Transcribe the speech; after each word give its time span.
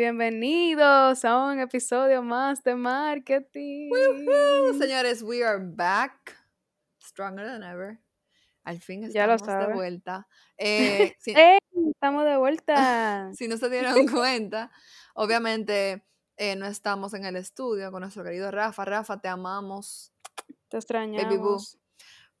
Bienvenidos 0.00 1.26
a 1.26 1.44
un 1.44 1.60
episodio 1.60 2.22
más 2.22 2.64
de 2.64 2.74
marketing. 2.74 3.90
Woohoo. 3.90 4.78
Señores, 4.78 5.22
we 5.22 5.44
are 5.44 5.58
back. 5.62 6.38
Stronger 7.04 7.44
than 7.44 7.62
ever. 7.62 8.00
Al 8.64 8.80
fin 8.80 9.10
Ya 9.10 9.26
lo 9.26 9.34
estamos 9.34 9.68
de 9.68 9.74
vuelta. 9.74 10.26
Eh. 10.56 11.14
Estamos 11.90 12.24
de 12.24 12.38
vuelta. 12.38 13.30
si 13.34 13.46
no 13.46 13.58
se 13.58 13.68
dieron 13.68 14.06
cuenta, 14.08 14.70
obviamente 15.12 16.02
eh, 16.38 16.56
no 16.56 16.64
estamos 16.64 17.12
en 17.12 17.26
el 17.26 17.36
estudio 17.36 17.92
con 17.92 18.00
nuestro 18.00 18.24
querido 18.24 18.50
Rafa. 18.50 18.86
Rafa, 18.86 19.20
te 19.20 19.28
amamos. 19.28 20.14
Te 20.70 20.78
extrañamos. 20.78 21.78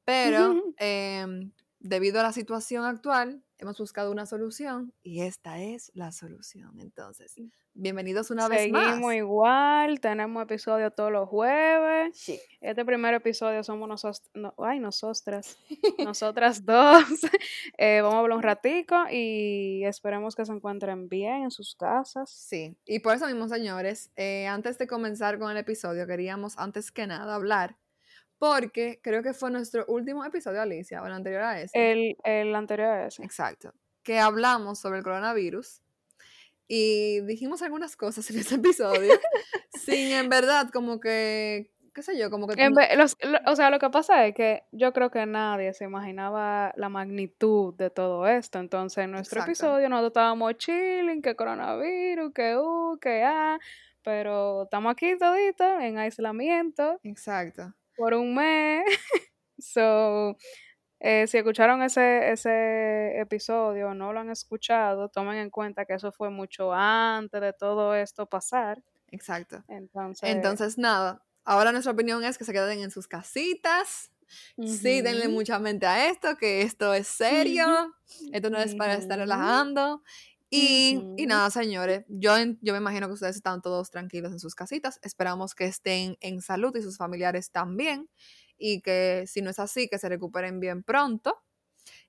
Pero 0.06 0.62
em, 0.78 1.52
debido 1.78 2.20
a 2.20 2.22
la 2.22 2.32
situación 2.32 2.86
actual, 2.86 3.44
hemos 3.60 3.78
buscado 3.78 4.10
una 4.10 4.26
solución 4.26 4.92
y 5.02 5.20
esta 5.20 5.60
es 5.60 5.92
la 5.94 6.12
solución. 6.12 6.80
Entonces, 6.80 7.34
bienvenidos 7.74 8.30
una 8.30 8.48
vez 8.48 8.70
más. 8.72 8.86
Seguimos 8.86 9.14
igual, 9.14 10.00
tenemos 10.00 10.42
episodio 10.42 10.90
todos 10.90 11.12
los 11.12 11.28
jueves. 11.28 12.16
Sí. 12.16 12.40
Este 12.60 12.84
primer 12.86 13.12
episodio 13.14 13.62
somos 13.62 13.86
nosotros, 13.86 14.22
no, 14.34 14.54
ay, 14.58 14.80
nosotras, 14.80 15.58
nosotras 15.98 16.64
dos. 16.64 17.04
Eh, 17.78 18.00
vamos 18.02 18.16
a 18.16 18.18
hablar 18.20 18.36
un 18.36 18.42
ratico 18.42 18.96
y 19.10 19.84
esperemos 19.84 20.34
que 20.34 20.44
se 20.44 20.52
encuentren 20.52 21.08
bien 21.08 21.44
en 21.44 21.50
sus 21.50 21.74
casas. 21.74 22.30
Sí, 22.30 22.76
y 22.84 22.98
por 22.98 23.14
eso 23.14 23.26
mismo, 23.26 23.48
señores, 23.48 24.10
eh, 24.16 24.46
antes 24.46 24.76
de 24.76 24.86
comenzar 24.86 25.38
con 25.38 25.50
el 25.50 25.56
episodio, 25.56 26.06
queríamos 26.06 26.58
antes 26.58 26.90
que 26.90 27.06
nada 27.06 27.34
hablar, 27.34 27.76
porque 28.40 28.98
creo 29.02 29.22
que 29.22 29.34
fue 29.34 29.50
nuestro 29.52 29.84
último 29.86 30.24
episodio, 30.24 30.62
Alicia, 30.62 31.00
o 31.02 31.06
el 31.06 31.12
anterior 31.12 31.42
a 31.42 31.60
ese. 31.60 31.92
El, 31.92 32.16
el 32.24 32.54
anterior 32.56 32.88
a 32.88 33.06
ese. 33.06 33.22
Exacto, 33.22 33.72
que 34.02 34.18
hablamos 34.18 34.80
sobre 34.80 34.98
el 34.98 35.04
coronavirus 35.04 35.82
y 36.66 37.20
dijimos 37.26 37.60
algunas 37.62 37.96
cosas 37.96 38.28
en 38.30 38.38
ese 38.38 38.54
episodio, 38.56 39.12
sin 39.74 40.12
en 40.12 40.28
verdad 40.30 40.70
como 40.72 41.00
que, 41.00 41.70
qué 41.92 42.02
sé 42.02 42.16
yo, 42.16 42.30
como 42.30 42.46
que... 42.46 42.70
Los- 42.96 43.16
lo- 43.22 43.38
o 43.52 43.56
sea, 43.56 43.68
lo 43.70 43.78
que 43.78 43.90
pasa 43.90 44.26
es 44.26 44.34
que 44.34 44.62
yo 44.72 44.92
creo 44.94 45.10
que 45.10 45.26
nadie 45.26 45.74
se 45.74 45.84
imaginaba 45.84 46.72
la 46.76 46.88
magnitud 46.88 47.74
de 47.74 47.90
todo 47.90 48.26
esto. 48.26 48.58
Entonces, 48.58 49.04
en 49.04 49.10
nuestro 49.10 49.40
Exacto. 49.40 49.50
episodio 49.50 49.88
nosotros 49.90 50.10
estábamos 50.12 50.54
chilling, 50.56 51.20
que 51.20 51.34
coronavirus, 51.36 52.32
que 52.32 52.56
uh, 52.56 52.98
que 53.00 53.22
ah, 53.24 53.58
pero 54.02 54.62
estamos 54.62 54.92
aquí 54.92 55.18
toditos 55.18 55.80
en 55.82 55.98
aislamiento 55.98 56.98
Exacto. 57.02 57.74
Por 58.00 58.14
un 58.14 58.34
mes. 58.34 58.82
so, 59.58 60.34
eh, 61.00 61.26
si 61.26 61.36
escucharon 61.36 61.82
ese, 61.82 62.32
ese 62.32 63.20
episodio 63.20 63.88
o 63.88 63.94
no 63.94 64.14
lo 64.14 64.20
han 64.20 64.30
escuchado, 64.30 65.10
tomen 65.10 65.36
en 65.36 65.50
cuenta 65.50 65.84
que 65.84 65.92
eso 65.94 66.10
fue 66.10 66.30
mucho 66.30 66.72
antes 66.72 67.40
de 67.42 67.52
todo 67.52 67.94
esto 67.94 68.24
pasar. 68.26 68.82
Exacto. 69.08 69.62
Entonces, 69.68 70.30
Entonces, 70.30 70.78
nada, 70.78 71.22
ahora 71.44 71.72
nuestra 71.72 71.92
opinión 71.92 72.24
es 72.24 72.38
que 72.38 72.44
se 72.44 72.52
queden 72.54 72.80
en 72.80 72.90
sus 72.90 73.06
casitas. 73.06 74.10
Sí, 74.56 75.02
denle 75.02 75.26
mucha 75.26 75.58
mente 75.58 75.86
a 75.86 76.08
esto, 76.08 76.36
que 76.36 76.62
esto 76.62 76.94
es 76.94 77.08
serio, 77.08 77.66
esto 78.32 78.48
no 78.48 78.58
es 78.58 78.76
para 78.76 78.94
estar 78.94 79.18
relajando. 79.18 80.04
Y, 80.50 81.00
y 81.16 81.26
nada, 81.26 81.48
señores, 81.50 82.04
yo, 82.08 82.32
yo 82.60 82.72
me 82.72 82.78
imagino 82.78 83.06
que 83.06 83.14
ustedes 83.14 83.36
están 83.36 83.62
todos 83.62 83.90
tranquilos 83.90 84.32
en 84.32 84.40
sus 84.40 84.54
casitas. 84.56 84.98
Esperamos 85.02 85.54
que 85.54 85.66
estén 85.66 86.16
en 86.20 86.42
salud 86.42 86.74
y 86.76 86.82
sus 86.82 86.96
familiares 86.96 87.52
también. 87.52 88.10
Y 88.58 88.82
que 88.82 89.24
si 89.26 89.42
no 89.42 89.50
es 89.50 89.58
así, 89.60 89.88
que 89.88 89.98
se 89.98 90.08
recuperen 90.08 90.58
bien 90.60 90.82
pronto. 90.82 91.40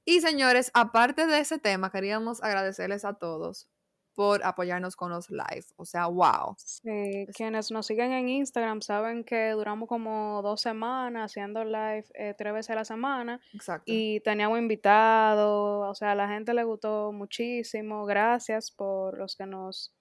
Y 0.04 0.22
señores, 0.22 0.72
aparte 0.74 1.28
de 1.28 1.40
ese 1.40 1.60
tema, 1.60 1.92
queríamos 1.92 2.42
agradecerles 2.42 3.06
a 3.06 3.14
todos 3.14 3.70
por 4.14 4.44
apoyarnos 4.44 4.96
con 4.96 5.10
los 5.12 5.30
live. 5.30 5.66
O 5.78 5.86
sea, 5.86 6.08
wow. 6.08 6.56
Sí, 6.58 6.90
Es- 7.28 7.36
quienes 7.36 7.72
nos 7.72 7.86
siguen 7.88 8.12
en 8.12 8.28
Instagram 8.30 8.82
saben 8.82 9.24
que 9.24 9.52
duramos 9.52 9.88
como 9.88 10.42
dos 10.42 10.62
semanas 10.62 11.32
haciendo 11.32 11.64
live 11.64 12.06
eh, 12.14 12.34
tres 12.38 12.54
veces 12.54 12.72
a 12.72 12.76
la 12.76 12.86
semana 12.86 13.40
Exacto. 13.54 13.84
y 13.88 14.20
teníamos 14.22 14.60
invitados, 14.60 15.90
o 15.90 15.96
sea, 15.96 16.12
a 16.12 16.16
la 16.16 16.28
gente 16.28 16.54
le 16.54 16.64
gustó 16.64 17.12
muchísimo. 17.12 18.06
Gracias 18.06 18.72
por 18.72 19.18
los 19.18 19.36
que 19.36 19.46
nos 19.46 19.94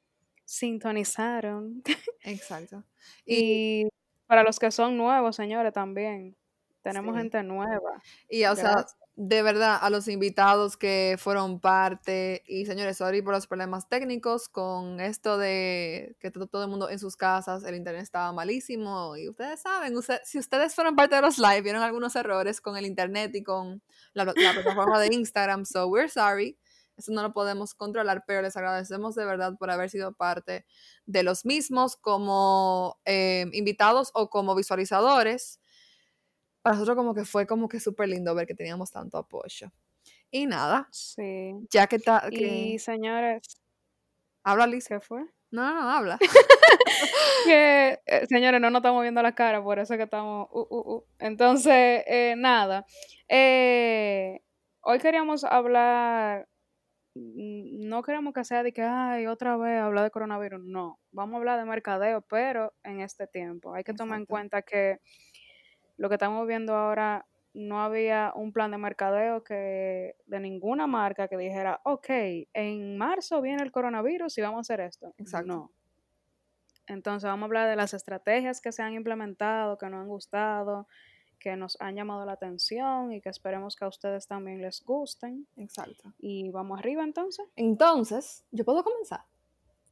sintonizaron. 0.45 1.83
Exacto. 2.25 2.85
Y, 3.25 3.83
Y 3.83 3.89
para 4.27 4.43
los 4.43 4.59
que 4.59 4.71
son 4.71 4.97
nuevos, 4.97 5.37
señores, 5.37 5.73
también. 5.73 6.37
Tenemos 6.83 7.15
sí. 7.15 7.21
gente 7.21 7.43
nueva. 7.43 8.03
Y, 8.29 8.45
o 8.47 8.57
sea. 8.57 8.87
De 9.23 9.43
verdad, 9.43 9.79
a 9.83 9.91
los 9.91 10.09
invitados 10.09 10.79
que 10.79 11.17
fueron 11.19 11.61
parte, 11.61 12.43
y 12.47 12.65
señores, 12.65 12.97
sorry 12.97 13.21
por 13.21 13.35
los 13.35 13.47
problemas 13.47 13.87
técnicos 13.87 14.49
con 14.49 14.99
esto 14.99 15.37
de 15.37 16.17
que 16.21 16.31
todo, 16.31 16.63
el 16.65 16.71
mundo 16.71 16.89
en 16.89 16.99
sus 16.99 17.17
casas, 17.17 17.63
el 17.65 17.75
internet 17.75 18.03
estaba 18.03 18.33
malísimo, 18.33 19.19
y 19.19 19.29
ustedes 19.29 19.61
saben, 19.61 19.95
usted- 19.95 20.21
si 20.25 20.39
ustedes 20.39 20.75
fueron 20.75 20.97
parte 20.97 21.17
de 21.17 21.21
los 21.21 21.37
live, 21.37 21.61
vieron 21.61 21.83
algunos 21.83 22.17
errores 22.17 22.63
con 22.63 22.79
el 22.79 22.87
internet 22.87 23.35
y 23.35 23.43
con 23.43 23.83
la 24.15 24.25
plataforma 24.25 24.99
de 24.99 25.15
Instagram, 25.15 25.67
so 25.67 25.87
we're 25.89 26.09
sorry, 26.09 26.59
eso 26.97 27.13
no 27.13 27.21
lo 27.21 27.35
podemos 27.35 27.75
controlar, 27.75 28.25
pero 28.27 28.41
les 28.41 28.57
agradecemos 28.57 29.15
de 29.17 29.27
verdad 29.27 29.53
por 29.59 29.71
haber 29.71 29.91
sido 29.91 30.15
parte 30.15 30.65
de 31.05 31.23
los 31.23 31.45
mismos 31.45 31.99
como 31.99 32.99
eh, 33.05 33.45
invitados 33.53 34.13
o 34.15 34.31
como 34.31 34.55
visualizadores 34.55 35.60
para 36.63 36.75
nosotros 36.77 36.97
como 36.97 37.15
que 37.15 37.25
fue 37.25 37.47
como 37.47 37.69
que 37.69 37.81
súper 37.81 38.09
lindo 38.09 38.35
ver 38.35 38.47
que 38.47 38.55
teníamos 38.55 38.91
tanto 38.91 39.19
apoyo. 39.19 39.71
Y 40.31 40.47
nada, 40.47 40.89
Sí. 40.93 41.53
ya 41.71 41.87
que 41.87 41.97
está, 41.97 42.25
Y 42.31 42.73
que... 42.73 42.79
señores, 42.79 43.43
Habla, 44.45 44.67
Liz. 44.67 44.89
¿qué 44.89 45.01
fue? 45.01 45.23
No, 45.51 45.63
no, 45.75 45.75
no, 45.83 45.91
habla. 45.91 46.19
que, 47.45 47.99
eh, 48.07 48.27
señores, 48.29 48.61
no 48.61 48.71
nos 48.71 48.81
estamos 48.81 49.03
viendo 49.03 49.23
la 49.23 49.35
cara, 49.35 49.63
por 49.63 49.79
eso 49.79 49.97
que 49.97 50.05
estamos... 50.05 50.49
uh, 50.53 50.61
uh, 50.71 50.95
uh. 50.97 51.05
Entonces, 51.19 52.05
eh, 52.07 52.35
nada. 52.37 52.87
Eh, 53.29 54.41
hoy 54.83 54.99
queríamos 54.99 55.45
hablar, 55.45 56.49
mm, 57.15 57.89
no 57.89 58.03
queremos 58.03 58.33
que 58.33 58.45
sea 58.45 58.63
de 58.63 58.73
que, 58.73 58.83
ay, 58.83 59.27
otra 59.27 59.57
vez 59.57 59.81
hablar 59.81 60.05
de 60.05 60.11
coronavirus, 60.11 60.63
no. 60.65 60.99
Vamos 61.13 61.35
a 61.35 61.39
hablar 61.39 61.59
de 61.59 61.65
mercadeo, 61.67 62.23
pero 62.23 62.73
en 62.85 63.01
este 63.01 63.27
tiempo. 63.27 63.75
Hay 63.75 63.85
que 63.85 63.95
tomar 63.95 64.21
en 64.21 64.27
cuenta 64.27 64.63
que 64.63 65.01
lo 66.01 66.09
que 66.09 66.15
estamos 66.15 66.47
viendo 66.49 66.75
ahora, 66.75 67.27
no 67.53 67.83
había 67.83 68.33
un 68.35 68.55
plan 68.55 68.71
de 68.71 68.79
mercadeo 68.79 69.45
que 69.45 70.17
de 70.25 70.41
ninguna 70.41 70.87
marca 70.87 71.29
que 71.29 71.37
dijera, 71.37 71.83
ok, 71.85 72.09
en 72.55 72.97
marzo 72.97 73.43
viene 73.43 73.63
el 73.63 73.71
coronavirus 73.71 74.39
y 74.39 74.41
vamos 74.41 74.59
a 74.59 74.61
hacer 74.61 74.81
esto. 74.81 75.13
Exacto. 75.19 75.47
No. 75.47 75.71
Entonces 76.87 77.29
vamos 77.29 77.43
a 77.43 77.47
hablar 77.49 77.69
de 77.69 77.77
las 77.77 77.93
estrategias 77.93 78.63
que 78.63 78.73
se 78.73 78.83
han 78.83 78.95
implementado, 78.95 79.77
que 79.77 79.91
nos 79.91 80.01
han 80.01 80.09
gustado, 80.09 80.89
que 81.39 81.55
nos 81.55 81.79
han 81.83 81.97
llamado 81.97 82.25
la 82.25 82.33
atención 82.33 83.13
y 83.13 83.21
que 83.21 83.29
esperemos 83.29 83.77
que 83.77 83.85
a 83.85 83.89
ustedes 83.89 84.27
también 84.27 84.63
les 84.63 84.83
gusten. 84.83 85.47
Exacto. 85.59 86.15
Y 86.19 86.51
vamos 86.51 86.79
arriba 86.79 87.05
entonces. 87.05 87.47
Entonces, 87.57 88.47
¿yo 88.53 88.65
puedo 88.65 88.83
comenzar? 88.83 89.21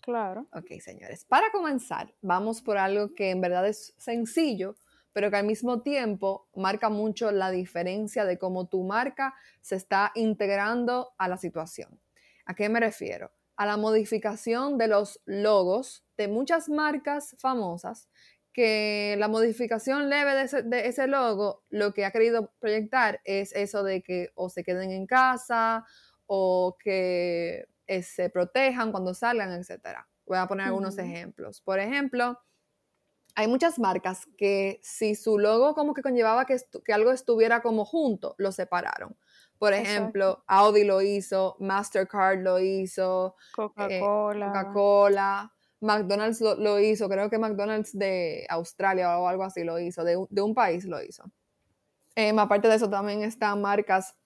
Claro. 0.01 0.47
Ok, 0.55 0.81
señores. 0.81 1.27
Para 1.27 1.51
comenzar, 1.53 2.15
vamos 2.23 2.63
por 2.63 2.79
algo 2.79 3.13
que 3.15 3.31
en 3.31 3.43
verdad 3.43 3.69
es 3.69 3.93
sencillo, 3.99 4.75
pero 5.19 5.33
que 5.33 5.37
al 5.37 5.47
mismo 5.47 5.83
tiempo 5.83 6.49
marca 6.55 6.91
mucho 6.91 7.33
la 7.33 7.51
diferencia 7.51 8.25
de 8.25 8.39
cómo 8.39 8.69
tu 8.69 8.84
marca 8.84 9.34
se 9.61 9.75
está 9.75 10.12
integrando 10.15 11.11
a 11.19 11.26
la 11.26 11.37
situación. 11.37 12.00
¿A 12.47 12.55
qué 12.55 12.69
me 12.69 12.79
refiero? 12.79 13.32
A 13.56 13.67
la 13.67 13.76
modificación 13.76 14.79
de 14.79 14.87
los 14.87 15.20
logos 15.26 16.05
de 16.17 16.29
muchas 16.29 16.69
marcas 16.69 17.35
famosas 17.41 18.09
que 18.53 19.17
la 19.19 19.26
modificación 19.26 20.09
leve 20.09 20.37
de 20.37 20.43
ese, 20.43 20.62
de 20.62 20.87
ese 20.87 21.09
logo 21.09 21.65
lo 21.69 21.93
que 21.93 22.05
ha 22.05 22.12
querido 22.12 22.53
proyectar 22.61 23.20
es 23.25 23.53
eso 23.56 23.82
de 23.82 24.05
que 24.05 24.31
o 24.37 24.49
se 24.50 24.62
queden 24.62 24.93
en 24.93 25.09
casa 25.09 25.85
o 26.26 26.76
que 26.79 27.67
eh, 27.88 28.03
se 28.05 28.31
protejan 28.31 28.93
cuando 28.93 29.15
salgan, 29.15 29.50
etc. 29.50 29.99
Voy 30.26 30.38
a 30.38 30.47
poner 30.47 30.67
algunos 30.67 30.97
ejemplos. 30.97 31.61
Por 31.61 31.81
ejemplo, 31.81 32.38
hay 33.38 33.46
muchas 33.46 33.79
marcas 33.79 34.26
que 34.37 34.81
si 34.82 35.14
su 35.14 35.38
logo 35.38 35.73
como 35.73 35.94
que 35.94 36.02
conllevaba 36.02 36.44
que, 36.44 36.56
algo 36.93 37.12
estuviera 37.12 37.62
como 37.62 37.85
junto, 37.85 38.35
lo 38.37 38.50
separaron. 38.50 39.17
Por 39.61 39.73
Exacto. 39.73 39.90
ejemplo, 39.90 40.44
Audi 40.49 40.82
lo 40.82 41.02
hizo, 41.02 41.55
Mastercard 41.61 42.40
lo 42.40 42.58
hizo, 42.58 43.37
eh, 43.76 44.00
Coca-Cola. 44.00 45.52
McDonald's 45.81 46.40
lo, 46.40 46.56
lo 46.56 46.81
hizo, 46.81 47.08
creo 47.08 47.31
que 47.31 47.38
McDonald's 47.38 47.96
de 47.96 48.44
Australia 48.50 49.17
o 49.20 49.29
algo 49.29 49.44
así 49.44 49.62
lo 49.62 49.79
hizo, 49.79 50.02
de, 50.02 50.17
un- 50.17 50.26
de 50.31 50.43
un 50.43 50.52
país 50.52 50.84
lo 50.84 51.00
hizo. 51.00 51.23
Em, 52.17 52.37
aparte 52.41 52.67
de 52.67 52.75
eso, 52.75 52.91
también 52.91 53.23
están 53.23 53.61
marcas 53.62 54.17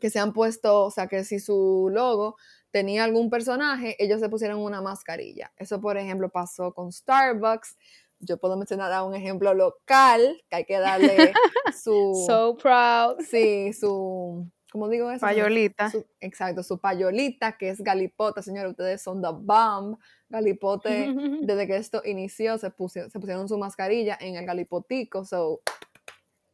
que 0.00 0.10
se 0.10 0.18
han 0.18 0.32
puesto, 0.32 0.84
o 0.84 0.90
sea, 0.90 1.06
que 1.06 1.24
si 1.24 1.38
su 1.40 1.88
logo 1.92 2.36
tenía 2.70 3.04
algún 3.04 3.30
personaje, 3.30 3.96
ellos 4.02 4.20
se 4.20 4.28
pusieron 4.28 4.58
una 4.58 4.82
mascarilla. 4.82 5.52
Eso, 5.56 5.80
por 5.80 5.96
ejemplo, 5.96 6.28
pasó 6.28 6.74
con 6.74 6.92
Starbucks. 6.92 7.76
Yo 8.24 8.38
puedo 8.38 8.56
mencionar 8.56 8.92
a 8.92 9.04
un 9.04 9.14
ejemplo 9.14 9.54
local, 9.54 10.42
que 10.48 10.56
hay 10.56 10.64
que 10.64 10.78
darle 10.78 11.32
su... 11.82 12.24
So 12.26 12.56
proud. 12.56 13.20
Sí, 13.28 13.72
su, 13.72 14.46
¿cómo 14.72 14.88
digo 14.88 15.10
eso? 15.10 15.20
Payolita. 15.20 15.90
Su- 15.90 16.06
exacto, 16.20 16.62
su 16.62 16.78
payolita, 16.78 17.56
que 17.56 17.68
es 17.70 17.80
Galipota, 17.80 18.42
señores, 18.42 18.70
ustedes 18.70 19.02
son 19.02 19.22
the 19.22 19.28
bomb. 19.32 19.98
Galipote, 20.28 21.14
desde 21.42 21.66
que 21.66 21.76
esto 21.76 22.02
inició, 22.04 22.58
se 22.58 22.70
pusieron 22.70 23.48
su 23.48 23.56
mascarilla 23.58 24.18
en 24.20 24.36
el 24.36 24.44
galipotico, 24.44 25.24
so 25.24 25.60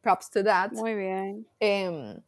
props 0.01 0.29
to 0.29 0.43
that. 0.43 0.71
Muy 0.73 0.93
bien. 0.95 1.47
Em, 1.59 2.21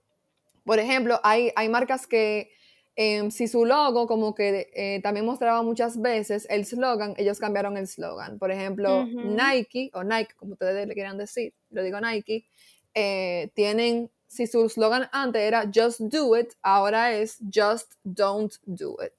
por 0.63 0.80
ejemplo, 0.80 1.19
hay, 1.24 1.51
hay 1.56 1.69
marcas 1.69 2.07
que 2.07 2.50
em, 2.95 3.31
si 3.31 3.48
su 3.48 3.66
logo 3.66 4.07
como 4.07 4.36
que 4.36 4.69
eh, 4.74 5.01
también 5.01 5.25
mostraba 5.25 5.63
muchas 5.63 6.00
veces 6.01 6.48
el 6.50 6.66
slogan, 6.66 7.13
ellos 7.18 7.40
cambiaron 7.40 7.78
el 7.78 7.88
slogan. 7.88 8.40
Por 8.40 8.51
ejemplo, 8.51 9.12
Ujú. 9.16 9.22
Nike 9.22 9.90
o 9.94 10.04
Nike, 10.04 10.34
como 10.36 10.54
ustedes 10.54 10.88
le 10.88 10.94
quieran 10.94 11.18
decir, 11.18 11.54
lo 11.69 11.84
digo 11.84 12.00
Nike, 12.01 12.48
eh, 12.94 13.51
tienen, 13.56 14.12
si 14.28 14.48
su 14.48 14.69
slogan 14.69 15.10
antes 15.12 15.42
era 15.42 15.69
Just 15.74 16.01
Do 16.01 16.38
It, 16.38 16.54
ahora 16.62 17.13
es 17.13 17.38
Just 17.54 17.94
Don't 18.04 18.54
Do 18.66 18.98
It. 19.06 19.13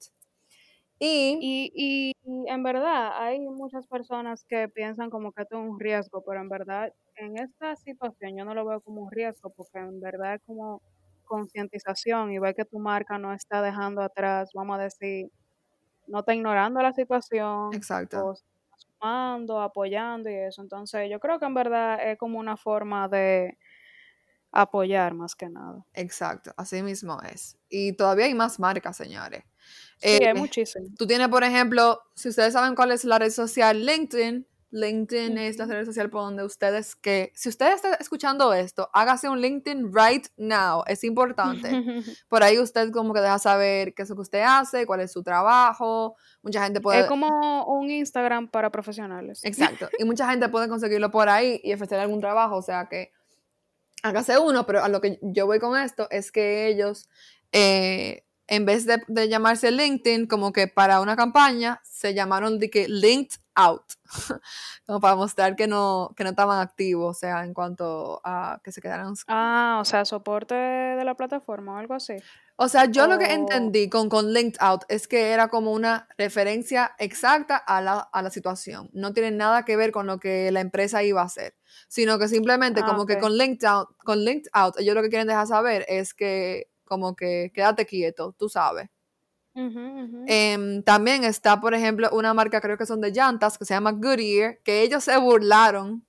Y, 0.99 1.45
Y, 1.47 1.71
y, 1.75 2.11
y 2.23 2.49
en 2.49 2.63
verdad 2.63 3.11
hay 3.21 3.39
muchas 3.41 3.87
personas 3.87 4.45
que 4.45 4.69
piensan 4.69 5.09
como 5.09 5.31
que 5.33 5.43
esto 5.43 5.57
es 5.61 5.69
un 5.69 5.79
riesgo, 5.79 6.23
pero 6.25 6.39
en 6.41 6.49
verdad 6.49 6.93
en 7.15 7.37
esta 7.37 7.75
situación 7.75 8.37
yo 8.37 8.45
no 8.45 8.53
lo 8.55 8.65
veo 8.65 8.81
como 8.81 9.01
un 9.03 9.11
riesgo 9.11 9.49
porque 9.53 9.79
en 9.79 9.99
verdad 9.99 10.35
es 10.35 10.41
como 10.45 10.81
concientización 11.25 12.31
y 12.31 12.39
ver 12.39 12.55
que 12.55 12.65
tu 12.65 12.79
marca 12.79 13.17
no 13.19 13.33
está 13.33 13.61
dejando 13.61 14.01
atrás, 14.01 14.51
vamos 14.53 14.79
a 14.79 14.83
decir, 14.83 15.31
no 16.07 16.19
está 16.21 16.33
ignorando 16.35 16.81
la 16.81 16.93
situación 16.93 17.71
exacto, 17.77 18.17
o 18.17 18.35
sumando, 18.77 19.61
apoyando 19.61 20.29
y 20.29 20.35
eso. 20.35 20.61
Entonces 20.63 21.09
yo 21.11 21.19
creo 21.19 21.39
que 21.39 21.45
en 21.45 21.53
verdad 21.55 21.99
es 22.11 22.17
como 22.17 22.39
una 22.39 22.57
forma 22.57 23.07
de 23.09 23.57
apoyar 24.51 25.13
más 25.15 25.35
que 25.35 25.49
nada. 25.49 25.85
exacto, 25.93 26.53
así 26.57 26.81
mismo 26.83 27.19
es. 27.21 27.57
Y 27.69 27.93
todavía 27.93 28.25
hay 28.25 28.33
más 28.33 28.59
marcas, 28.59 28.97
señores. 28.97 29.43
Sí, 29.97 30.23
hay 30.23 30.33
Eh, 30.33 30.33
muchísimo. 30.33 30.89
Tú 30.97 31.07
tienes, 31.07 31.29
por 31.29 31.43
ejemplo, 31.43 32.01
si 32.15 32.29
ustedes 32.29 32.53
saben 32.53 32.75
cuál 32.75 32.91
es 32.91 33.05
la 33.05 33.19
red 33.19 33.31
social 33.31 33.85
LinkedIn, 33.85 34.47
LinkedIn 34.75 35.37
es 35.37 35.57
la 35.57 35.65
red 35.65 35.85
social 35.85 36.09
por 36.09 36.21
donde 36.21 36.43
ustedes 36.43 36.95
que, 36.97 37.31
si 37.33 37.47
ustedes 37.47 37.75
están 37.75 37.95
escuchando 37.99 38.53
esto, 38.53 38.89
hágase 38.93 39.29
un 39.29 39.39
LinkedIn 39.39 39.91
right 39.95 40.27
now, 40.35 40.83
es 40.85 41.05
importante. 41.05 41.69
Por 42.27 42.43
ahí 42.43 42.59
usted 42.59 42.91
como 42.91 43.13
que 43.13 43.21
deja 43.21 43.39
saber 43.39 43.93
qué 43.93 44.03
es 44.03 44.09
lo 44.09 44.15
que 44.15 44.21
usted 44.23 44.41
hace, 44.45 44.85
cuál 44.85 44.99
es 44.99 45.13
su 45.13 45.23
trabajo, 45.23 46.15
mucha 46.41 46.61
gente 46.61 46.81
puede... 46.81 47.01
Es 47.01 47.05
como 47.05 47.65
un 47.65 47.89
Instagram 47.89 48.49
para 48.49 48.69
profesionales. 48.69 49.39
Exacto, 49.43 49.87
y 49.97 50.03
mucha 50.03 50.29
gente 50.29 50.49
puede 50.49 50.67
conseguirlo 50.69 51.09
por 51.09 51.29
ahí 51.29 51.61
y 51.63 51.73
ofrecer 51.73 51.99
algún 51.99 52.19
trabajo, 52.19 52.57
o 52.57 52.61
sea 52.61 52.87
que 52.89 53.11
hágase 54.03 54.37
uno, 54.37 54.65
pero 54.65 54.83
a 54.83 54.89
lo 54.89 54.99
que 54.99 55.19
yo 55.21 55.45
voy 55.45 55.59
con 55.59 55.79
esto 55.79 56.07
es 56.11 56.33
que 56.33 56.67
ellos, 56.67 57.09
eh, 57.53 58.25
en 58.47 58.65
vez 58.65 58.85
de, 58.85 59.01
de 59.07 59.29
llamarse 59.29 59.71
LinkedIn, 59.71 60.27
como 60.27 60.51
que 60.51 60.67
para 60.67 60.99
una 60.99 61.15
campaña, 61.15 61.79
se 61.83 62.13
llamaron 62.13 62.59
de 62.59 62.69
que 62.69 62.89
Linked 62.89 63.39
Out, 63.55 63.83
como 64.85 64.99
para 64.99 65.15
mostrar 65.15 65.55
que 65.55 65.67
no, 65.67 66.11
que 66.15 66.23
no 66.23 66.31
estaban 66.31 66.59
activos, 66.59 67.17
o 67.17 67.19
sea, 67.19 67.43
en 67.43 67.53
cuanto 67.53 68.21
a 68.23 68.59
que 68.63 68.71
se 68.71 68.81
quedaran... 68.81 69.13
Ah, 69.27 69.77
o 69.81 69.85
sea, 69.85 70.05
soporte 70.05 70.55
de 70.55 71.03
la 71.03 71.15
plataforma 71.15 71.73
o 71.73 71.77
algo 71.77 71.93
así. 71.93 72.15
O 72.57 72.69
sea, 72.69 72.85
yo 72.85 73.07
lo 73.07 73.17
que 73.19 73.25
O- 73.25 73.29
entendí 73.29 73.89
con, 73.89 74.07
con 74.07 74.31
Linked 74.33 74.57
Out 74.61 74.83
es 74.87 75.07
que 75.09 75.31
era 75.31 75.49
como 75.49 75.73
una 75.73 76.07
referencia 76.17 76.93
exacta 76.99 77.57
a 77.57 77.81
la, 77.81 77.99
a 77.99 78.21
la 78.21 78.29
situación. 78.29 78.89
No 78.93 79.11
tiene 79.13 79.31
nada 79.31 79.65
que 79.65 79.75
ver 79.75 79.91
con 79.91 80.07
lo 80.07 80.19
que 80.19 80.51
la 80.51 80.61
empresa 80.61 81.03
iba 81.03 81.21
a 81.21 81.25
hacer, 81.25 81.55
sino 81.89 82.17
que 82.17 82.29
simplemente 82.29 82.81
Ah, 82.81 82.85
como 82.85 83.05
que 83.05 83.17
con 83.19 83.37
Linked 83.37 83.65
Out, 83.67 83.89
con 83.97 84.23
Linked 84.23 84.49
Out, 84.53 84.75
ellos 84.79 84.95
lo 84.95 85.01
que 85.01 85.09
quieren 85.09 85.27
dejar 85.27 85.47
saber 85.47 85.85
es 85.89 86.13
que 86.13 86.67
como 86.85 87.15
que 87.15 87.51
quédate 87.53 87.85
quieto, 87.85 88.33
tú 88.37 88.47
sabes. 88.47 88.89
Em, 90.27 90.83
también 90.83 91.23
está, 91.23 91.59
por 91.61 91.73
ejemplo, 91.73 92.09
una 92.11 92.33
marca, 92.33 92.59
creo 92.61 92.77
que 92.77 92.85
son 92.85 93.01
de 93.01 93.11
llantas, 93.11 93.57
que 93.57 93.65
se 93.65 93.73
llama 93.73 93.91
Goodyear, 93.93 94.59
que 94.63 94.81
ellos 94.81 95.03
se 95.03 95.17
burlaron 95.17 96.05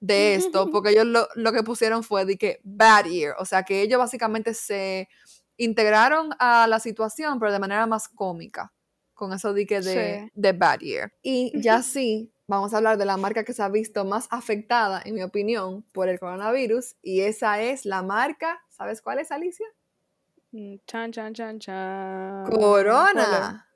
de 0.00 0.34
esto, 0.34 0.70
porque 0.72 0.90
ellos 0.90 1.06
lo, 1.06 1.28
lo 1.34 1.52
que 1.52 1.62
pusieron 1.62 2.02
fue 2.04 2.24
de 2.24 2.36
que 2.36 2.60
bad 2.64 3.06
year, 3.06 3.34
o 3.38 3.44
sea 3.44 3.62
que 3.62 3.82
ellos 3.82 3.98
básicamente 3.98 4.54
se 4.54 5.08
integraron 5.56 6.30
a 6.38 6.66
la 6.66 6.80
situación, 6.80 7.38
pero 7.38 7.52
de 7.52 7.58
manera 7.58 7.86
más 7.86 8.08
cómica, 8.08 8.72
con 9.14 9.32
eso 9.32 9.54
de 9.54 9.66
que 9.66 9.80
de, 9.80 10.20
Sí. 10.26 10.30
de 10.34 10.52
bad 10.52 10.80
year. 10.80 11.12
Y 11.22 11.52
ya 11.60 11.82
sí, 11.82 12.30
vamos 12.46 12.74
a 12.74 12.76
hablar 12.76 12.98
de 12.98 13.06
la 13.06 13.16
marca 13.16 13.42
que 13.44 13.54
se 13.54 13.62
ha 13.62 13.68
visto 13.70 14.04
más 14.04 14.26
afectada, 14.30 15.00
en 15.04 15.14
mi 15.14 15.22
opinión, 15.22 15.82
por 15.92 16.08
el 16.10 16.20
coronavirus, 16.20 16.96
y 17.02 17.22
esa 17.22 17.62
es 17.62 17.86
la 17.86 18.02
marca, 18.02 18.60
¿sabes 18.68 19.00
cuál 19.00 19.18
es, 19.18 19.32
Alicia? 19.32 19.66
Mm, 20.56 20.78
Chan, 20.86 21.12
chan, 21.12 21.34
chan, 21.34 21.58
chan. 21.60 22.46
¿Cuál 22.46 22.58
Corona. 22.58 23.66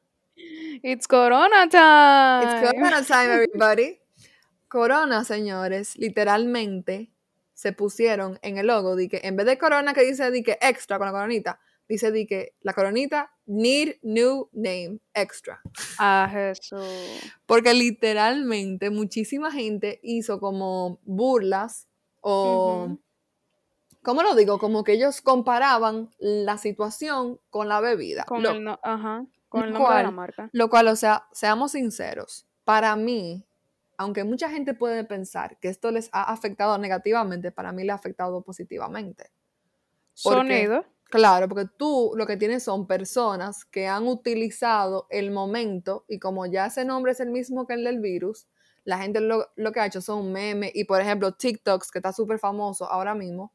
It's 0.82 1.06
Corona 1.06 1.69
time. 1.69 2.43
It's 2.43 2.73
Corona 2.73 3.05
time, 3.05 3.32
everybody. 3.35 3.99
Corona, 4.67 5.23
señores, 5.25 5.99
literalmente 5.99 7.12
se 7.53 7.75
pusieron 7.75 8.38
en 8.41 8.56
el 8.56 8.69
logo 8.69 8.97
de 8.97 9.11
que 9.11 9.21
en 9.25 9.37
vez 9.37 9.44
de 9.44 9.59
corona 9.59 9.93
que 9.93 10.06
dice 10.06 10.31
de 10.31 10.43
que 10.43 10.56
extra 10.62 10.97
con 10.97 11.09
la 11.09 11.12
coronita, 11.12 11.61
dice 11.87 12.11
de 12.11 12.27
que 12.27 12.55
la 12.62 12.73
coronita 12.73 13.31
need 13.44 13.97
new 14.00 14.49
name 14.55 15.00
extra. 15.12 15.61
Ah, 15.99 16.31
Jesús. 16.33 16.81
Porque 17.44 17.75
literalmente 17.75 18.88
muchísima 18.88 19.53
gente 19.53 20.00
hizo 20.03 20.41
como 20.41 20.99
burlas 21.05 21.88
o. 22.23 22.97
¿cómo 24.02 24.23
lo 24.23 24.35
digo? 24.35 24.58
Como 24.58 24.85
que 24.85 24.93
ellos 24.93 25.20
comparaban 25.20 26.11
la 26.19 26.58
situación 26.58 27.41
con 27.50 27.69
la 27.69 27.81
bebida. 27.81 28.25
Con 28.25 28.43
Lo- 28.43 28.50
el, 28.52 28.64
no- 28.64 28.79
ajá, 28.82 29.25
con 29.49 29.61
lo 29.62 29.67
el 29.67 29.73
nombre 29.73 29.97
de 29.97 30.02
la 30.05 30.11
marca. 30.11 30.50
Lo 30.52 30.69
cual, 30.70 30.88
o 30.88 30.97
sea, 30.97 31.26
seamos 31.32 31.73
sinceros, 31.73 32.47
para 32.64 32.94
mí, 32.97 33.44
aunque 33.97 34.25
mucha 34.25 34.49
gente 34.50 34.75
puede 34.75 35.05
pensar 35.05 35.58
que 35.58 35.69
esto 35.69 35.91
les 35.91 36.08
ha 36.12 36.25
afectado 36.32 36.79
negativamente, 36.79 37.52
para 37.52 37.73
mí 37.73 37.85
le 37.85 37.93
ha 37.93 37.97
afectado 37.97 38.43
positivamente. 38.43 39.31
¿Por 40.23 40.47
qué? 40.47 40.64
Sonido. 40.67 40.85
Claro, 41.05 41.49
porque 41.49 41.69
tú 41.76 42.12
lo 42.14 42.25
que 42.25 42.37
tienes 42.37 42.62
son 42.62 42.87
personas 42.87 43.64
que 43.64 43.88
han 43.88 44.07
utilizado 44.07 45.07
el 45.11 45.33
momento 45.33 46.04
y 46.07 46.21
como 46.21 46.47
ya 46.47 46.66
ese 46.66 46.85
nombre 46.85 47.11
es 47.12 47.19
el 47.21 47.30
mismo 47.30 47.66
que 47.66 47.75
el 47.75 47.83
del 47.83 47.99
virus, 47.99 48.47
la 48.85 48.99
gente 48.99 49.21
lo, 49.21 49.49
lo 49.57 49.73
que 49.73 49.80
ha 49.80 49.87
hecho 49.87 50.00
son 50.00 50.30
memes 50.30 50.71
y 50.73 50.85
por 50.85 51.00
ejemplo 51.00 51.33
TikToks, 51.33 51.90
que 51.90 51.99
está 51.99 52.12
súper 52.12 52.38
famoso 52.38 52.85
ahora 52.88 53.14
mismo, 53.16 53.52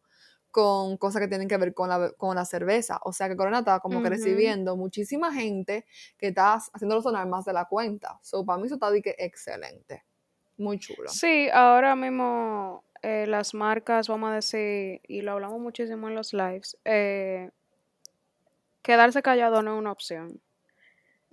con 0.56 0.96
cosas 0.96 1.22
que 1.22 1.28
tienen 1.28 1.50
que 1.50 1.58
ver 1.58 1.74
con 1.74 1.90
la, 1.90 2.12
con 2.14 2.34
la 2.34 2.46
cerveza. 2.46 2.98
O 3.04 3.12
sea 3.12 3.28
que 3.28 3.36
Corona 3.36 3.60
está 3.60 3.82
como 3.82 4.02
que 4.02 4.08
recibiendo 4.08 4.78
muchísima 4.78 5.34
gente 5.34 5.86
que 6.18 6.28
está 6.28 6.54
haciéndolo 6.54 7.02
sonar 7.02 7.28
más 7.28 7.44
de 7.44 7.52
la 7.52 7.66
cuenta. 7.66 8.18
So, 8.22 8.46
para 8.46 8.58
mí 8.58 8.68
eso 8.68 8.76
está 8.76 8.90
de 8.90 9.02
que 9.02 9.16
excelente. 9.20 10.06
Muy 10.58 10.80
chulo. 10.80 11.10
Sí, 11.10 11.50
ahora 11.52 11.98
mismo 11.98 12.86
eh, 13.02 13.28
las 13.28 13.54
marcas, 13.54 14.08
vamos 14.08 14.32
a 14.32 14.36
decir, 14.36 15.02
y 15.06 15.24
lo 15.24 15.34
hablamos 15.34 15.60
muchísimo 15.60 16.08
en 16.08 16.16
los 16.16 16.32
lives, 16.32 16.78
eh, 16.86 17.52
quedarse 18.82 19.22
callado 19.22 19.62
no 19.62 19.74
es 19.74 19.80
una 19.80 19.92
opción. 19.92 20.40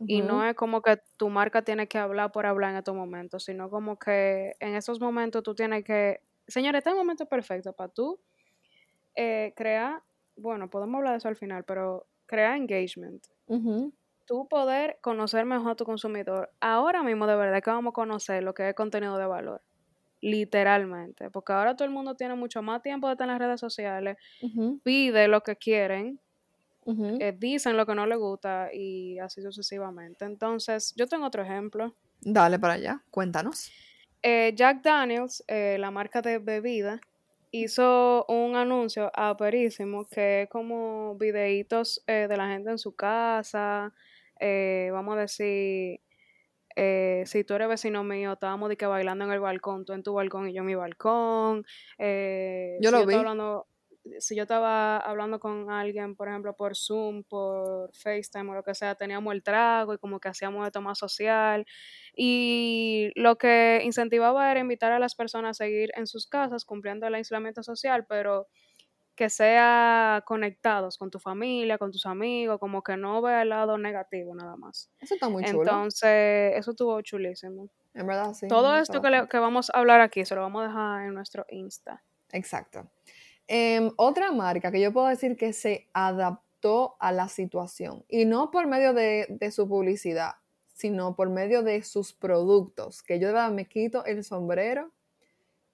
Y 0.04 0.22
no 0.22 0.44
es 0.44 0.56
como 0.56 0.82
que 0.82 1.00
tu 1.16 1.28
marca 1.28 1.62
tiene 1.62 1.86
que 1.86 1.96
hablar 1.96 2.32
por 2.32 2.44
hablar 2.44 2.72
en 2.72 2.78
estos 2.78 2.96
momentos, 2.96 3.44
sino 3.44 3.70
como 3.70 4.00
que 4.00 4.56
en 4.58 4.74
esos 4.74 5.00
momentos 5.00 5.44
tú 5.44 5.54
tienes 5.54 5.84
que... 5.84 6.22
Señores, 6.48 6.80
este 6.80 6.90
es 6.90 6.94
el 6.94 6.98
momento 6.98 7.26
perfecto 7.26 7.72
para 7.72 7.88
tú 7.88 8.18
eh, 9.14 9.52
crear, 9.56 10.02
bueno, 10.36 10.70
podemos 10.70 10.98
hablar 10.98 11.12
de 11.12 11.18
eso 11.18 11.28
al 11.28 11.36
final, 11.36 11.64
pero 11.64 12.06
crear 12.26 12.56
engagement. 12.56 13.24
Ujú. 13.46 13.92
Tú 14.26 14.48
poder 14.48 14.98
conocer 15.02 15.44
mejor 15.44 15.72
a 15.72 15.74
tu 15.74 15.84
consumidor. 15.84 16.50
Ahora 16.60 17.02
mismo 17.02 17.26
de 17.26 17.36
verdad 17.36 17.62
que 17.62 17.70
vamos 17.70 17.90
a 17.90 17.94
conocer 17.94 18.42
lo 18.42 18.54
que 18.54 18.68
es 18.68 18.74
contenido 18.74 19.18
de 19.18 19.26
valor. 19.26 19.62
Literalmente. 20.20 21.30
Porque 21.30 21.52
ahora 21.52 21.74
todo 21.74 21.86
el 21.86 21.92
mundo 21.92 22.14
tiene 22.14 22.34
mucho 22.34 22.62
más 22.62 22.80
tiempo 22.80 23.08
de 23.08 23.14
estar 23.14 23.26
en 23.26 23.32
las 23.32 23.40
redes 23.40 23.60
sociales, 23.60 24.16
pide 24.84 25.28
lo 25.28 25.42
que 25.42 25.56
quieren, 25.56 26.20
eh, 26.86 27.34
dicen 27.36 27.76
lo 27.76 27.86
que 27.86 27.94
no 27.94 28.06
les 28.06 28.18
gusta 28.18 28.70
y 28.72 29.18
así 29.18 29.42
sucesivamente. 29.42 30.24
Entonces, 30.24 30.94
yo 30.96 31.08
tengo 31.08 31.26
otro 31.26 31.42
ejemplo. 31.42 31.94
Dale 32.20 32.58
para 32.58 32.74
allá, 32.74 33.02
cuéntanos. 33.10 33.70
Eh, 34.22 34.52
Jack 34.54 34.82
Daniels, 34.82 35.42
eh, 35.48 35.76
la 35.78 35.90
marca 35.90 36.22
de 36.22 36.38
bebida, 36.38 37.00
hizo 37.52 38.24
un 38.28 38.56
anuncio 38.56 39.10
aperísimo 39.14 40.06
que 40.08 40.42
es 40.42 40.48
como 40.50 41.16
videitos 41.16 42.02
eh, 42.08 42.26
de 42.28 42.36
la 42.38 42.48
gente 42.50 42.70
en 42.72 42.78
su 42.78 42.94
casa. 42.96 43.94
eh, 44.40 44.90
vamos 44.92 45.16
a 45.16 45.20
decir, 45.22 46.00
eh, 46.76 47.24
si 47.26 47.44
tú 47.44 47.54
eres 47.54 47.68
vecino 47.68 48.04
mío, 48.04 48.32
estábamos 48.34 48.68
de 48.70 48.76
que 48.76 48.86
bailando 48.86 49.24
en 49.26 49.32
el 49.32 49.40
balcón, 49.40 49.84
tú 49.84 49.92
en 49.94 50.02
tu 50.02 50.14
balcón 50.14 50.48
y 50.48 50.54
yo 50.54 50.60
en 50.60 50.66
mi 50.66 50.74
balcón. 50.74 51.64
eh, 51.98 52.78
Yo 52.78 52.90
si 52.90 52.96
lo 52.96 52.98
yo 52.98 53.06
vi. 53.06 53.18
hablando, 53.18 53.68
si 54.18 54.34
yo 54.36 54.42
estaba 54.42 54.96
hablando 54.98 55.38
con 55.40 55.70
alguien, 55.70 56.16
por 56.16 56.28
ejemplo, 56.28 56.54
por 56.56 56.76
Zoom, 56.76 57.22
por 57.24 57.94
FaceTime 57.94 58.50
o 58.50 58.54
lo 58.54 58.62
que 58.64 58.74
sea, 58.74 58.94
teníamos 58.96 59.32
el 59.34 59.42
trago 59.42 59.94
y 59.94 59.98
como 59.98 60.18
que 60.20 60.28
hacíamos 60.28 60.66
esto 60.66 60.80
más 60.80 60.98
social. 60.98 61.64
Y 62.14 63.10
lo 63.14 63.36
que 63.38 63.80
incentivaba 63.84 64.50
era 64.50 64.60
invitar 64.60 64.92
a 64.92 64.98
las 64.98 65.14
personas 65.14 65.60
a 65.60 65.64
seguir 65.64 65.90
en 65.96 66.06
sus 66.06 66.26
casas 66.26 66.64
cumpliendo 66.64 67.06
el 67.06 67.14
aislamiento 67.14 67.62
social, 67.62 68.06
pero 68.08 68.48
que 69.14 69.28
sea 69.30 70.22
conectados 70.26 70.96
con 70.98 71.10
tu 71.10 71.18
familia, 71.18 71.78
con 71.78 71.90
tus 71.92 72.06
amigos, 72.06 72.58
como 72.58 72.82
que 72.82 72.96
no 72.96 73.20
vea 73.22 73.42
el 73.42 73.50
lado 73.50 73.76
negativo 73.78 74.34
nada 74.34 74.56
más. 74.56 74.90
Eso 75.00 75.14
está 75.14 75.28
muy 75.28 75.44
chulo. 75.44 75.62
Entonces, 75.64 76.52
eso 76.56 76.70
estuvo 76.70 77.00
chulísimo. 77.02 77.68
En 77.94 78.06
verdad, 78.06 78.32
sí. 78.32 78.48
Todo 78.48 78.76
esto 78.78 79.02
que, 79.02 79.10
le- 79.10 79.28
que 79.28 79.38
vamos 79.38 79.70
a 79.70 79.78
hablar 79.78 80.00
aquí 80.00 80.24
se 80.24 80.34
lo 80.34 80.40
vamos 80.40 80.62
a 80.64 80.66
dejar 80.68 81.06
en 81.06 81.14
nuestro 81.14 81.44
Insta. 81.50 82.02
Exacto. 82.32 82.90
Em, 83.54 83.90
otra 83.96 84.32
marca 84.32 84.72
que 84.72 84.80
yo 84.80 84.94
puedo 84.94 85.08
decir 85.08 85.36
que 85.36 85.52
se 85.52 85.86
adaptó 85.92 86.96
a 86.98 87.12
la 87.12 87.28
situación 87.28 88.02
y 88.08 88.24
no 88.24 88.50
por 88.50 88.66
medio 88.66 88.94
de, 88.94 89.50
su 89.54 89.68
publicidad, 89.68 90.36
sino 90.72 91.14
por 91.14 91.28
medio 91.28 91.62
de 91.62 91.82
sus 91.82 92.14
productos, 92.14 93.02
que 93.02 93.18
yo 93.18 93.26
de 93.26 93.34
verdad 93.34 93.50
me 93.50 93.68
quito 93.68 94.06
el 94.06 94.24
sombrero, 94.24 94.90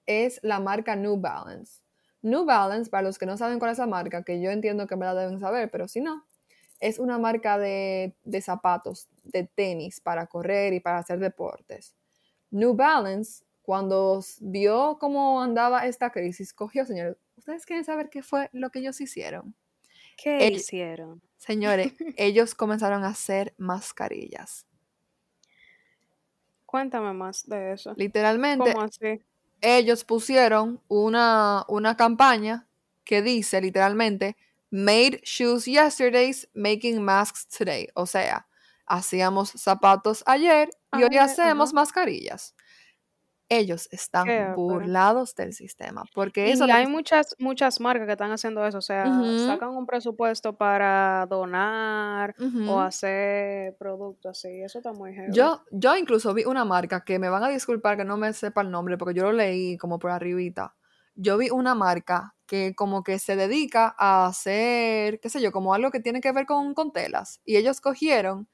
es 0.05 0.41
la 0.43 0.59
marca 0.59 0.97
New 0.97 1.21
Balance. 1.21 1.81
New 2.21 2.43
Balance, 2.43 2.89
para 2.89 3.03
los 3.03 3.17
que 3.17 3.25
no 3.25 3.37
saben 3.37 3.59
cuál 3.59 3.71
es 3.71 3.77
la 3.77 3.87
marca, 3.87 4.23
que 4.23 4.41
yo 4.41 4.51
entiendo 4.51 4.85
que 4.85 4.95
en 4.95 4.99
verdad 4.99 5.15
deben 5.15 5.39
saber, 5.39 5.71
pero 5.71 5.87
si 5.87 6.01
no, 6.01 6.25
es 6.81 6.99
una 6.99 7.17
marca 7.17 7.57
de, 7.57 8.13
de 8.25 8.41
zapatos, 8.41 9.07
de 9.23 9.45
tenis 9.45 10.01
para 10.01 10.27
correr 10.27 10.73
y 10.73 10.81
para 10.81 10.97
hacer 10.97 11.19
deportes. 11.19 11.95
New 12.51 12.73
Balance, 12.73 13.45
cuando 13.61 14.21
vio 14.41 14.97
cómo 14.99 15.41
andaba 15.41 15.85
esta 15.87 16.09
crisis, 16.09 16.53
cogió, 16.53 16.85
señores, 16.85 17.15
¿ustedes 17.39 17.65
quieren 17.65 17.83
saber 17.83 18.09
qué 18.09 18.21
fue 18.21 18.49
lo 18.53 18.69
que 18.69 18.79
ellos 18.79 19.01
hicieron? 19.01 19.55
¿Qué 20.15 20.47
hicieron? 20.47 21.21
Señores, 21.37 21.93
ellos 22.17 22.53
comenzaron 22.53 23.03
a 23.03 23.09
hacer 23.09 23.53
mascarillas. 23.57 24.65
Cuéntame 26.65 27.13
más 27.13 27.47
de 27.47 27.73
eso. 27.73 27.93
Literalmente, 27.97 28.73
¿Cómo 28.73 28.85
así? 28.85 29.23
ellos 29.61 30.03
pusieron 30.03 30.81
una, 30.87 31.65
una 31.67 31.97
campaña 31.97 32.67
que 33.03 33.21
dice 33.21 33.59
literalmente, 33.61 34.37
Made 34.71 35.21
shoes 35.23 35.65
yesterdays, 35.65 36.47
making 36.53 37.01
masks 37.01 37.47
today. 37.47 37.87
O 37.95 38.05
sea, 38.05 38.47
hacíamos 38.85 39.49
zapatos 39.49 40.21
ayer 40.27 40.69
y 40.93 40.97
hoy 40.97 41.09
Ayer, 41.09 41.21
hacemos 41.21 41.73
mascarillas. 41.73 42.53
Ellos 43.51 43.87
están 43.91 44.27
burlados 44.55 45.33
del 45.33 45.53
sistema, 45.53 46.03
porque 46.13 46.47
Y 46.47 46.51
eso 46.51 46.65
es 46.65 46.67
lo 46.69 46.75
hay 46.75 46.85
que- 46.85 46.91
muchas, 46.91 47.35
muchas 47.39 47.79
marcas 47.79 48.05
que 48.05 48.11
están 48.11 48.31
haciendo 48.31 48.63
eso, 48.65 48.77
o 48.77 48.81
sea, 48.81 49.05
sacan 49.47 49.69
un 49.69 49.87
presupuesto 49.87 50.55
para 50.55 51.25
donar 51.27 52.35
o 52.69 52.79
hacer 52.79 53.75
productos 53.77 54.37
así, 54.37 54.61
eso 54.61 54.77
está 54.79 54.93
muy 54.93 55.13
heavy. 55.13 55.33
Yo, 55.33 55.63
yo 55.71 55.95
incluso 55.97 56.33
vi 56.35 56.45
una 56.45 56.63
marca 56.63 57.03
que 57.03 57.17
me 57.17 57.29
van 57.29 57.43
a 57.43 57.49
disculpar 57.49 57.97
que 57.97 58.05
no 58.05 58.17
me 58.17 58.31
sepa 58.33 58.61
el 58.61 58.69
nombre 58.69 58.97
porque 58.97 59.15
yo 59.15 59.23
lo 59.23 59.33
leí 59.33 59.77
como 59.77 59.97
por 59.97 60.11
arribita. 60.11 60.75
Yo 61.15 61.37
vi 61.37 61.49
una 61.49 61.73
marca 61.75 62.35
que 62.45 62.75
como 62.75 63.03
que 63.03 63.19
se 63.19 63.35
dedica 63.35 63.93
a 63.97 64.27
hacer, 64.27 65.19
qué 65.19 65.29
sé 65.29 65.41
yo, 65.41 65.51
como 65.51 65.73
algo 65.73 65.91
que 65.91 65.99
tiene 65.99 66.21
que 66.21 66.31
ver 66.31 66.45
con, 66.45 66.73
con 66.75 66.91
telas. 66.93 67.41
Y 67.45 67.57
ellos 67.57 67.81
cogieron 67.81 68.47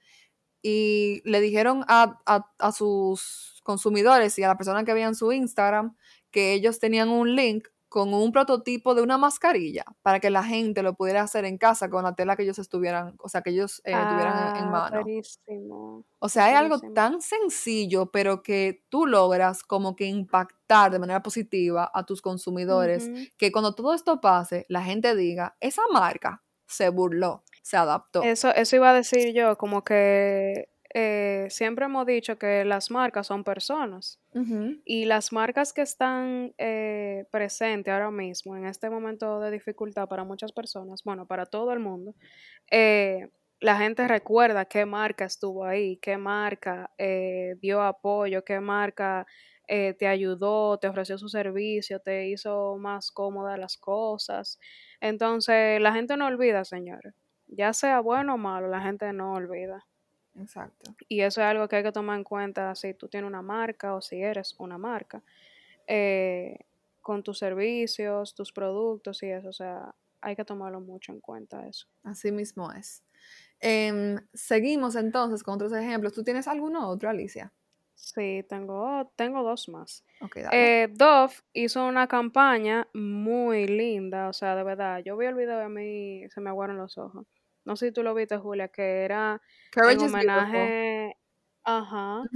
y 0.62 1.22
le 1.26 1.42
dijeron 1.42 1.84
a, 1.88 2.20
a- 2.26 2.52
a 2.60 2.72
sus 2.72 3.55
consumidores 3.66 4.40
y 4.40 4.44
a 4.44 4.48
la 4.48 4.56
persona 4.58 4.86
que 4.86 4.94
veían 4.94 5.16
su 5.16 5.34
Instagram 5.34 5.96
que 6.32 6.54
ellos 6.54 6.80
tenían 6.80 7.10
un 7.10 7.36
link 7.36 7.68
con 7.90 8.14
un 8.14 8.32
prototipo 8.34 8.94
de 8.94 9.02
una 9.02 9.18
mascarilla 9.18 9.86
para 10.02 10.20
que 10.20 10.30
la 10.30 10.44
gente 10.44 10.84
lo 10.84 10.96
pudiera 10.96 11.22
hacer 11.22 11.46
en 11.46 11.58
casa 11.58 11.90
con 11.90 12.04
la 12.04 12.14
tela 12.14 12.36
que 12.36 12.44
ellos 12.44 12.60
estuvieran, 12.60 13.16
o 13.20 13.30
sea, 13.30 13.42
que 13.42 13.52
ellos 13.52 13.82
eh, 13.86 13.94
tuvieran 14.10 14.38
en- 14.50 14.56
en 14.58 14.64
Ah, 14.66 14.70
mano. 14.72 15.02
O 16.20 16.28
sea, 16.28 16.50
es 16.52 16.58
algo 16.58 16.76
tan 16.94 17.22
sencillo, 17.22 18.12
pero 18.12 18.44
que 18.44 18.84
tú 18.90 19.06
logras 19.06 19.64
como 19.64 19.96
que 19.96 20.06
impactar 20.08 20.92
de 20.92 21.00
manera 21.00 21.22
positiva 21.24 21.90
a 21.94 22.06
tus 22.06 22.22
consumidores, 22.22 23.08
que 23.38 23.52
cuando 23.54 23.74
todo 23.76 23.94
esto 23.94 24.20
pase, 24.20 24.66
la 24.68 24.82
gente 24.84 25.16
diga, 25.16 25.56
esa 25.62 25.84
marca 25.94 26.44
se 26.68 26.90
burló, 26.90 27.44
se 27.62 27.78
adaptó. 27.78 28.24
Eso, 28.24 28.50
eso 28.54 28.76
iba 28.76 28.90
a 28.90 28.94
decir 28.94 29.34
yo, 29.34 29.58
como 29.58 29.84
que 29.86 30.68
eh, 30.98 31.48
siempre 31.50 31.86
hemos 31.86 32.06
dicho 32.06 32.38
que 32.38 32.64
las 32.64 32.90
marcas 32.90 33.28
son 33.28 33.44
personas. 33.44 34.22
Y 34.86 35.06
las 35.06 35.34
marcas 35.34 35.74
que 35.74 35.82
están 35.82 36.54
eh, 36.58 37.26
presentes 37.32 37.94
ahora 37.94 38.12
mismo, 38.12 38.56
en 38.56 38.66
este 38.66 38.90
momento 38.90 39.40
de 39.42 39.52
dificultad 39.52 40.08
para 40.08 40.24
muchas 40.24 40.54
personas, 40.54 41.04
bueno, 41.04 41.28
para 41.28 41.46
todo 41.46 41.74
el 41.74 41.80
mundo, 41.80 42.16
eh, 42.72 43.30
la 43.60 43.78
gente 43.78 44.08
recuerda 44.08 44.66
qué 44.66 44.86
marca 44.86 45.26
estuvo 45.26 45.66
ahí, 45.66 45.98
qué 45.98 46.18
marca 46.18 46.92
eh, 46.98 47.56
dio 47.62 47.82
apoyo, 47.82 48.44
qué 48.46 48.60
marca 48.62 49.26
eh, 49.68 49.96
te 49.96 50.08
ayudó, 50.08 50.78
te 50.80 50.88
ofreció 50.88 51.18
su 51.18 51.28
servicio, 51.30 52.00
te 52.00 52.30
hizo 52.30 52.78
más 52.78 53.12
cómodas 53.12 53.60
las 53.60 53.78
cosas. 53.78 54.60
Entonces, 55.02 55.82
la 55.82 55.94
gente 55.94 56.16
no 56.18 56.28
olvida, 56.28 56.64
señores. 56.66 57.14
Ya 57.48 57.74
sea 57.74 58.00
bueno 58.02 58.36
o 58.36 58.38
malo, 58.38 58.68
la 58.70 58.82
gente 58.82 59.12
no 59.14 59.34
olvida. 59.34 59.86
Exacto. 60.40 60.96
Y 61.08 61.22
eso 61.22 61.42
es 61.42 61.48
algo 61.48 61.68
que 61.68 61.78
hay 61.78 61.84
que 61.84 61.92
tomar 61.92 62.18
en 62.18 62.24
cuenta 62.24 62.76
si 62.76 62.94
tú 62.94 63.08
tienes 63.08 63.28
una 63.28 63.42
marca 63.42 63.96
o 63.96 64.02
si 64.02 64.22
eres 64.22 64.56
una 64.58 64.78
marca, 64.78 65.22
eh, 65.88 66.58
con 67.02 67.24
tus 67.24 67.40
servicios, 67.40 68.34
tus 68.34 68.52
productos 68.52 69.22
y 69.24 69.28
eso. 69.28 69.50
O 69.50 69.54
sea, 69.54 69.94
hay 70.22 70.36
que 70.36 70.44
tomarlo 70.44 70.82
mucho 70.82 71.12
en 71.12 71.20
cuenta 71.20 71.68
eso. 71.68 71.88
Así 72.04 72.32
mismo 72.32 72.72
es. 72.72 73.04
Em, 73.60 74.18
seguimos 74.34 74.96
entonces 74.96 75.44
con 75.44 75.56
otros 75.56 75.74
ejemplos. 75.74 76.14
¿Tú 76.14 76.24
tienes 76.24 76.48
alguno 76.48 76.90
otro, 76.90 77.10
Alicia? 77.10 77.52
Sí, 77.96 78.46
tengo, 78.50 79.12
tengo 79.16 79.42
dos 79.42 79.70
más. 79.70 80.04
Ok, 80.22 80.38
dale. 80.38 80.84
Eh, 80.84 80.88
Dove 80.90 81.34
hizo 81.54 81.86
una 81.86 82.08
campaña 82.08 82.88
muy 82.94 83.68
linda, 83.68 84.28
o 84.28 84.34
sea, 84.34 84.56
de 84.56 84.64
verdad, 84.64 85.02
yo 85.04 85.16
vi 85.18 85.28
el 85.28 85.36
video 85.36 85.60
y 85.62 85.64
a 85.64 85.70
mí 85.70 86.30
se 86.30 86.42
me 86.42 86.50
aguaron 86.50 86.78
los 86.78 86.98
ojos. 86.98 87.26
No 87.66 87.76
sé 87.76 87.88
si 87.88 87.92
tú 87.94 88.04
lo 88.04 88.14
viste, 88.14 88.38
Julia, 88.38 88.68
que 88.70 89.04
era 89.06 89.42
en 89.84 90.00
Courage 90.00 90.08
beautiful. 90.08 90.74
homenaje, 90.78 91.18
ajá, 91.64 92.28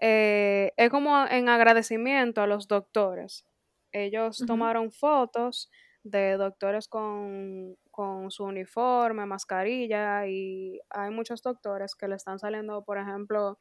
eh, 0.00 0.72
es 0.76 0.90
como 0.90 1.26
en 1.26 1.48
agradecimiento 1.48 2.42
a 2.42 2.46
los 2.46 2.68
doctores. 2.68 3.46
Ellos 3.92 4.44
tomaron 4.46 4.92
fotos 4.92 5.70
de 6.04 6.36
doctores 6.36 6.88
con, 6.88 7.76
con 7.90 8.30
su 8.30 8.44
uniforme, 8.44 9.26
mascarilla, 9.26 10.26
y 10.26 10.80
hay 10.90 11.10
muchos 11.10 11.42
doctores 11.42 11.94
que 11.94 12.08
le 12.08 12.16
están 12.16 12.38
saliendo, 12.38 12.84
por 12.84 12.98
ejemplo, 12.98 13.58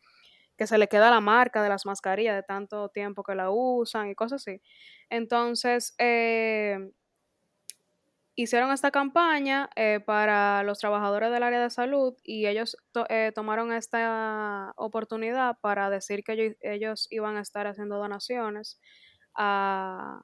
que 0.58 0.68
se 0.68 0.78
le 0.78 0.88
queda 0.88 1.12
la 1.12 1.22
marca 1.22 1.64
de 1.64 1.70
las 1.70 1.86
mascarillas 1.86 2.36
de 2.36 2.44
tanto 2.44 2.90
tiempo 2.90 3.24
que 3.24 3.36
la 3.36 3.52
usan 3.52 4.10
y 4.10 4.16
cosas 4.16 4.42
así. 4.48 4.62
Entonces, 5.10 5.96
eh, 6.00 6.92
hicieron 8.38 8.72
esta 8.72 8.92
campaña 8.92 9.70
eh, 9.76 10.00
para 10.06 10.64
los 10.64 10.80
trabajadores 10.80 11.32
del 11.32 11.44
área 11.44 11.62
de 11.62 11.72
salud 11.72 12.16
y 12.24 12.48
ellos 12.48 12.78
to- 12.94 13.08
eh, 13.10 13.34
tomaron 13.36 13.74
esta 13.74 14.74
oportunidad 14.78 15.58
para 15.62 15.90
decir 15.90 16.24
que 16.24 16.34
ellos, 16.34 16.56
ellos 16.62 17.08
iban 17.12 17.38
a 17.38 17.42
estar 17.42 17.68
haciendo 17.68 17.98
donaciones 17.98 18.80
a- 19.36 20.22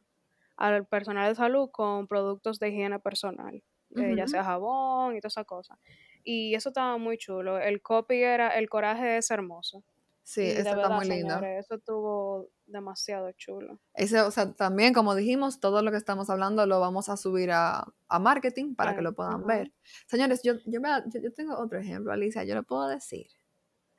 al 0.58 0.86
personal 0.88 1.30
de 1.30 1.36
salud 1.36 1.70
con 1.72 2.08
productos 2.08 2.60
de 2.60 2.70
higiene 2.70 3.00
personal, 3.00 3.64
eh, 3.98 4.16
ya 4.18 4.28
sea 4.28 4.44
jabón 4.46 5.16
y 5.16 5.22
toda 5.22 5.30
esa 5.30 5.46
cosa. 5.46 5.80
Y 6.24 6.56
eso 6.56 6.70
estaba 6.70 6.98
muy 6.98 7.18
chulo. 7.18 7.60
El 7.60 7.82
copy 7.82 8.22
era 8.24 8.50
El 8.50 8.70
coraje 8.70 9.18
es 9.18 9.32
hermoso. 9.32 9.84
Sí, 10.26 10.42
ese 10.42 10.60
está 10.62 10.76
verdad, 10.76 10.96
muy 10.98 11.06
lindo. 11.08 11.34
señores, 11.34 11.66
eso 11.66 11.76
estuvo 11.76 12.50
demasiado 12.66 13.32
chulo. 13.34 13.80
Ese, 13.94 14.22
o 14.22 14.32
sea, 14.32 14.54
también, 14.54 14.94
como 14.94 15.16
dijimos, 15.16 15.60
todo 15.60 15.82
lo 15.84 15.92
que 15.92 15.98
estamos 15.98 16.30
hablando 16.30 16.66
lo 16.66 16.80
vamos 16.80 17.10
a 17.10 17.18
subir 17.18 17.52
a, 17.52 17.86
a 18.08 18.20
marketing 18.20 18.74
para 18.76 18.96
que 18.96 19.02
lo 19.02 19.14
puedan 19.14 19.46
ver. 19.46 19.74
Señores, 20.08 20.42
yo, 20.44 20.54
yo, 20.66 20.80
me- 20.80 21.04
yo, 21.14 21.20
yo 21.22 21.34
tengo 21.34 21.58
otro 21.60 21.78
ejemplo, 21.80 22.12
Alicia, 22.14 22.44
yo 22.46 22.56
lo 22.56 22.64
puedo 22.64 22.88
decir. 22.88 23.28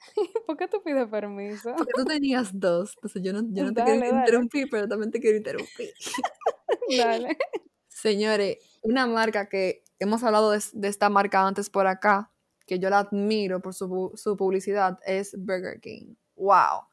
¿Por 0.47 0.57
qué 0.57 0.67
tú 0.69 0.83
pides 0.83 1.09
permiso? 1.09 1.75
Porque 1.77 1.93
tú 1.95 2.05
tenías 2.05 2.51
dos, 2.59 2.95
entonces 2.97 3.23
yo 3.23 3.33
no, 3.33 3.41
yo 3.51 3.65
no 3.65 3.73
te 3.75 3.83
Dale, 3.83 3.93
quiero 3.93 4.01
dale. 4.07 4.19
interrumpir, 4.21 4.69
pero 4.71 4.89
también 4.89 5.11
te 5.11 5.21
quiero 5.21 5.37
interrumpir. 5.37 5.91
Dale. 6.99 7.39
Señores, 7.89 8.59
una 8.83 9.07
marca 9.07 9.49
que 9.49 9.85
hemos 9.99 10.23
hablado 10.25 10.51
de, 10.51 10.63
de 10.73 10.89
esta 10.89 11.09
marca 11.09 11.47
antes 11.47 11.71
por 11.71 11.87
acá, 11.87 12.33
que 12.67 12.79
yo 12.79 12.91
la 12.91 13.01
admiro 13.01 13.61
por 13.61 13.75
su, 13.75 14.13
su 14.15 14.37
publicidad, 14.37 14.99
es 15.07 15.35
Burger 15.39 15.81
King. 15.81 16.15
¡Wow! 16.37 16.87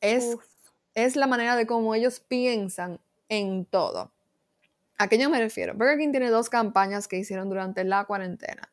Es, 0.00 0.34
Uf. 0.34 0.44
es 0.94 1.16
la 1.16 1.26
manera 1.26 1.56
de 1.56 1.66
cómo 1.66 1.94
ellos 1.94 2.20
piensan 2.20 3.00
en 3.28 3.64
todo. 3.64 4.12
¿A 4.98 5.08
qué 5.08 5.18
yo 5.18 5.30
me 5.30 5.38
refiero? 5.38 5.74
Burger 5.74 5.98
King 5.98 6.10
tiene 6.10 6.30
dos 6.30 6.48
campañas 6.50 7.08
que 7.08 7.18
hicieron 7.18 7.48
durante 7.48 7.84
la 7.84 8.04
cuarentena. 8.04 8.72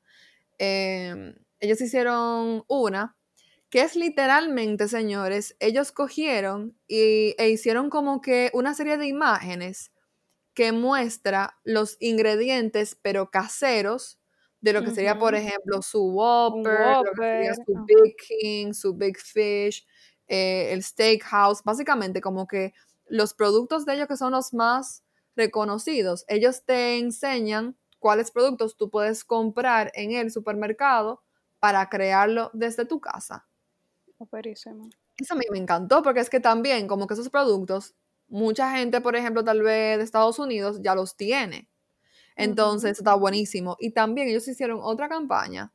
Eh, 0.58 1.34
ellos 1.60 1.82
hicieron 1.82 2.63
una 2.68 3.15
que 3.70 3.82
es 3.82 3.96
literalmente, 3.96 4.88
señores, 4.88 5.56
ellos 5.60 5.91
cogieron 5.91 6.75
y, 6.88 7.36
e 7.38 7.50
hicieron 7.50 7.89
como 7.89 8.20
que 8.22 8.50
una 8.53 8.74
serie 8.74 8.98
de 8.98 9.08
imágenes 9.08 9.91
que 10.56 10.72
muestra 10.72 11.60
los 11.63 11.98
ingredientes, 12.00 12.98
pero 13.01 13.29
caseros, 13.29 14.19
de 14.62 14.74
lo 14.74 14.84
que 14.84 14.92
sería, 14.92 15.18
por 15.18 15.36
ejemplo, 15.36 15.82
su 15.82 16.04
Whopper, 16.12 16.98
lo 16.98 17.04
que 17.04 17.16
sería 17.16 17.54
su. 17.54 17.86
Big 17.86 18.16
King, 18.18 18.74
su 18.74 18.94
Big 18.94 19.18
Fish, 19.18 19.86
eh, 20.28 20.74
el 20.74 20.84
Steakhouse, 20.84 21.63
básicamente 21.63 22.22
como 22.22 22.48
que 22.48 22.74
los 23.08 23.34
productos 23.34 23.86
de 23.86 23.96
ellos 23.96 24.08
que 24.08 24.18
son 24.18 24.32
los 24.34 24.54
más 24.54 25.04
reconocidos, 25.36 26.25
ellos 26.28 26.63
te 26.66 26.98
enseñan 26.98 27.78
cuáles 28.00 28.32
productos 28.32 28.75
tú 28.75 28.89
puedes 28.89 29.24
comprar 29.24 29.92
en 29.96 30.12
el 30.12 30.32
supermercado 30.32 31.24
para 31.60 31.89
crearlo 31.89 32.51
desde 32.54 32.86
tu 32.86 33.00
casa. 33.00 33.48
Operísimo. 34.18 34.89
Eso 35.18 35.34
a 35.34 35.38
mí 35.38 35.46
me 35.51 35.58
encantó 35.58 36.01
porque 36.01 36.20
es 36.20 36.30
que 36.30 36.39
también 36.39 36.88
como 36.88 37.08
que 37.08 37.13
esos 37.13 37.30
productos, 37.30 37.96
mucha 38.28 38.72
gente, 38.75 39.01
por 39.01 39.16
ejemplo, 39.16 39.44
tal 39.44 39.62
vez 39.62 39.98
de 39.98 40.04
Estados 40.04 40.39
Unidos 40.39 40.80
ya 40.82 40.96
los 40.96 41.16
tiene. 41.16 41.69
Entonces, 42.39 42.98
está 42.98 43.15
buenísimo. 43.15 43.75
Y 43.79 43.91
también 43.91 44.27
ellos 44.27 44.48
hicieron 44.48 44.79
otra 44.81 45.10
campaña 45.10 45.74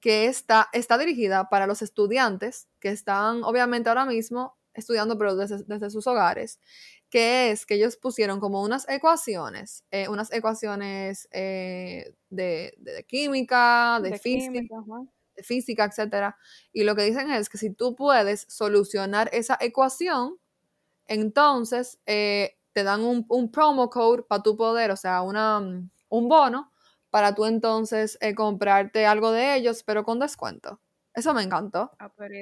que 0.00 0.26
está, 0.26 0.68
está 0.72 0.98
dirigida 0.98 1.48
para 1.48 1.66
los 1.66 1.82
estudiantes 1.82 2.68
que 2.80 2.88
están, 2.88 3.44
obviamente, 3.44 3.88
ahora 3.88 4.06
mismo 4.06 4.56
estudiando, 4.74 5.18
pero 5.18 5.36
desde, 5.36 5.90
sus 5.90 6.06
hogares, 6.06 6.58
que 7.10 7.50
es 7.50 7.66
que 7.66 7.74
ellos 7.74 7.96
pusieron 7.96 8.40
como 8.40 8.62
unas 8.62 8.88
ecuaciones, 8.88 9.84
eh, 9.90 10.08
unas 10.08 10.32
ecuaciones 10.32 11.28
eh, 11.32 12.14
de, 12.30 13.04
química, 13.08 14.00
de, 14.02 14.18
física, 14.18 14.76
de 15.36 15.42
física, 15.42 15.84
etcétera. 15.84 16.36
Y 16.72 16.84
lo 16.84 16.94
que 16.94 17.02
dicen 17.02 17.30
es 17.30 17.48
que 17.48 17.58
si 17.58 17.70
tú 17.70 17.94
puedes 17.94 18.46
solucionar 18.48 19.28
esa 19.32 19.58
ecuación, 19.60 20.38
entonces 21.06 21.98
eh, 22.06 22.56
te 22.72 22.84
dan 22.84 23.02
un, 23.02 23.26
un, 23.28 23.50
promo 23.50 23.90
code 23.90 24.22
para 24.22 24.42
tu 24.42 24.56
poder, 24.56 24.92
o 24.92 24.96
sea, 24.96 25.22
una, 25.22 25.60
un 26.10 26.28
bono 26.28 26.70
para 27.08 27.34
tú 27.34 27.46
entonces 27.46 28.18
comprarte 28.36 29.06
algo 29.06 29.32
de 29.32 29.56
ellos, 29.56 29.82
pero 29.82 30.04
con 30.04 30.18
descuento. 30.18 30.80
Eso 31.14 31.34
me 31.34 31.42
encantó. 31.42 31.90
Ah, 31.98 32.12
Pero 32.16 32.34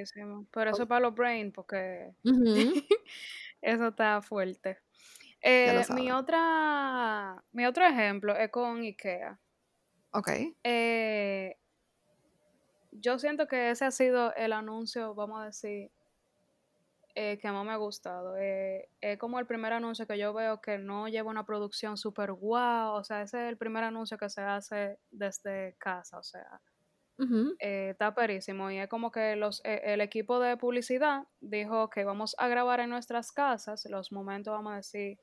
eso 0.70 0.82
es 0.82 0.88
para 0.88 1.00
los 1.00 1.14
brain, 1.14 1.52
porque 1.52 2.12
eso 3.62 3.88
está 3.88 4.20
fuerte. 4.20 4.78
Eh, 5.40 5.84
mi 5.94 6.10
otra, 6.10 7.42
mi 7.52 7.64
otro 7.64 7.86
ejemplo 7.86 8.36
es 8.36 8.50
con 8.50 8.82
IKEA. 8.82 9.38
Ok. 10.10 10.30
Eh, 10.64 11.56
yo 12.92 13.18
siento 13.18 13.46
que 13.46 13.70
ese 13.70 13.84
ha 13.84 13.90
sido 13.90 14.34
el 14.34 14.52
anuncio, 14.52 15.14
vamos 15.14 15.40
a 15.40 15.46
decir, 15.46 15.90
eh, 17.20 17.36
que 17.36 17.50
más 17.50 17.66
me 17.66 17.72
ha 17.72 17.76
gustado. 17.76 18.36
es 18.36 19.18
como 19.18 19.40
el 19.40 19.46
primer 19.46 19.72
anuncio 19.72 20.06
que 20.06 20.16
yo 20.16 20.32
veo 20.32 20.60
que 20.60 20.78
no 20.78 21.08
lleva 21.08 21.30
una 21.30 21.44
producción 21.44 21.96
súper 21.96 22.30
guau. 22.32 22.94
O 22.94 23.02
sea, 23.02 23.22
ese 23.22 23.42
es 23.42 23.48
el 23.48 23.58
primer 23.58 23.82
anuncio 23.82 24.16
que 24.16 24.30
se 24.30 24.40
hace 24.40 25.00
desde 25.10 25.74
casa. 25.80 26.16
O 26.18 26.22
sea, 26.22 26.60
eh, 27.58 27.88
está 27.90 28.14
perísimo. 28.14 28.70
Y 28.70 28.78
es 28.78 28.88
como 28.88 29.10
que 29.10 29.34
los, 29.34 29.60
eh, 29.64 29.80
el 29.86 30.00
equipo 30.00 30.38
de 30.38 30.56
publicidad 30.56 31.24
dijo 31.40 31.90
que 31.90 32.04
vamos 32.04 32.36
a 32.38 32.46
grabar 32.46 32.78
en 32.78 32.90
nuestras 32.90 33.32
casas 33.32 33.84
los 33.90 34.12
momentos, 34.12 34.52
vamos 34.52 34.74
a 34.74 34.76
decir, 34.76 35.18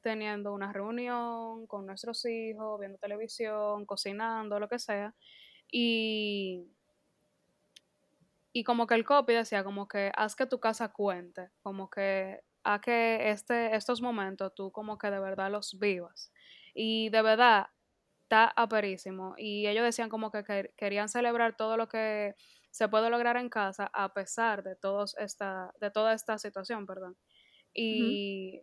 teniendo 0.00 0.54
una 0.54 0.72
reunión 0.72 1.66
con 1.66 1.84
nuestros 1.84 2.24
hijos, 2.24 2.80
viendo 2.80 2.96
televisión, 2.96 3.84
cocinando, 3.84 4.58
lo 4.58 4.68
que 4.68 4.78
sea. 4.78 5.14
Y, 5.70 6.64
y 8.58 8.64
como 8.64 8.86
que 8.86 8.94
el 8.94 9.04
copy 9.04 9.34
decía, 9.34 9.62
como 9.64 9.86
que 9.86 10.10
haz 10.16 10.34
que 10.34 10.46
tu 10.46 10.58
casa 10.58 10.90
cuente, 10.90 11.50
como 11.62 11.90
que 11.90 12.40
a 12.64 12.80
que 12.80 13.30
este, 13.30 13.76
estos 13.76 14.00
momentos 14.00 14.54
tú 14.54 14.72
como 14.72 14.96
que 14.96 15.10
de 15.10 15.20
verdad 15.20 15.50
los 15.50 15.78
vivas. 15.78 16.32
Y 16.74 17.10
de 17.10 17.20
verdad, 17.20 17.66
está 18.22 18.50
aperísimo. 18.56 19.34
Y 19.36 19.66
ellos 19.66 19.84
decían 19.84 20.08
como 20.08 20.30
que 20.30 20.72
querían 20.74 21.10
celebrar 21.10 21.54
todo 21.58 21.76
lo 21.76 21.86
que 21.86 22.34
se 22.70 22.88
puede 22.88 23.10
lograr 23.10 23.36
en 23.36 23.50
casa 23.50 23.90
a 23.92 24.14
pesar 24.14 24.62
de, 24.62 24.74
todos 24.74 25.18
esta, 25.18 25.74
de 25.78 25.90
toda 25.90 26.14
esta 26.14 26.38
situación, 26.38 26.86
perdón. 26.86 27.18
Y 27.74 28.62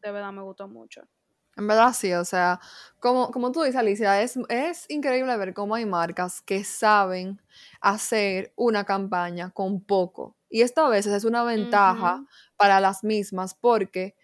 de 0.00 0.12
verdad 0.12 0.32
me 0.32 0.42
gustó 0.42 0.68
mucho. 0.68 1.02
En 1.56 1.66
verdad 1.66 1.92
sí, 1.92 2.12
o 2.12 2.24
sea, 2.24 2.60
como, 2.98 3.30
como 3.30 3.52
tú 3.52 3.62
dices, 3.62 3.76
Alicia, 3.76 4.22
es, 4.22 4.38
es 4.48 4.86
increíble 4.88 5.36
ver 5.36 5.54
cómo 5.54 5.74
hay 5.74 5.86
marcas 5.86 6.40
que 6.42 6.64
saben 6.64 7.40
hacer 7.80 8.52
una 8.56 8.84
campaña 8.84 9.50
con 9.50 9.80
poco. 9.80 10.36
Y 10.48 10.62
esto 10.62 10.84
a 10.84 10.88
veces 10.88 11.12
es 11.12 11.24
una 11.24 11.44
ventaja 11.44 12.24
para 12.56 12.80
las 12.80 13.04
mismas 13.04 13.54
porque 13.54 14.14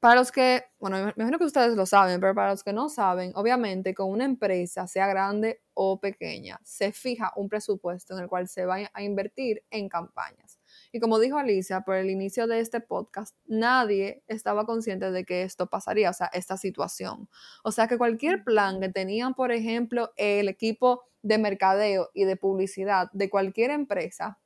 para 0.00 0.16
los 0.16 0.30
que, 0.30 0.64
bueno, 0.78 0.98
me 0.98 1.12
imagino 1.16 1.38
que 1.38 1.46
ustedes 1.46 1.76
lo 1.76 1.86
saben, 1.86 2.20
pero 2.20 2.34
para 2.34 2.50
los 2.50 2.62
que 2.62 2.74
no 2.74 2.90
saben, 2.90 3.32
obviamente 3.36 3.94
con 3.94 4.10
una 4.10 4.26
empresa, 4.26 4.86
sea 4.86 5.06
grande 5.06 5.62
o 5.72 5.98
pequeña, 5.98 6.60
se 6.62 6.92
fija 6.92 7.32
un 7.36 7.48
presupuesto 7.48 8.12
en 8.14 8.24
el 8.24 8.28
cual 8.28 8.46
se 8.46 8.66
va 8.66 8.76
a 8.92 9.02
invertir 9.02 9.62
en 9.70 9.88
campañas. 9.88 10.58
Y 10.94 11.00
como 11.00 11.18
dijo 11.18 11.38
Alicia, 11.38 11.80
por 11.80 11.96
el 11.96 12.08
inicio 12.08 12.46
de 12.46 12.60
este 12.60 12.80
podcast, 12.80 13.34
nadie 13.46 14.22
estaba 14.28 14.64
consciente 14.64 15.10
de 15.10 15.24
que 15.24 15.42
esto 15.42 15.66
pasaría, 15.66 16.08
o 16.08 16.12
sea, 16.12 16.30
esta 16.32 16.56
situación. 16.56 17.28
O 17.64 17.72
sea, 17.72 17.88
que 17.88 17.98
cualquier 17.98 18.44
plan 18.44 18.80
que 18.80 18.90
tenían, 18.90 19.34
por 19.34 19.50
ejemplo, 19.50 20.12
el 20.14 20.48
equipo 20.48 21.02
de 21.20 21.38
mercadeo 21.38 22.10
y 22.14 22.26
de 22.26 22.36
publicidad 22.36 23.10
de 23.12 23.28
cualquier 23.28 23.72
empresa, 23.72 24.38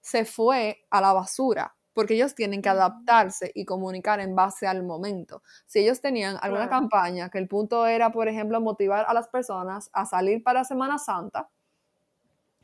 se 0.00 0.24
fue 0.24 0.84
a 0.90 1.00
la 1.00 1.12
basura 1.12 1.76
porque 1.92 2.14
ellos 2.14 2.34
tienen 2.34 2.62
que 2.62 2.68
adaptarse 2.68 3.52
y 3.54 3.64
comunicar 3.64 4.18
en 4.18 4.34
base 4.34 4.66
al 4.66 4.82
momento. 4.82 5.44
Si 5.66 5.78
ellos 5.78 6.00
tenían 6.00 6.36
alguna 6.40 6.68
campaña 6.68 7.30
que 7.30 7.38
el 7.38 7.46
punto 7.46 7.86
era, 7.86 8.10
por 8.10 8.26
ejemplo, 8.26 8.60
motivar 8.60 9.04
a 9.06 9.14
las 9.14 9.28
personas 9.28 9.88
a 9.92 10.04
salir 10.04 10.42
para 10.42 10.64
Semana 10.64 10.98
Santa, 10.98 11.48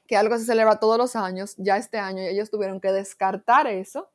que 0.09 0.16
algo 0.16 0.37
se 0.38 0.47
celebra 0.47 0.81
todos 0.81 0.99
los 0.99 1.14
años, 1.14 1.55
ya 1.59 1.77
este 1.77 1.99
año 1.99 2.23
ellos 2.23 2.51
tuvieron 2.51 2.81
que 2.81 2.90
descartar 2.90 3.66
eso 3.66 4.11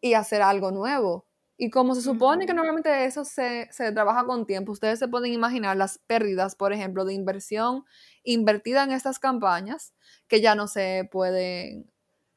y 0.00 0.14
hacer 0.14 0.42
algo 0.42 0.70
nuevo. 0.70 1.26
Y 1.56 1.70
como 1.70 1.94
se 1.94 2.02
supone 2.02 2.46
que 2.46 2.52
normalmente 2.52 3.06
eso 3.06 3.24
se, 3.24 3.68
se, 3.72 3.90
trabaja 3.92 4.24
con 4.26 4.44
tiempo, 4.44 4.72
ustedes 4.72 4.98
se 4.98 5.08
pueden 5.08 5.32
imaginar 5.32 5.76
las 5.76 5.98
pérdidas, 5.98 6.56
por 6.56 6.72
ejemplo, 6.72 7.04
de 7.04 7.14
inversión 7.14 7.84
invertida 8.22 8.84
en 8.84 8.92
estas 8.92 9.18
campañas 9.18 9.94
que 10.28 10.40
ya 10.40 10.54
no 10.54 10.66
se 10.66 11.08
pueden 11.10 11.90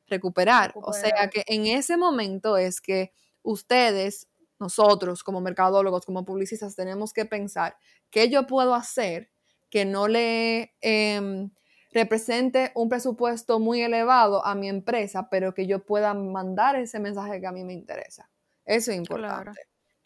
recuperar. 0.08 0.72
O 0.76 0.94
sea 0.94 1.30
que 1.30 1.44
en 1.48 1.66
ese 1.66 1.98
momento 1.98 2.58
es 2.58 2.80
que 2.80 3.12
ustedes, 3.42 4.30
nosotros 4.60 5.24
como 5.24 5.42
mercadólogos, 5.42 6.06
como 6.06 6.24
publicistas, 6.24 6.76
tenemos 6.76 7.12
que 7.12 7.26
pensar 7.26 7.76
qué 8.10 8.30
yo 8.30 8.48
puedo 8.48 8.74
hacer 8.74 9.30
que 9.70 9.84
no 9.84 10.08
le 10.08 10.74
em, 10.80 11.52
represente 11.92 12.72
un 12.76 12.90
presupuesto 12.90 13.60
muy 13.60 13.82
elevado 13.82 14.46
a 14.46 14.56
mi 14.56 14.70
empresa, 14.70 15.30
pero 15.30 15.54
que 15.54 15.68
yo 15.68 15.80
pueda 15.80 16.14
mandar 16.14 16.76
ese 16.76 17.00
mensaje 17.00 17.40
que 17.40 17.48
a 17.48 17.52
mí 17.52 17.64
me 17.64 17.74
interesa. 17.74 18.30
Eso 18.66 18.92
es 18.92 18.98
importante. 18.98 19.62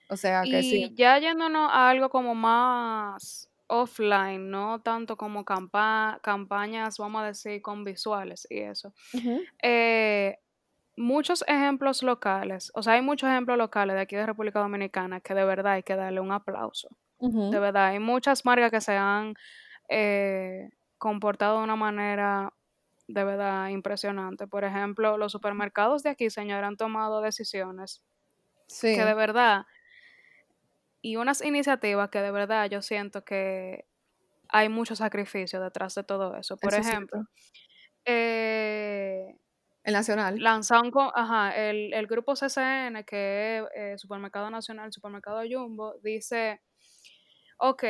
O 0.10 0.18
sea 0.18 0.44
que 0.44 0.60
y 0.60 0.94
Ya 0.96 1.18
yéndonos 1.20 1.70
a 1.72 1.90
algo 1.90 2.10
como 2.10 2.36
más 2.36 3.50
offline, 3.68 4.52
no 4.52 4.82
tanto 4.82 5.16
como 5.16 5.46
campañas, 5.46 6.98
vamos 6.98 7.22
a 7.22 7.28
decir, 7.28 7.62
con 7.62 7.86
visuales 7.86 8.46
y 8.50 8.60
eso. 8.60 8.94
Eh, 9.64 10.38
muchos 10.98 11.44
ejemplos 11.48 12.04
locales, 12.04 12.72
o 12.76 12.84
sea, 12.84 12.94
hay 12.94 13.02
muchos 13.02 13.30
ejemplos 13.30 13.58
locales 13.58 13.96
de 13.96 14.02
aquí 14.02 14.18
de 14.18 14.26
República 14.26 14.60
Dominicana 14.60 15.22
que 15.22 15.34
de 15.34 15.46
verdad 15.46 15.74
hay 15.74 15.84
que 15.84 15.96
darle 15.96 16.20
un 16.20 16.32
aplauso. 16.32 16.90
De 17.20 17.60
verdad, 17.60 17.90
hay 17.90 18.00
muchas 18.00 18.46
marcas 18.46 18.72
que 18.72 18.82
se 18.82 18.94
han 18.98 19.36
eh, 19.90 20.70
comportado 21.02 21.58
de 21.58 21.64
una 21.64 21.76
manera 21.76 22.54
de 23.08 23.24
verdad 23.24 23.70
impresionante. 23.70 24.46
Por 24.46 24.64
ejemplo, 24.64 25.18
los 25.18 25.32
supermercados 25.32 26.04
de 26.04 26.12
aquí, 26.12 26.30
señor, 26.30 26.64
han 26.64 26.78
tomado 26.78 27.22
decisiones 27.22 28.04
que 28.80 29.04
de 29.04 29.14
verdad 29.16 29.66
y 31.02 31.16
unas 31.16 31.44
iniciativas 31.44 32.10
que 32.12 32.22
de 32.22 32.30
verdad 32.30 32.70
yo 32.70 32.84
siento 32.84 33.26
que 33.26 33.86
hay 34.48 34.70
mucho 34.70 34.96
sacrificio 34.96 35.60
detrás 35.60 35.96
de 35.96 36.04
todo 36.04 36.36
eso. 36.36 36.56
Por 36.58 36.76
ejemplo, 36.76 37.26
eh, 38.06 39.36
el 39.84 39.94
Nacional. 39.94 40.38
Lanzaron 40.40 40.92
ajá, 41.16 41.56
el, 41.58 41.96
el, 41.96 42.06
grupo 42.06 42.36
CCN, 42.36 43.04
que 43.06 43.58
es 43.58 43.64
eh, 43.76 43.98
Supermercado 43.98 44.52
Nacional, 44.52 44.94
Supermercado 44.94 45.42
Jumbo, 45.50 45.96
dice, 46.04 46.62
ok, 47.58 47.84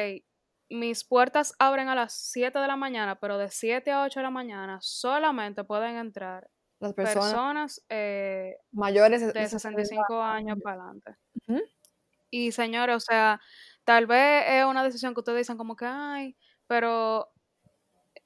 mis 0.72 1.04
puertas 1.04 1.54
abren 1.60 1.90
a 1.90 1.96
las 1.96 2.14
7 2.14 2.58
de 2.58 2.68
la 2.68 2.78
mañana, 2.78 3.20
pero 3.20 3.38
de 3.38 3.50
7 3.50 3.92
a 3.92 4.04
8 4.04 4.20
de 4.20 4.24
la 4.24 4.32
mañana 4.32 4.80
solamente 4.82 5.64
pueden 5.64 5.98
entrar 5.98 6.50
las 6.80 6.94
personas, 6.94 7.86
eh, 7.90 8.56
mayores 8.72 9.34
de 9.34 9.48
65 9.48 10.22
años 10.22 10.58
para 10.64 10.82
adelante. 10.82 11.16
Y 12.32 12.52
señores, 12.54 12.96
o 12.96 13.00
sea, 13.00 13.40
tal 13.84 14.08
vez 14.08 14.46
es 14.48 14.66
una 14.66 14.84
decisión 14.84 15.14
que 15.14 15.20
ustedes 15.20 15.40
dicen 15.40 15.58
como 15.58 15.76
que, 15.76 15.86
ay, 15.86 16.36
pero 16.66 17.30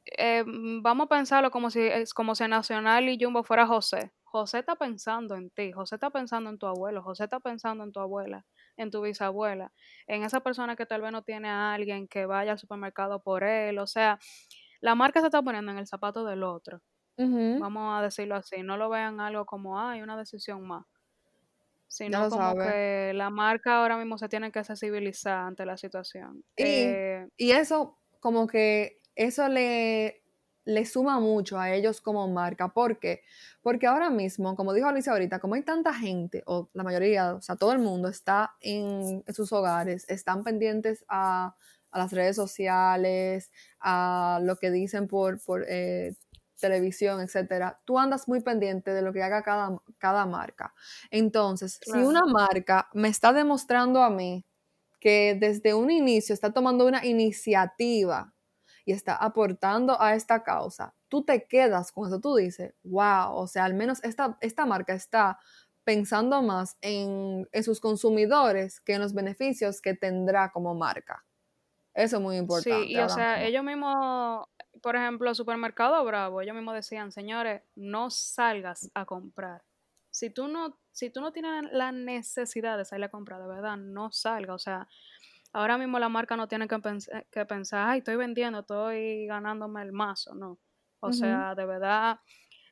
eh, 0.05 0.43
mm, 0.45 0.84
vamos 0.84 1.05
a 1.05 1.10
pensarlo 1.10 1.51
como 1.51 1.69
si, 1.69 1.81
es 1.81 2.13
como 2.13 2.36
si 2.36 2.47
Nacional 2.47 3.10
y 3.10 3.17
Jumbo 3.19 3.43
fuera 3.43 3.65
José. 3.67 4.13
José 4.23 4.60
está 4.60 4.75
pensando 4.75 5.36
en 5.36 5.49
ti, 5.49 5.71
José 5.71 5.95
está 5.95 6.10
pensando 6.10 6.49
en 6.49 6.58
tu 6.58 6.67
abuelo, 6.67 7.01
José 7.01 7.23
está 7.25 7.39
pensando 7.39 7.84
en 7.84 7.91
tu 7.91 7.99
abuela, 7.99 8.45
en 8.77 8.91
tu 8.91 9.01
bisabuela, 9.01 9.71
en 10.07 10.23
esa 10.23 10.41
persona 10.41 10.75
que 10.75 10.85
tal 10.85 11.01
vez 11.01 11.11
no 11.11 11.23
tiene 11.23 11.49
a 11.49 11.73
alguien 11.73 12.07
que 12.07 12.25
vaya 12.25 12.53
al 12.53 12.59
supermercado 12.59 13.21
por 13.21 13.43
él. 13.43 13.79
O 13.79 13.88
sea, 13.88 14.19
la 14.81 14.95
marca 14.95 15.21
se 15.21 15.27
está 15.27 15.41
poniendo 15.41 15.71
en 15.71 15.77
el 15.77 15.88
zapato 15.88 16.25
del 16.25 16.43
otro. 16.43 16.81
Vamos 17.17 17.97
a 17.97 18.03
decirlo 18.03 18.35
así, 18.35 18.61
no 18.61 18.75
lo 18.77 18.89
vean 18.89 19.21
algo 19.21 19.45
como, 19.45 19.79
ay, 19.79 20.01
una 20.01 20.17
decisión 20.17 20.67
más 20.67 20.85
sino 21.88 22.29
como 22.29 22.55
que 22.57 23.13
la 23.15 23.29
marca 23.29 23.77
ahora 23.77 23.97
mismo 23.97 24.17
se 24.17 24.27
tiene 24.27 24.51
que 24.51 24.63
sensibilizar 24.65 25.39
ante 25.39 25.65
la 25.65 25.77
situación. 25.77 26.43
Y, 26.57 26.63
eh, 26.63 27.27
y 27.38 27.51
eso 27.51 27.99
como 28.19 28.47
que 28.47 28.99
eso 29.15 29.47
le, 29.47 30.23
le 30.65 30.86
suma 30.86 31.19
mucho 31.19 31.60
a 31.60 31.71
ellos 31.71 32.01
como 32.01 32.28
marca. 32.28 32.69
¿Por 32.69 32.99
qué? 32.99 33.21
Porque 33.62 33.88
ahora 33.88 34.10
mismo, 34.10 34.56
como 34.56 34.73
dijo 34.73 34.88
Alicia 34.88 35.13
ahorita, 35.13 35.39
como 35.39 35.56
hay 35.56 35.63
tanta 35.63 35.93
gente, 35.93 36.43
o 36.45 36.69
la 36.73 36.84
mayoría, 36.84 37.36
o 37.36 37.41
sea, 37.41 37.56
todo 37.56 37.71
el 37.71 37.80
mundo 37.80 38.10
está 38.10 38.56
en, 38.60 39.23
sus 39.34 39.54
hogares, 39.54 40.06
están 40.10 40.43
pendientes 40.43 41.06
a, 41.08 41.56
las 41.93 42.12
redes 42.12 42.36
sociales, 42.36 43.51
a 43.80 44.41
lo 44.43 44.58
que 44.58 44.69
dicen 44.69 45.08
por, 45.08 45.41
por 45.41 45.63
eh, 45.69 46.13
televisión, 46.60 47.21
etcétera, 47.21 47.80
tú 47.86 47.97
andas 47.97 48.28
muy 48.28 48.41
pendiente 48.41 48.91
de 48.91 49.01
lo 49.01 49.13
que 49.13 49.23
haga 49.23 49.43
cada, 49.43 49.78
cada 49.97 50.25
marca. 50.25 50.73
Entonces, 51.10 51.80
si 51.82 51.97
una 51.97 52.25
marca 52.25 52.89
me 52.93 53.08
está 53.08 53.32
demostrando 53.32 54.04
a 54.04 54.10
mí 54.10 54.45
que 54.99 55.38
desde 55.39 55.73
un 55.73 55.89
inicio 55.89 56.34
está 56.34 56.51
tomando 56.51 56.86
una 56.86 57.06
iniciativa 57.06 58.35
y 58.86 58.91
está 58.91 59.15
aportando 59.15 60.00
a 60.00 60.13
esta 60.13 60.43
causa, 60.43 60.93
tú 61.10 61.26
te 61.26 61.48
quedas 61.48 61.91
con 61.91 62.08
eso, 62.08 62.21
tú 62.21 62.36
dices, 62.36 62.74
wow, 62.84 63.34
o 63.34 63.48
sea, 63.48 63.65
al 63.65 63.74
menos 63.74 64.04
esta, 64.04 64.38
esta 64.41 64.65
marca 64.65 64.93
está 64.93 65.39
pensando 65.84 66.41
más 66.41 66.78
en, 66.82 67.48
en, 67.52 67.63
sus 67.63 67.80
consumidores 67.80 68.80
que 68.82 68.93
en 68.93 69.02
los 69.02 69.13
beneficios 69.13 69.82
que 69.82 69.93
tendrá 69.93 70.52
como 70.52 70.74
marca. 70.76 71.26
Eso 71.93 72.17
es 72.17 72.21
muy 72.21 72.38
importante. 72.38 72.88
Sí, 72.88 72.93
y 72.93 72.98
o 72.98 73.08
sea, 73.10 73.43
ellos 73.43 73.63
mismos, 73.63 74.45
por 74.82 74.95
ejemplo, 74.95 75.34
Supermercado 75.34 76.04
Bravo, 76.04 76.41
ellos 76.41 76.56
mismos 76.56 76.76
decían, 76.76 77.12
señores, 77.12 77.62
no 77.76 78.10
salgas 78.10 78.91
a 78.93 79.06
comprar. 79.06 79.63
Si 80.12 80.30
tú 80.30 80.48
no, 80.48 80.78
si 80.91 81.10
tú 81.10 81.21
no 81.21 81.32
tienes 81.32 81.71
la 81.71 81.91
necesidad 81.91 82.78
de 82.78 82.86
salir 82.86 83.06
a 83.06 83.10
comprar, 83.10 83.41
de 83.41 83.48
verdad, 83.48 83.78
no 83.78 84.12
salga. 84.12 84.54
O 84.54 84.60
sea, 84.60 84.88
Ahora 85.56 85.78
mismo 85.78 86.00
la 86.00 86.10
marca 86.10 86.36
no 86.36 86.50
tiene 86.50 86.68
que, 86.68 86.78
que 87.32 87.46
pensar, 87.46 87.88
ay, 87.88 88.00
estoy 88.00 88.18
vendiendo, 88.18 88.60
estoy 88.60 89.26
ganándome 89.26 89.84
el 89.84 89.94
mazo, 89.94 90.36
no. 90.36 90.60
O 91.00 91.13
sea, 91.13 91.56
de 91.56 91.65
verdad, 91.65 92.20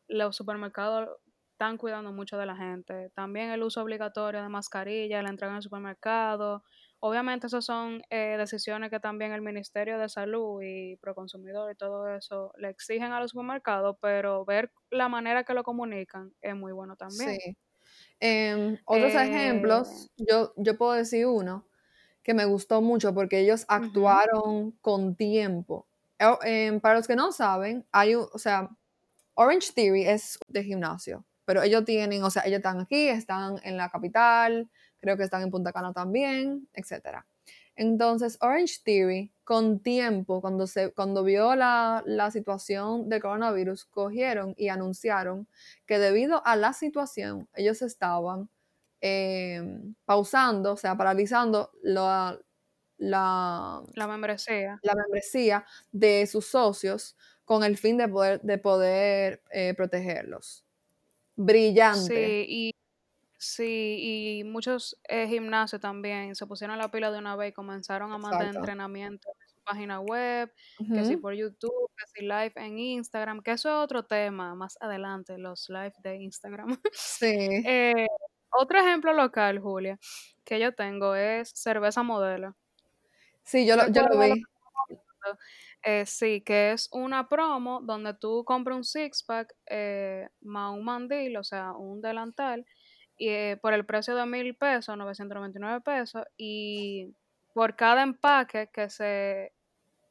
los 0.10 0.36
supermercados 0.36 1.08
están 1.54 1.78
cuidando 1.78 2.12
mucho 2.12 2.38
de 2.38 2.46
la 2.46 2.58
gente. 2.58 3.10
También 3.16 3.52
el 3.52 3.64
uso 3.64 3.82
obligatorio 3.82 4.42
de 4.42 4.50
mascarilla, 4.50 5.24
la 5.24 5.30
entrega 5.30 5.54
en 5.54 5.58
el 5.58 5.64
supermercado. 5.64 6.66
Obviamente, 7.00 7.48
esas 7.48 7.64
son 7.64 8.02
eh, 8.10 8.36
decisiones 8.38 8.90
que 8.90 9.00
también 9.00 9.32
el 9.32 9.42
Ministerio 9.42 9.98
de 9.98 10.10
Salud 10.10 10.62
y 10.62 10.98
Proconsumidor 10.98 11.72
y 11.72 11.78
todo 11.78 12.10
eso 12.10 12.52
le 12.58 12.68
exigen 12.68 13.14
a 13.14 13.22
los 13.22 13.32
supermercados, 13.32 13.96
pero 14.02 14.44
ver 14.44 14.74
la 14.90 15.08
manera 15.08 15.46
que 15.46 15.54
lo 15.54 15.64
comunican 15.64 16.34
es 16.42 16.54
muy 16.54 16.74
bueno 16.74 16.98
también. 16.98 17.40
Sí. 17.40 17.56
Em, 18.20 18.78
otros 18.84 19.16
ejemplos, 19.16 20.12
eh, 20.18 20.26
yo, 20.30 20.54
yo 20.58 20.78
puedo 20.78 20.92
decir 20.92 21.28
uno 21.28 21.66
que 22.24 22.34
me 22.34 22.46
gustó 22.46 22.82
mucho 22.82 23.14
porque 23.14 23.40
ellos 23.40 23.66
actuaron 23.68 24.72
con 24.82 25.16
tiempo. 25.16 25.86
Em, 26.44 26.80
para 26.80 26.96
los 26.96 27.08
que 27.08 27.16
no 27.16 27.32
saben, 27.32 27.86
hay 27.92 28.16
un, 28.16 28.28
o 28.32 28.40
sea, 28.40 28.70
Orange 29.36 29.74
Theory 29.74 30.06
es 30.08 30.40
de 30.48 30.64
gimnasio, 30.64 31.26
pero 31.44 31.62
ellos 31.62 31.84
tienen, 31.84 32.24
o 32.24 32.30
sea, 32.30 32.44
ellos 32.46 32.58
están 32.58 32.80
aquí, 32.80 33.10
están 33.10 33.60
en 33.64 33.76
la 33.76 33.90
capital, 33.90 34.70
creo 35.02 35.18
que 35.18 35.24
están 35.24 35.42
en 35.42 35.52
Punta 35.52 35.74
Cana 35.74 35.92
también, 35.92 36.68
etc. 36.74 37.24
Entonces, 37.76 38.38
Orange 38.40 38.76
Theory, 38.86 39.32
con 39.44 39.80
tiempo, 39.80 40.40
cuando, 40.40 40.66
se, 40.68 40.94
cuando 40.94 41.24
vio 41.24 41.56
la, 41.56 42.04
la 42.06 42.32
situación 42.32 43.10
del 43.10 43.22
coronavirus, 43.22 43.86
cogieron 43.86 44.54
y 44.56 44.70
anunciaron 44.70 45.48
que 45.86 46.00
debido 46.00 46.46
a 46.46 46.56
la 46.56 46.72
situación, 46.72 47.50
ellos 47.56 47.82
estaban 47.82 48.48
Em, 49.06 49.96
pausando, 50.06 50.72
o 50.72 50.78
sea, 50.78 50.96
paralizando 50.96 51.72
la, 51.82 52.40
la, 52.98 53.84
membresía. 54.08 54.80
la 54.82 54.96
membresía 54.96 55.66
de 55.92 56.26
sus 56.26 56.46
socios 56.46 57.18
con 57.44 57.66
el 57.66 57.78
fin 57.78 57.98
de 57.98 58.08
poder, 58.08 58.40
de 58.44 58.58
poder 58.60 59.44
eh, 59.52 59.74
protegerlos. 59.76 60.64
Brillante. 61.36 62.16
Sí, 62.16 62.46
y, 62.48 62.76
sí, 63.38 64.40
y 64.40 64.44
muchos 64.46 64.98
eh, 65.10 65.28
gimnasios 65.28 65.82
también 65.82 66.34
se 66.34 66.48
pusieron 66.48 66.78
la 66.78 66.90
pila 66.90 67.12
de 67.12 67.18
una 67.18 67.36
vez 67.36 67.50
y 67.50 67.54
comenzaron 67.54 68.10
a 68.14 68.18
mandar 68.18 68.56
entrenamiento 68.56 69.28
en 69.42 69.50
su 69.50 69.62
página 69.66 70.00
web, 70.00 70.50
que 70.78 71.04
si 71.04 71.18
por 71.18 71.34
YouTube, 71.34 71.92
que 71.98 72.06
si 72.08 72.22
live 72.22 72.54
en 72.56 72.80
Instagram, 72.80 73.42
que 73.42 73.52
eso 73.52 73.68
es 73.68 73.84
otro 73.84 74.06
tema 74.06 74.56
más 74.56 74.78
adelante, 74.80 75.38
los 75.38 75.68
live 75.68 75.94
de 76.02 76.16
Instagram. 76.22 76.80
Sí. 76.94 77.26
Eh, 77.68 78.08
otro 78.58 78.80
ejemplo 78.80 79.14
local, 79.14 79.60
Julia, 79.60 80.00
que 80.44 80.60
yo 80.60 80.74
tengo 80.74 81.16
es 81.16 81.50
cerveza 81.50 82.04
modelo. 82.04 82.56
Sí, 83.44 83.66
yo 83.66 83.76
lo, 83.76 83.88
yo 83.90 84.04
lo 84.04 84.20
vi. 84.20 84.44
Eh, 85.84 86.06
sí, 86.06 86.42
que 86.42 86.72
es 86.72 86.88
una 86.94 87.28
promo 87.28 87.82
donde 87.82 88.14
tú 88.14 88.46
compras 88.46 88.78
un 88.78 88.84
six-pack 88.86 89.54
eh, 89.66 90.30
más 90.42 90.74
un 90.74 90.86
mandil, 90.86 91.36
o 91.36 91.44
sea, 91.44 91.74
un 91.74 92.02
delantal, 92.02 92.66
y, 93.18 93.28
eh, 93.28 93.60
por 93.62 93.74
el 93.74 93.86
precio 93.86 94.16
de 94.16 94.26
mil 94.26 94.56
pesos, 94.56 94.98
999 94.98 95.82
pesos, 95.82 96.24
y 96.38 97.14
por 97.54 97.76
cada 97.76 98.02
empaque 98.02 98.70
que 98.74 98.90
se 98.90 99.54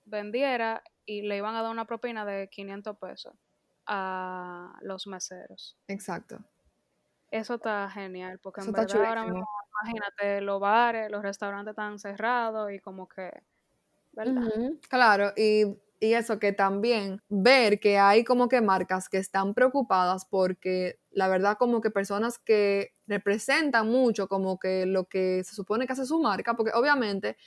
vendiera, 0.04 0.82
y 1.06 1.22
le 1.22 1.38
iban 1.38 1.56
a 1.56 1.62
dar 1.62 1.70
una 1.70 1.86
propina 1.86 2.24
de 2.24 2.48
500 2.48 2.98
pesos 2.98 3.34
a 3.86 4.78
los 4.82 5.06
meseros. 5.06 5.76
Exacto. 5.88 6.38
Eso 7.32 7.54
está 7.54 7.88
genial, 7.88 8.38
porque 8.40 8.60
en 8.60 8.72
verdad 8.72 9.06
ahora 9.06 9.24
mismo, 9.24 9.48
imagínate, 9.82 10.42
los 10.42 10.60
bares, 10.60 11.10
los 11.10 11.22
restaurantes 11.22 11.72
están 11.72 11.98
cerrados 11.98 12.70
y 12.70 12.78
como 12.78 13.08
que, 13.08 13.30
¿verdad? 14.12 14.52
Claro, 14.90 15.32
y, 15.34 15.64
y, 15.98 16.12
eso 16.12 16.38
que 16.38 16.52
también 16.52 17.22
ver 17.30 17.80
que 17.80 17.98
hay 17.98 18.22
como 18.22 18.50
que 18.50 18.60
marcas 18.60 19.08
que 19.08 19.16
están 19.16 19.54
preocupadas 19.54 20.26
porque 20.26 20.98
la 21.10 21.26
verdad 21.28 21.56
como 21.58 21.80
que 21.80 21.90
personas 21.90 22.38
que 22.38 22.92
representan 23.06 23.88
mucho 23.88 24.28
como 24.28 24.58
que 24.58 24.84
lo 24.84 25.06
que 25.06 25.42
se 25.42 25.54
supone 25.54 25.86
que 25.86 25.94
hace 25.94 26.04
su 26.04 26.20
marca, 26.20 26.54
porque 26.54 26.72
obviamente 26.74 27.38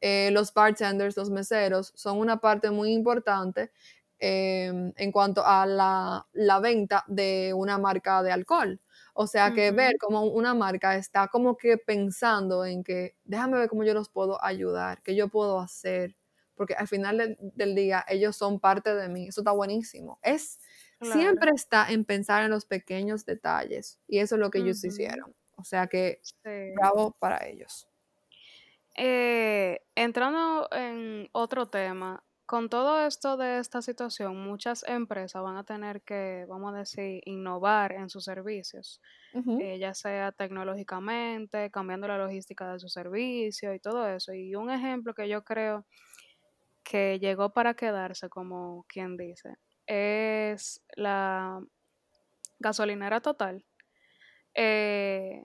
eh, 0.00 0.30
los 0.30 0.54
bartenders, 0.54 1.16
los 1.16 1.30
meseros 1.30 1.92
son 1.96 2.18
una 2.18 2.36
parte 2.40 2.70
muy 2.70 2.92
importante 2.92 3.72
em, 4.20 4.92
en 4.96 5.10
cuanto 5.10 5.44
a 5.44 5.66
la, 5.66 6.28
la 6.32 6.60
venta 6.60 7.02
de 7.08 7.52
una 7.56 7.76
marca 7.78 8.22
de 8.22 8.30
alcohol. 8.30 8.80
O 9.14 9.26
sea 9.26 9.52
que 9.52 9.70
ver 9.72 9.98
como 9.98 10.24
una 10.24 10.54
marca 10.54 10.96
está 10.96 11.28
como 11.28 11.56
que 11.56 11.76
pensando 11.76 12.64
en 12.64 12.82
que 12.82 13.14
déjame 13.24 13.58
ver 13.58 13.68
cómo 13.68 13.84
yo 13.84 13.92
los 13.92 14.08
puedo 14.08 14.42
ayudar, 14.42 15.02
qué 15.02 15.14
yo 15.14 15.28
puedo 15.28 15.60
hacer, 15.60 16.16
porque 16.54 16.74
al 16.74 16.88
final 16.88 17.36
del, 17.38 17.74
día 17.74 18.04
ellos 18.08 18.36
son 18.36 18.58
parte 18.58 18.94
de 18.94 19.08
mí, 19.08 19.28
eso 19.28 19.42
está 19.42 19.52
buenísimo. 19.52 20.18
Es, 20.22 20.58
siempre 21.00 21.50
está 21.54 21.90
en 21.90 22.04
pensar 22.04 22.44
en 22.44 22.50
los 22.50 22.64
pequeños 22.64 23.26
detalles 23.26 24.00
y 24.06 24.18
eso 24.18 24.36
es 24.36 24.40
lo 24.40 24.50
que 24.50 24.58
ellos 24.58 24.82
hicieron. 24.82 25.34
O 25.56 25.64
sea 25.64 25.86
que 25.88 26.20
bravo 26.74 27.14
para 27.18 27.46
ellos. 27.46 27.88
Eh, 28.96 29.80
entrando 29.94 30.68
en 30.70 31.28
otro 31.32 31.68
tema, 31.68 32.22
con 32.52 32.68
todo 32.68 33.00
esto 33.00 33.38
de 33.38 33.60
esta 33.60 33.80
situación, 33.80 34.36
muchas 34.36 34.84
empresas 34.86 35.42
van 35.42 35.56
a 35.56 35.64
tener 35.64 36.02
que, 36.02 36.44
vamos 36.46 36.74
a 36.74 36.80
decir, 36.80 37.22
innovar 37.24 37.92
en 37.92 38.10
sus 38.10 38.24
servicios, 38.24 39.00
eh, 39.32 39.78
ya 39.78 39.94
sea 39.94 40.32
tecnológicamente, 40.32 41.70
cambiando 41.70 42.08
la 42.08 42.18
logística 42.18 42.70
de 42.70 42.78
su 42.78 42.90
servicio 42.90 43.72
y 43.72 43.80
todo 43.80 44.06
eso. 44.06 44.34
Y 44.34 44.54
un 44.54 44.70
ejemplo 44.70 45.14
que 45.14 45.30
yo 45.30 45.42
creo 45.44 45.86
que 46.84 47.18
llegó 47.18 47.54
para 47.54 47.72
quedarse, 47.72 48.28
como 48.28 48.84
quien 48.86 49.16
dice, 49.16 49.56
es 49.86 50.84
la 50.94 51.58
gasolinera 52.58 53.22
total. 53.22 53.64
Eh, 54.52 55.42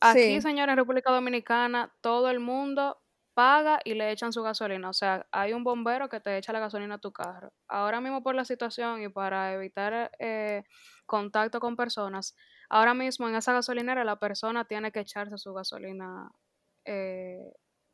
aquí, 0.00 0.40
señores, 0.40 0.72
en 0.72 0.78
República 0.78 1.12
Dominicana, 1.12 1.92
todo 2.00 2.30
el 2.30 2.40
mundo 2.40 3.02
paga 3.40 3.80
y 3.84 3.94
le 3.94 4.10
echan 4.10 4.34
su 4.34 4.42
gasolina. 4.42 4.90
O 4.90 4.92
sea, 4.92 5.26
hay 5.32 5.54
un 5.54 5.64
bombero 5.64 6.10
que 6.10 6.20
te 6.20 6.36
echa 6.36 6.52
la 6.52 6.60
gasolina 6.60 6.96
a 6.96 6.98
tu 6.98 7.10
carro. 7.10 7.54
Ahora 7.68 7.98
mismo 8.02 8.22
por 8.22 8.34
la 8.34 8.44
situación 8.44 9.00
y 9.00 9.08
para 9.08 9.54
evitar 9.54 10.10
eh, 10.18 10.62
contacto 11.06 11.58
con 11.58 11.74
personas, 11.74 12.36
ahora 12.68 12.92
mismo 12.92 13.30
en 13.30 13.36
esa 13.36 13.54
gasolinera 13.54 14.04
la 14.04 14.18
persona 14.18 14.66
tiene 14.66 14.92
que 14.92 15.00
echarse 15.00 15.38
su 15.38 15.54
gasolina. 15.54 16.30
Eh, 16.84 17.50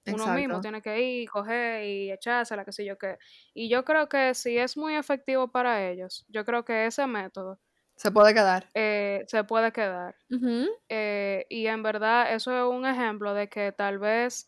uno 0.09 0.35
mismo 0.35 0.61
tiene 0.61 0.83
que 0.83 1.01
ir, 1.01 1.31
coger 1.31 1.85
y 1.85 2.11
echársela, 2.11 2.65
qué 2.65 2.73
sé 2.73 2.85
yo 2.85 2.99
qué. 2.99 3.17
Y 3.55 3.69
yo 3.69 3.85
creo 3.85 4.09
que 4.09 4.35
si 4.35 4.59
es 4.59 4.77
muy 4.77 4.97
efectivo 4.97 5.47
para 5.53 5.89
ellos, 5.89 6.25
yo 6.29 6.45
creo 6.45 6.65
que 6.65 6.87
ese 6.87 7.07
método 7.07 7.61
se 7.95 8.11
puede 8.11 8.35
quedar. 8.35 8.67
Eh, 8.75 9.25
se 9.29 9.45
puede 9.45 9.71
quedar. 9.73 10.17
y 10.29 11.67
en 11.67 11.83
verdad 11.85 12.35
eso 12.35 12.51
es 12.51 12.65
un 12.65 12.85
ejemplo 12.85 13.33
de 13.33 13.49
que 13.49 13.71
tal 13.73 13.99
vez 13.99 14.47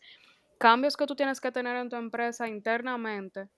cambios 0.59 0.95
que 0.95 1.07
tú 1.07 1.15
tienes 1.15 1.41
que 1.41 1.51
tener 1.51 1.75
en 1.77 1.89
tu 1.89 1.95
empresa 1.95 2.47
internamente 2.47 3.49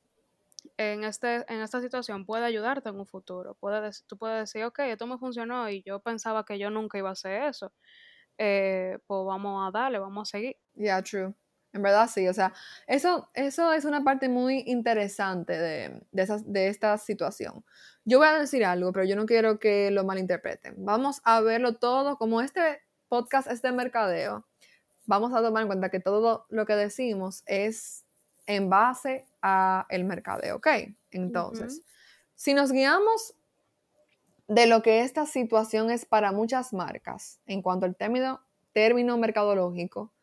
en, 0.78 1.04
este, 1.04 1.46
en 1.52 1.62
esta 1.62 1.82
situación 1.82 2.26
puede 2.26 2.46
ayudarte 2.46 2.90
en 2.90 3.00
un 3.00 3.06
futuro. 3.06 3.56
Puede, 3.56 3.90
tú 4.08 4.18
puedes 4.18 4.40
decir, 4.42 4.64
ok, 4.64 4.80
esto 4.80 5.08
me 5.08 5.18
funcionó 5.18 5.70
y 5.70 5.84
yo 5.84 6.00
pensaba 6.00 6.46
que 6.46 6.60
yo 6.60 6.70
nunca 6.70 6.98
iba 6.98 7.10
a 7.10 7.14
hacer 7.14 7.44
eso. 7.44 7.72
Eh, 8.38 8.98
pues 9.08 9.26
vamos 9.26 9.68
a 9.68 9.72
darle, 9.72 10.00
vamos 10.00 10.30
a 10.30 10.32
seguir. 10.32 10.58
Yeah, 10.76 11.02
true. 11.02 11.34
En 11.74 11.82
verdad 11.82 12.10
sí, 12.14 12.28
o 12.28 12.34
sea, 12.34 12.52
eso, 12.86 13.30
eso 13.34 13.72
es 13.72 13.86
una 13.86 14.04
parte 14.04 14.28
muy 14.28 14.64
interesante 14.68 15.58
de, 15.58 16.02
de, 16.12 16.68
esta 16.68 16.98
situación. 16.98 17.64
Yo 18.04 18.18
voy 18.18 18.28
a 18.28 18.40
decir 18.40 18.66
algo, 18.66 18.92
pero 18.92 19.06
yo 19.06 19.16
no 19.16 19.26
quiero 19.26 19.58
que 19.58 19.90
lo 19.90 20.04
malinterpreten. 20.04 20.76
Vamos 20.84 21.22
a 21.24 21.40
verlo 21.40 21.76
todo 21.76 22.18
como 22.18 22.42
este 22.42 22.82
podcast 23.08 23.50
es 23.50 23.62
de 23.62 23.72
mercadeo. 23.72 24.46
Vamos 25.12 25.34
a 25.34 25.42
tomar 25.42 25.64
en 25.64 25.68
cuenta 25.68 25.90
que 25.90 26.00
todo 26.00 26.46
lo 26.48 26.66
que 26.66 26.74
decimos 26.74 27.44
es 27.46 28.06
en 28.46 28.70
base 28.70 29.28
a 29.42 29.86
el 29.90 30.06
mercadeo, 30.06 30.56
¿ok? 30.56 30.68
Entonces, 31.12 31.82
si 32.36 32.54
nos 32.54 32.72
guiamos 32.72 33.34
de 34.48 34.68
lo 34.68 34.82
que 34.82 35.02
esta 35.02 35.26
situación 35.26 35.92
es 35.92 36.06
para 36.06 36.32
muchas 36.32 36.72
marcas 36.72 37.42
en 37.46 37.62
cuanto 37.62 37.86
al 37.86 37.98
término, 37.98 38.40
término 38.72 39.18
mercadológico, 39.18 40.14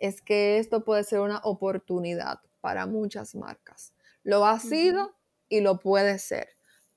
es 0.00 0.20
que 0.20 0.58
esto 0.58 0.82
puede 0.82 1.04
ser 1.04 1.20
una 1.20 1.38
oportunidad 1.44 2.40
para 2.60 2.86
muchas 2.86 3.36
marcas. 3.36 3.94
Lo 4.24 4.44
ha 4.44 4.58
sido 4.58 5.14
y 5.48 5.60
lo 5.60 5.78
puede 5.78 6.18
ser. 6.18 6.48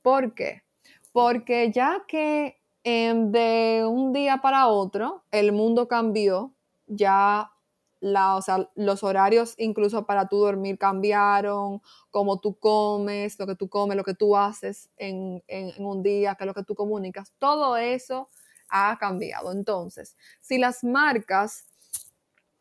¿Por 0.01 0.33
qué? 0.33 0.63
Porque 1.11 1.71
ya 1.71 2.05
que 2.07 2.59
em, 2.83 3.31
de 3.31 3.85
un 3.87 4.13
día 4.13 4.37
para 4.41 4.65
otro 4.67 5.23
el 5.29 5.51
mundo 5.51 5.87
cambió, 5.87 6.54
ya 6.87 7.51
la, 7.99 8.39
los 8.75 9.03
horarios 9.03 9.55
incluso 9.57 10.05
para 10.05 10.27
tú 10.27 10.37
dormir 10.37 10.77
cambiaron, 10.77 11.81
cómo 12.11 12.39
tú 12.39 12.57
comes, 12.59 13.39
lo 13.39 13.47
que 13.47 13.55
tú 13.55 13.69
comes, 13.69 13.97
lo 13.97 14.03
que 14.03 14.13
tú 14.13 14.37
haces 14.37 14.89
en, 14.97 15.43
en 15.47 15.85
un 15.85 16.03
día, 16.03 16.35
qué 16.35 16.43
es 16.43 16.47
lo 16.47 16.53
que 16.53 16.63
tú 16.63 16.75
comunicas, 16.75 17.33
todo 17.39 17.77
eso 17.77 18.29
ha 18.69 18.97
cambiado. 18.99 19.51
Entonces, 19.51 20.15
si 20.41 20.57
las 20.57 20.83
marcas 20.83 21.65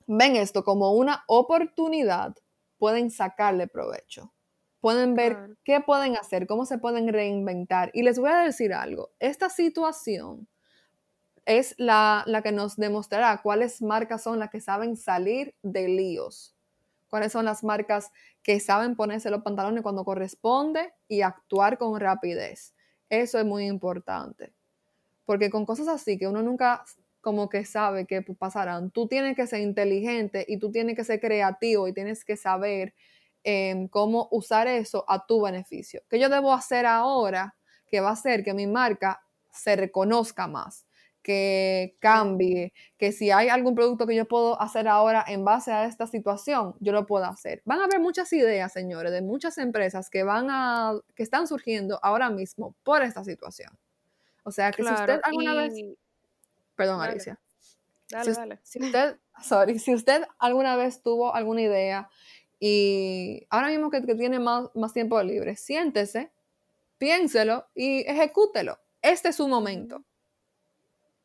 ven 0.07 0.37
esto 0.37 0.65
como 0.65 0.93
una 0.93 1.25
oportunidad, 1.27 2.37
pueden 2.79 3.11
sacarle 3.11 3.67
provecho. 3.67 4.33
Pueden 4.81 5.15
ver 5.15 5.57
qué 5.65 5.81
pueden 5.81 6.17
hacer, 6.17 6.47
cómo 6.47 6.67
se 6.67 6.77
pueden 6.77 7.09
reinventar. 7.09 7.91
Y 7.95 8.03
les 8.03 8.19
voy 8.19 8.31
a 8.31 8.37
decir 8.37 8.75
algo, 8.75 9.13
esta 9.19 9.49
situación 9.49 10.47
es 11.47 11.75
la, 11.79 12.25
que 12.43 12.53
nos 12.53 12.77
demostrará 12.77 13.41
cuáles 13.43 13.83
marcas 13.83 14.23
son 14.23 14.39
las 14.39 14.51
que 14.51 14.61
saben 14.61 14.97
salir 14.97 15.55
de 15.63 15.89
líos, 15.89 16.55
cuáles 17.09 17.33
son 17.33 17.45
las 17.45 17.63
marcas 17.63 18.11
que 18.43 18.61
saben 18.61 18.97
ponerse 18.97 19.31
los 19.31 19.43
pantalones 19.43 19.83
cuando 19.83 20.05
corresponde 20.05 20.93
y 21.09 21.23
actuar 21.23 21.79
con 21.79 21.99
rapidez. 22.01 22.75
Eso 23.09 23.39
es 23.39 23.45
muy 23.45 23.67
importante. 23.67 24.53
Porque 25.25 25.51
con 25.51 25.65
cosas 25.65 25.89
así 25.89 26.19
que 26.19 26.29
uno 26.29 26.43
nunca 26.43 26.85
como 27.21 27.49
que 27.49 27.65
sabe 27.65 28.07
que 28.07 28.21
pasarán. 28.21 28.91
Tú 28.91 29.09
tienes 29.09 29.35
que 29.35 29.47
ser 29.47 29.63
inteligente 29.63 30.45
y 30.47 30.59
tú 30.59 30.71
tienes 30.71 30.95
que 30.95 31.05
ser 31.05 31.21
creativo 31.21 31.89
y 31.89 31.95
tienes 31.95 32.23
que 32.25 32.37
saber 32.37 32.95
em, 33.43 33.89
cómo 33.89 34.29
usar 34.31 34.69
eso 34.69 35.05
a 35.09 35.27
tu 35.27 35.41
beneficio. 35.41 36.03
¿Qué 36.09 36.19
yo 36.19 36.29
debo 36.29 36.53
hacer 36.53 36.85
ahora 36.85 37.57
que 37.87 38.01
va 38.01 38.11
a 38.11 38.13
hacer 38.13 38.45
que 38.45 38.53
mi 38.53 38.67
marca 38.67 39.23
se 39.51 39.75
reconozca 39.75 40.47
más? 40.47 40.87
Que 41.25 41.97
cambie, 41.99 42.73
que 42.99 43.11
si 43.11 43.33
hay 43.33 43.49
algún 43.49 43.75
producto 43.75 44.07
que 44.07 44.15
yo 44.15 44.29
puedo 44.29 44.61
hacer 44.61 44.87
ahora 44.87 45.25
en 45.27 45.45
base 45.45 45.73
a 45.73 45.87
esta 45.87 46.07
situación, 46.07 46.77
yo 46.79 46.93
lo 46.93 47.07
puedo 47.07 47.25
hacer. 47.25 47.63
Van 47.65 47.81
a 47.81 47.85
haber 47.85 47.99
muchas 47.99 48.33
ideas, 48.33 48.73
señores, 48.73 49.11
de 49.11 49.23
muchas 49.23 49.59
empresas 49.59 50.11
que 50.11 50.23
van 50.23 50.49
a, 50.51 50.93
que 51.17 51.23
están 51.23 51.49
surgiendo 51.49 51.99
ahora 52.03 52.31
mismo 52.31 52.77
por 52.85 53.03
esta 53.03 53.25
situación. 53.25 53.71
O 54.45 54.53
sea, 54.53 54.71
que 54.71 54.85
si 54.85 54.93
usted 54.93 55.21
alguna 55.25 55.55
vez 55.55 55.73
Perdón, 56.77 57.01
Alicia. 57.01 57.41
Dale, 58.11 58.35
si, 58.35 58.41
dale. 58.41 58.59
Si 58.63 58.83
usted, 58.83 59.17
sorry, 59.43 59.79
si 59.79 59.95
usted 59.95 60.25
alguna 60.39 60.77
vez 60.77 61.03
tuvo 61.03 61.35
alguna 61.35 61.63
idea 61.63 62.11
y 62.61 63.47
ahora 63.49 63.69
mismo 63.69 63.91
que, 63.91 64.01
tiene 64.03 64.39
más, 64.39 64.71
más 64.75 64.93
tiempo 64.93 65.21
libre, 65.23 65.57
siéntese, 65.57 66.31
piénselo 66.99 67.67
y 67.75 68.01
ejecútelo. 68.01 68.79
Este 69.01 69.31
es 69.31 69.37
su 69.37 69.49
momento. 69.49 70.05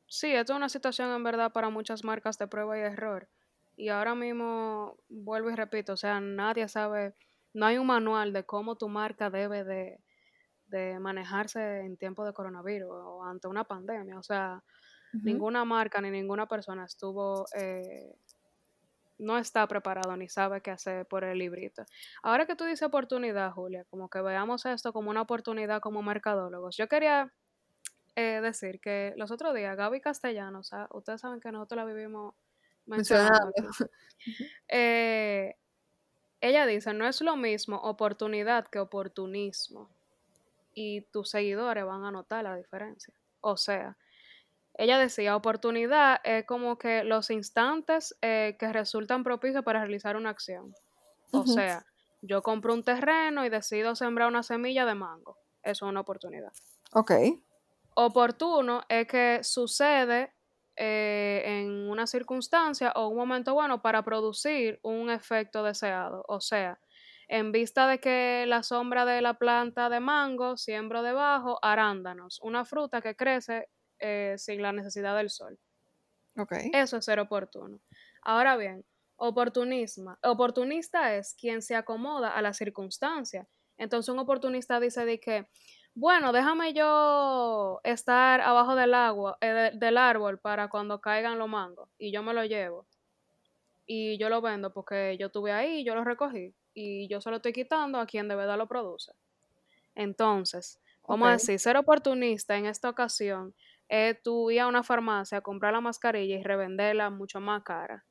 Sí, 0.09 0.33
esto 0.33 0.53
es 0.53 0.57
una 0.57 0.69
situación 0.69 1.11
en 1.11 1.23
verdad 1.23 1.53
para 1.53 1.69
muchas 1.69 2.03
marcas 2.03 2.37
de 2.37 2.47
prueba 2.47 2.77
y 2.77 2.81
error. 2.81 3.29
Y 3.77 3.89
ahora 3.89 4.15
mismo, 4.15 4.97
vuelvo 5.07 5.49
y 5.51 5.55
repito, 5.55 5.93
o 5.93 5.97
sea, 5.97 6.19
nadie 6.19 6.67
sabe, 6.67 7.15
no 7.53 7.65
hay 7.65 7.77
un 7.77 7.87
manual 7.87 8.33
de 8.33 8.43
cómo 8.45 8.75
tu 8.75 8.89
marca 8.89 9.29
debe 9.29 9.63
de, 9.63 10.03
de 10.67 10.99
manejarse 10.99 11.81
en 11.81 11.97
tiempo 11.97 12.25
de 12.25 12.33
coronavirus 12.33 12.89
o 12.91 13.23
ante 13.23 13.47
una 13.47 13.63
pandemia. 13.63 14.19
O 14.19 14.23
sea, 14.23 14.63
Ninguna 15.23 15.65
marca 15.65 16.01
ni 16.01 16.11
ninguna 16.11 16.47
persona 16.47 16.85
estuvo, 16.85 17.45
eh, 17.53 18.15
no 19.17 19.37
está 19.37 19.67
preparado 19.67 20.15
ni 20.15 20.29
sabe 20.29 20.61
qué 20.61 20.71
hacer 20.71 21.05
por 21.07 21.23
el 21.23 21.39
librito. 21.39 21.83
Ahora 22.23 22.45
que 22.45 22.55
tú 22.55 22.63
dices 22.65 22.83
oportunidad, 22.83 23.51
Julia, 23.51 23.85
como 23.89 24.09
que 24.09 24.21
veamos 24.21 24.65
esto 24.65 24.93
como 24.93 25.09
una 25.09 25.21
oportunidad 25.21 25.81
como 25.81 26.01
mercadólogos. 26.01 26.77
Yo 26.77 26.87
quería 26.87 27.33
eh, 28.19 28.41
decir 28.41 28.81
que 28.81 29.13
los 29.15 29.31
otros 29.31 29.55
días, 29.55 29.77
Gaby 29.77 30.01
Castellanos, 30.01 30.71
ustedes 30.91 31.21
saben 31.21 31.39
que 31.39 31.53
nosotros 31.53 31.77
la 31.77 31.85
vivimos 31.85 32.35
mencionando. 32.85 33.53
Eh, 34.67 35.55
ella 36.41 36.65
dice, 36.65 36.93
no 36.93 37.07
es 37.07 37.21
lo 37.21 37.37
mismo 37.37 37.77
oportunidad 37.77 38.67
que 38.67 38.79
oportunismo. 38.79 39.89
Y 40.73 41.03
tus 41.13 41.29
seguidores 41.29 41.85
van 41.85 42.03
a 42.03 42.11
notar 42.11 42.43
la 42.43 42.57
diferencia. 42.57 43.13
O 43.39 43.55
sea, 43.55 43.97
ella 44.73 44.99
decía, 44.99 45.37
oportunidad 45.37 46.19
es 46.25 46.45
como 46.45 46.77
que 46.77 47.05
los 47.05 47.29
instantes 47.29 48.13
eh, 48.21 48.57
que 48.59 48.73
resultan 48.73 49.23
propicios 49.23 49.63
para 49.63 49.79
realizar 49.79 50.17
una 50.17 50.31
acción. 50.31 50.75
O 51.31 51.45
sea, 51.45 51.85
yo 52.21 52.43
compro 52.43 52.73
un 52.73 52.83
terreno 52.83 53.45
y 53.45 53.49
decido 53.49 53.95
sembrar 53.95 54.27
una 54.27 54.43
semilla 54.43 54.85
de 54.85 54.95
mango. 54.95 55.37
Eso 55.63 55.85
es 55.85 55.89
una 55.89 56.01
oportunidad. 56.01 56.51
Ok. 56.91 57.11
Oportuno 57.95 58.83
es 58.89 59.07
que 59.07 59.39
sucede 59.43 60.33
eh, 60.75 61.43
en 61.45 61.89
una 61.89 62.07
circunstancia 62.07 62.93
o 62.95 63.07
un 63.09 63.17
momento 63.17 63.53
bueno 63.53 63.81
para 63.81 64.03
producir 64.03 64.79
un 64.83 65.09
efecto 65.09 65.63
deseado. 65.63 66.23
O 66.27 66.39
sea, 66.39 66.79
en 67.27 67.51
vista 67.51 67.87
de 67.87 67.99
que 67.99 68.45
la 68.47 68.63
sombra 68.63 69.05
de 69.05 69.21
la 69.21 69.35
planta 69.35 69.89
de 69.89 69.99
mango 69.99 70.57
siembro 70.57 71.03
debajo 71.03 71.59
arándanos, 71.61 72.39
una 72.41 72.65
fruta 72.65 73.01
que 73.01 73.15
crece 73.15 73.67
eh, 73.99 74.35
sin 74.37 74.61
la 74.61 74.71
necesidad 74.71 75.15
del 75.15 75.29
sol. 75.29 75.59
Okay. 76.35 76.71
Eso 76.73 76.97
es 76.97 77.05
ser 77.05 77.19
oportuno. 77.19 77.79
Ahora 78.23 78.55
bien, 78.55 78.85
oportunismo. 79.17 80.17
Oportunista 80.23 81.15
es 81.15 81.35
quien 81.37 81.61
se 81.61 81.75
acomoda 81.75 82.29
a 82.29 82.41
la 82.41 82.53
circunstancia. 82.53 83.47
Entonces 83.77 84.09
un 84.09 84.19
oportunista 84.19 84.79
dice 84.79 85.05
de 85.05 85.19
que, 85.19 85.49
bueno, 85.95 86.31
déjame 86.31 86.73
yo 86.73 87.81
estar 87.83 88.41
abajo 88.41 88.75
del 88.75 88.93
agua, 88.93 89.37
eh, 89.41 89.71
del 89.75 89.97
árbol 89.97 90.39
para 90.39 90.69
cuando 90.69 91.01
caigan 91.01 91.37
los 91.39 91.49
mangos 91.49 91.89
y 91.97 92.11
yo 92.11 92.23
me 92.23 92.33
lo 92.33 92.45
llevo 92.45 92.87
y 93.85 94.17
yo 94.17 94.29
lo 94.29 94.41
vendo 94.41 94.71
porque 94.73 95.17
yo 95.17 95.27
estuve 95.27 95.51
ahí, 95.51 95.83
yo 95.83 95.95
lo 95.95 96.03
recogí 96.03 96.55
y 96.73 97.07
yo 97.09 97.21
se 97.21 97.29
lo 97.29 97.37
estoy 97.37 97.53
quitando 97.53 97.99
a 97.99 98.05
quien 98.05 98.27
de 98.27 98.35
verdad 98.35 98.57
lo 98.57 98.67
produce. 98.67 99.13
Entonces, 99.95 100.79
vamos 101.07 101.29
a 101.29 101.33
decir, 101.33 101.59
ser 101.59 101.77
oportunista 101.77 102.57
en 102.57 102.67
esta 102.67 102.89
ocasión 102.89 103.55
es 103.89 104.21
tú 104.23 104.51
ir 104.51 104.61
a 104.61 104.67
una 104.67 104.83
farmacia, 104.83 105.41
comprar 105.41 105.73
la 105.73 105.81
mascarilla 105.81 106.37
y 106.37 106.43
revenderla 106.43 107.09
mucho 107.11 107.41
más 107.41 107.63
cara. 107.63 108.05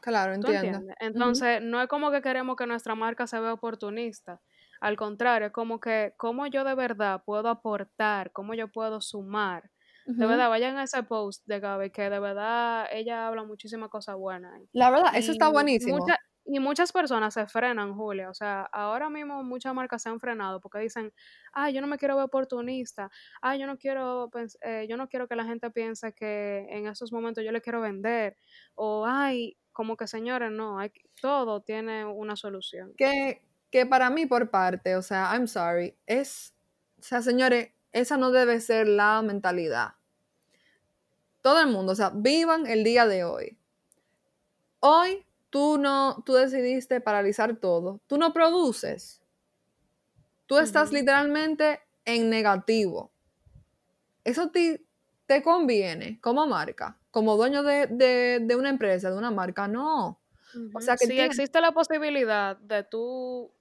Claro, 0.00 0.32
entiendo. 0.34 0.84
Entonces, 1.00 1.60
no 1.62 1.82
es 1.82 1.88
como 1.88 2.10
que 2.12 2.22
queremos 2.22 2.56
que 2.56 2.66
nuestra 2.66 2.94
marca 2.94 3.26
se 3.26 3.38
vea 3.40 3.52
oportunista. 3.52 4.40
Al 4.80 4.96
contrario, 4.96 5.52
como 5.52 5.80
que 5.80 6.14
cómo 6.16 6.46
yo 6.46 6.64
de 6.64 6.74
verdad 6.74 7.22
puedo 7.24 7.48
aportar, 7.48 8.32
cómo 8.32 8.54
yo 8.54 8.68
puedo 8.68 9.00
sumar. 9.00 9.70
De 10.06 10.26
verdad, 10.26 10.48
vayan 10.48 10.78
a 10.78 10.84
ese 10.84 11.02
post 11.02 11.46
de 11.46 11.60
Gaby, 11.60 11.90
que 11.90 12.08
de 12.08 12.18
verdad 12.18 12.86
ella 12.92 13.26
habla 13.28 13.44
muchísimas 13.44 13.90
cosas 13.90 14.16
buenas. 14.16 14.58
La 14.72 14.90
verdad, 14.90 15.14
eso 15.14 15.32
está 15.32 15.50
buenísimo. 15.50 15.98
Y 16.50 16.60
muchas 16.60 16.92
personas 16.92 17.34
se 17.34 17.46
frenan, 17.46 17.94
Julia. 17.94 18.30
O 18.30 18.34
sea, 18.34 18.62
ahora 18.72 19.10
mismo 19.10 19.44
muchas 19.44 19.74
marcas 19.74 20.02
se 20.02 20.08
han 20.08 20.18
frenado 20.18 20.62
porque 20.62 20.78
dicen, 20.78 21.12
ay, 21.52 21.74
yo 21.74 21.82
no 21.82 21.86
me 21.86 21.98
quiero 21.98 22.16
ver 22.16 22.24
oportunista. 22.24 23.10
Ay, 23.42 23.60
yo 23.60 23.66
no 23.66 23.76
quiero, 23.76 24.30
eh, 24.62 24.86
yo 24.88 24.96
no 24.96 25.08
quiero 25.08 25.28
que 25.28 25.36
la 25.36 25.44
gente 25.44 25.70
piense 25.70 26.14
que 26.14 26.66
en 26.70 26.86
esos 26.86 27.12
momentos 27.12 27.44
yo 27.44 27.52
le 27.52 27.60
quiero 27.60 27.82
vender. 27.82 28.38
O, 28.76 29.04
ay, 29.06 29.58
como 29.72 29.98
que 29.98 30.06
señores, 30.06 30.50
no, 30.50 30.78
hay, 30.78 30.90
todo 31.20 31.60
tiene 31.60 32.06
una 32.06 32.34
solución. 32.34 32.94
Que, 32.96 33.42
que 33.70 33.86
para 33.86 34.10
mí, 34.10 34.26
por 34.26 34.50
parte, 34.50 34.96
o 34.96 35.02
sea, 35.02 35.30
I'm 35.32 35.46
sorry, 35.46 35.96
es, 36.06 36.54
o 36.98 37.02
sea, 37.02 37.22
señores, 37.22 37.70
esa 37.92 38.16
no 38.16 38.30
debe 38.30 38.60
ser 38.60 38.88
la 38.88 39.22
mentalidad. 39.22 39.94
Todo 41.42 41.60
el 41.60 41.68
mundo, 41.68 41.92
o 41.92 41.94
sea, 41.94 42.10
vivan 42.10 42.66
el 42.66 42.84
día 42.84 43.06
de 43.06 43.24
hoy. 43.24 43.58
Hoy 44.80 45.24
tú 45.50 45.78
no, 45.78 46.22
tú 46.24 46.34
decidiste 46.34 47.00
paralizar 47.00 47.56
todo, 47.56 48.00
tú 48.06 48.18
no 48.18 48.32
produces. 48.32 49.22
Tú 50.46 50.56
estás 50.58 50.92
literalmente 50.92 51.80
en 52.06 52.30
negativo. 52.30 53.12
Eso 54.24 54.50
te, 54.50 54.82
te 55.26 55.42
conviene 55.42 56.18
como 56.20 56.46
marca, 56.46 56.98
como 57.10 57.36
dueño 57.36 57.62
de, 57.62 58.46
una 58.58 58.70
empresa, 58.70 59.10
de 59.10 59.18
una 59.18 59.30
marca, 59.30 59.68
no. 59.68 60.20
O 60.74 60.80
sea 60.80 60.96
que 60.96 61.04
si 61.06 61.12
tiene- 61.12 61.26
existe 61.26 61.60
la 61.60 61.72
posibilidad 61.72 62.56
de 62.56 62.82
tú 62.82 63.52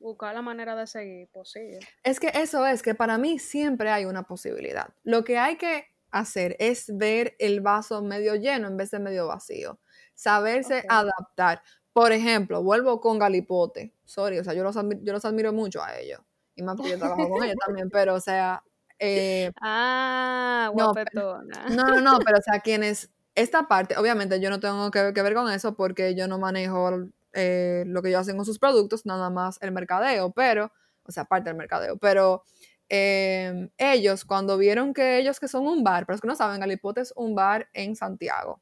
buscar 0.00 0.34
la 0.34 0.42
manera 0.42 0.74
de 0.76 0.86
seguir, 0.86 1.28
pues 1.32 1.50
sigue. 1.50 1.78
Es 2.02 2.20
que 2.20 2.30
eso 2.34 2.66
es, 2.66 2.82
que 2.82 2.94
para 2.94 3.18
mí 3.18 3.38
siempre 3.38 3.90
hay 3.90 4.04
una 4.04 4.22
posibilidad. 4.24 4.88
Lo 5.04 5.24
que 5.24 5.38
hay 5.38 5.56
que 5.56 5.86
hacer 6.10 6.56
es 6.58 6.96
ver 6.96 7.34
el 7.38 7.60
vaso 7.60 8.02
medio 8.02 8.34
lleno 8.34 8.68
en 8.68 8.76
vez 8.76 8.90
de 8.90 8.98
medio 8.98 9.26
vacío. 9.26 9.78
Saberse 10.14 10.84
adaptar. 10.88 11.62
Por 11.92 12.12
ejemplo, 12.12 12.62
vuelvo 12.62 13.00
con 13.00 13.18
Galipote. 13.18 13.92
Sorry, 14.04 14.38
o 14.38 14.44
sea, 14.44 14.54
yo 14.54 14.62
los, 14.62 14.76
admi- 14.76 15.00
yo 15.02 15.12
los 15.12 15.24
admiro 15.24 15.52
mucho 15.52 15.82
a 15.82 15.96
ellos. 15.98 16.20
Y 16.54 16.62
más 16.62 16.76
porque 16.76 16.92
yo 16.92 16.98
trabajo 16.98 17.28
con 17.28 17.44
ellos 17.44 17.56
también, 17.64 17.88
pero 17.92 18.14
o 18.14 18.20
sea, 18.20 18.62
eh, 18.98 19.50
Ah, 19.60 20.70
No, 20.74 20.86
guapetona. 20.92 21.68
no, 21.70 21.84
no, 21.88 22.00
no, 22.00 22.18
pero 22.24 22.38
o 22.38 22.42
sea, 22.42 22.60
quienes, 22.64 23.10
esta 23.34 23.68
parte, 23.68 23.96
obviamente 23.96 24.40
yo 24.40 24.50
no 24.50 24.60
tengo 24.60 24.90
que, 24.90 25.12
que 25.14 25.22
ver 25.22 25.34
con 25.34 25.50
eso 25.52 25.76
porque 25.76 26.14
yo 26.16 26.26
no 26.26 26.38
manejo 26.38 27.08
eh, 27.40 27.84
lo 27.86 28.02
que 28.02 28.08
ellos 28.08 28.22
hacen 28.22 28.36
con 28.36 28.44
sus 28.44 28.58
productos, 28.58 29.06
nada 29.06 29.30
más 29.30 29.58
el 29.62 29.70
mercadeo, 29.70 30.32
pero, 30.32 30.72
o 31.04 31.12
sea, 31.12 31.24
parte 31.24 31.48
del 31.48 31.56
mercadeo, 31.56 31.96
pero 31.96 32.42
eh, 32.88 33.70
ellos 33.78 34.24
cuando 34.24 34.58
vieron 34.58 34.92
que 34.92 35.18
ellos 35.18 35.38
que 35.38 35.46
son 35.46 35.68
un 35.68 35.84
bar, 35.84 36.04
para 36.04 36.14
los 36.14 36.20
que 36.20 36.26
no 36.26 36.34
saben, 36.34 36.58
Galipote 36.58 37.02
es 37.02 37.12
un 37.14 37.36
bar 37.36 37.68
en 37.74 37.94
Santiago. 37.94 38.60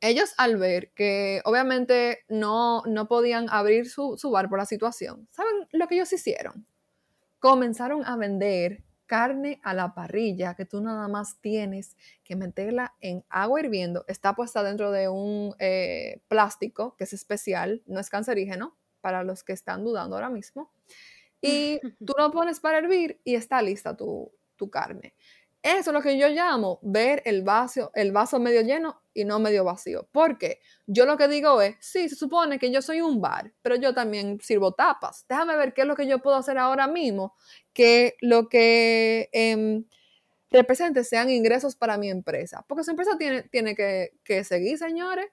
Ellos 0.00 0.32
al 0.36 0.58
ver 0.58 0.92
que 0.92 1.42
obviamente 1.44 2.20
no, 2.28 2.82
no 2.86 3.08
podían 3.08 3.48
abrir 3.50 3.90
su, 3.90 4.16
su 4.16 4.30
bar 4.30 4.48
por 4.48 4.60
la 4.60 4.66
situación, 4.66 5.26
¿saben 5.32 5.66
lo 5.72 5.88
que 5.88 5.96
ellos 5.96 6.12
hicieron? 6.12 6.68
Comenzaron 7.40 8.04
a 8.06 8.16
vender 8.16 8.85
carne 9.06 9.60
a 9.62 9.72
la 9.74 9.94
parrilla 9.94 10.54
que 10.54 10.64
tú 10.64 10.80
nada 10.80 11.08
más 11.08 11.40
tienes 11.40 11.96
que 12.24 12.36
meterla 12.36 12.94
en 13.00 13.24
agua 13.28 13.60
hirviendo. 13.60 14.04
Está 14.08 14.34
puesta 14.34 14.62
dentro 14.62 14.90
de 14.90 15.08
un 15.08 15.54
eh, 15.58 16.20
plástico 16.28 16.96
que 16.96 17.04
es 17.04 17.12
especial, 17.12 17.82
no 17.86 18.00
es 18.00 18.10
cancerígeno, 18.10 18.76
para 19.00 19.22
los 19.22 19.44
que 19.44 19.52
están 19.52 19.84
dudando 19.84 20.16
ahora 20.16 20.30
mismo. 20.30 20.72
Y 21.40 21.80
tú 22.04 22.14
lo 22.18 22.30
pones 22.32 22.60
para 22.60 22.78
hervir 22.78 23.20
y 23.24 23.36
está 23.36 23.62
lista 23.62 23.96
tu, 23.96 24.32
tu 24.56 24.70
carne. 24.70 25.14
Eso 25.66 25.90
es 25.90 25.94
lo 25.94 26.00
que 26.00 26.16
yo 26.16 26.28
llamo 26.28 26.78
ver 26.80 27.22
el 27.24 27.42
vaso, 27.42 27.90
el 27.94 28.12
vaso 28.12 28.38
medio 28.38 28.60
lleno 28.60 29.02
y 29.12 29.24
no 29.24 29.40
medio 29.40 29.64
vacío. 29.64 30.08
Porque 30.12 30.60
yo 30.86 31.06
lo 31.06 31.16
que 31.16 31.26
digo 31.26 31.60
es, 31.60 31.74
sí, 31.80 32.08
se 32.08 32.14
supone 32.14 32.60
que 32.60 32.70
yo 32.70 32.80
soy 32.80 33.00
un 33.00 33.20
bar, 33.20 33.52
pero 33.62 33.74
yo 33.74 33.92
también 33.92 34.38
sirvo 34.40 34.74
tapas. 34.74 35.26
Déjame 35.28 35.56
ver 35.56 35.74
qué 35.74 35.80
es 35.80 35.88
lo 35.88 35.96
que 35.96 36.06
yo 36.06 36.20
puedo 36.20 36.36
hacer 36.36 36.56
ahora 36.56 36.86
mismo, 36.86 37.34
que 37.72 38.14
lo 38.20 38.48
que 38.48 39.28
em, 39.32 39.86
represente 40.50 41.02
sean 41.02 41.30
ingresos 41.30 41.74
para 41.74 41.98
mi 41.98 42.10
empresa. 42.10 42.64
Porque 42.68 42.84
su 42.84 42.92
empresa 42.92 43.18
tiene, 43.18 43.42
tiene 43.42 43.74
que, 43.74 44.10
que 44.22 44.44
seguir, 44.44 44.78
señores. 44.78 45.26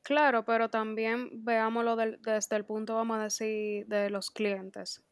Claro, 0.00 0.46
pero 0.46 0.70
también 0.70 1.44
veámoslo 1.44 1.96
desde 1.96 2.56
el 2.56 2.64
punto, 2.64 2.94
vamos 2.94 3.18
a 3.18 3.24
decir, 3.24 3.86
de 3.88 4.08
los 4.08 4.30
clientes. 4.30 5.02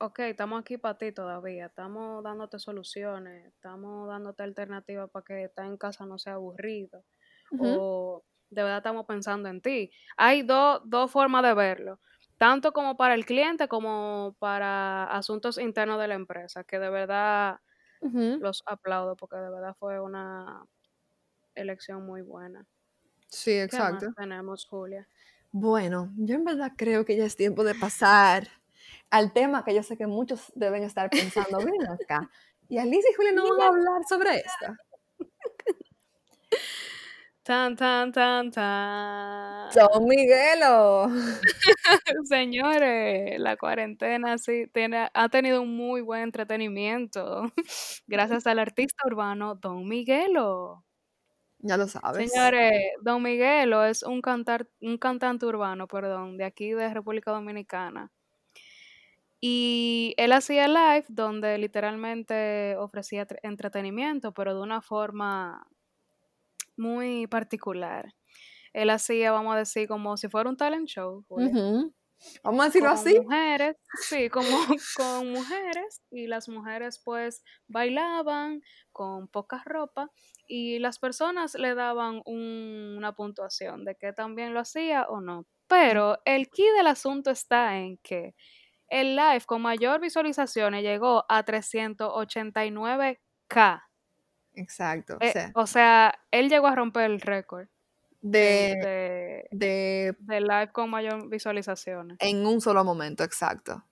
Ok, 0.00 0.20
estamos 0.20 0.60
aquí 0.60 0.78
para 0.78 0.96
ti 0.96 1.10
todavía, 1.10 1.66
estamos 1.66 2.22
dándote 2.22 2.60
soluciones, 2.60 3.46
estamos 3.46 4.06
dándote 4.08 4.44
alternativas 4.44 5.10
para 5.10 5.24
que 5.24 5.44
estar 5.44 5.66
en 5.66 5.76
casa 5.76 6.06
no 6.06 6.18
sea 6.20 6.34
aburrido, 6.34 7.04
o 7.56 8.24
de 8.50 8.62
verdad 8.62 8.78
estamos 8.78 9.06
pensando 9.06 9.48
en 9.48 9.60
ti. 9.60 9.90
Hay 10.16 10.42
dos 10.42 10.82
dos 10.84 11.10
formas 11.10 11.42
de 11.42 11.52
verlo, 11.54 12.00
tanto 12.38 12.72
como 12.72 12.96
para 12.96 13.14
el 13.14 13.26
cliente 13.26 13.66
como 13.68 14.36
para 14.38 15.04
asuntos 15.04 15.58
internos 15.58 16.00
de 16.00 16.08
la 16.08 16.14
empresa, 16.14 16.62
que 16.64 16.78
de 16.78 16.90
verdad 16.90 17.58
los 18.38 18.62
aplaudo 18.66 19.16
porque 19.16 19.36
de 19.36 19.50
verdad 19.50 19.74
fue 19.78 20.00
una 20.00 20.64
elección 21.54 22.06
muy 22.06 22.22
buena. 22.22 22.66
Sí, 23.30 23.52
¿Qué 23.68 23.76
exacto. 23.76 24.06
más 24.06 24.14
tenemos, 24.14 24.66
Julia? 24.66 25.08
Bueno, 25.52 26.12
yo 26.16 26.34
en 26.34 26.44
verdad 26.44 26.72
creo 26.76 27.04
que 27.04 27.16
ya 27.16 27.24
es 27.24 27.36
tiempo 27.36 27.64
de 27.64 27.74
pasar 27.74 28.48
al 29.10 29.32
tema 29.32 29.64
que 29.64 29.74
yo 29.74 29.82
sé 29.82 29.96
que 29.96 30.06
muchos 30.06 30.52
deben 30.54 30.82
estar 30.82 31.10
pensando. 31.10 31.58
Ven 31.58 31.88
acá. 31.88 32.30
Y 32.68 32.78
Alicia 32.78 33.10
y 33.10 33.14
Julia 33.14 33.32
no 33.32 33.48
van 33.48 33.60
a 33.60 33.66
hablar 33.68 34.02
sobre 34.08 34.36
esto. 34.36 34.76
Tan, 37.48 37.76
tan, 37.76 38.12
tan, 38.12 38.50
tan. 38.50 39.70
Don 39.70 40.04
Miguelo. 40.04 41.08
Señores, 42.24 43.40
la 43.40 43.56
cuarentena 43.56 44.36
sí 44.36 44.66
tiene, 44.70 45.08
ha 45.14 45.28
tenido 45.30 45.62
un 45.62 45.74
muy 45.74 46.02
buen 46.02 46.24
entretenimiento 46.24 47.50
gracias 48.06 48.46
al 48.46 48.58
artista 48.58 49.02
urbano 49.06 49.54
Don 49.54 49.88
Miguelo. 49.88 50.84
Ya 51.60 51.78
lo 51.78 51.88
sabes. 51.88 52.30
Señores, 52.30 52.70
Don 53.00 53.22
Miguelo 53.22 53.82
es 53.82 54.02
un, 54.02 54.20
cantar, 54.20 54.68
un 54.82 54.98
cantante 54.98 55.46
urbano, 55.46 55.88
perdón, 55.88 56.36
de 56.36 56.44
aquí 56.44 56.72
de 56.72 56.92
República 56.92 57.30
Dominicana. 57.30 58.12
Y 59.40 60.14
él 60.16 60.32
hacía 60.32 60.66
live 60.68 61.04
donde 61.08 61.58
literalmente 61.58 62.76
ofrecía 62.76 63.26
tre- 63.26 63.38
entretenimiento, 63.42 64.32
pero 64.32 64.54
de 64.54 64.60
una 64.62 64.82
forma 64.82 65.66
muy 66.76 67.26
particular. 67.26 68.14
Él 68.72 68.90
hacía, 68.90 69.32
vamos 69.32 69.54
a 69.54 69.58
decir, 69.58 69.88
como 69.88 70.16
si 70.16 70.28
fuera 70.28 70.50
un 70.50 70.56
talent 70.56 70.88
show. 70.88 71.24
Vamos 72.42 72.60
a 72.62 72.64
decirlo 72.64 72.88
con 72.88 72.98
así. 72.98 73.20
mujeres, 73.20 73.76
sí, 74.08 74.28
como 74.28 74.48
con 74.96 75.30
mujeres 75.32 76.02
y 76.10 76.26
las 76.26 76.48
mujeres 76.48 77.00
pues 77.04 77.44
bailaban 77.68 78.60
con 78.90 79.28
poca 79.28 79.62
ropa 79.64 80.10
y 80.48 80.80
las 80.80 80.98
personas 80.98 81.54
le 81.54 81.74
daban 81.76 82.20
un- 82.24 82.94
una 82.98 83.12
puntuación 83.14 83.84
de 83.84 83.94
que 83.94 84.12
también 84.12 84.52
lo 84.52 84.60
hacía 84.60 85.04
o 85.08 85.20
no. 85.20 85.46
Pero 85.68 86.18
el 86.24 86.48
key 86.50 86.66
del 86.76 86.88
asunto 86.88 87.30
está 87.30 87.78
en 87.78 87.98
que 87.98 88.34
el 88.88 89.16
live 89.16 89.42
con 89.46 89.62
mayor 89.62 90.00
visualizaciones 90.00 90.82
llegó 90.82 91.24
a 91.28 91.44
389k. 91.44 93.82
Exacto. 94.54 95.16
Eh, 95.20 95.28
o 95.28 95.32
sea, 95.32 95.50
o 95.54 95.66
sea, 95.66 96.18
él 96.30 96.48
llegó 96.48 96.66
a 96.66 96.74
romper 96.74 97.10
el 97.10 97.20
récord 97.20 97.68
de, 98.20 98.76
de, 98.80 99.48
de, 99.50 99.52
de 99.52 100.16
de 100.18 100.40
live 100.40 100.72
con 100.72 100.90
mayor 100.90 101.28
visualizaciones. 101.28 102.16
en 102.20 102.46
un 102.46 102.60
solo 102.60 102.84
momento, 102.84 103.22
exacto. 103.24 103.84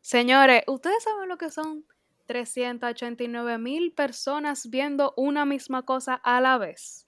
Señores, 0.00 0.62
¿ustedes 0.66 1.02
saben 1.02 1.28
lo 1.28 1.38
que 1.38 1.50
son 1.50 1.84
389 2.26 3.58
mil 3.58 3.92
personas 3.92 4.68
viendo 4.70 5.14
una 5.16 5.44
misma 5.44 5.84
cosa 5.84 6.14
a 6.14 6.40
la 6.40 6.58
vez? 6.58 7.07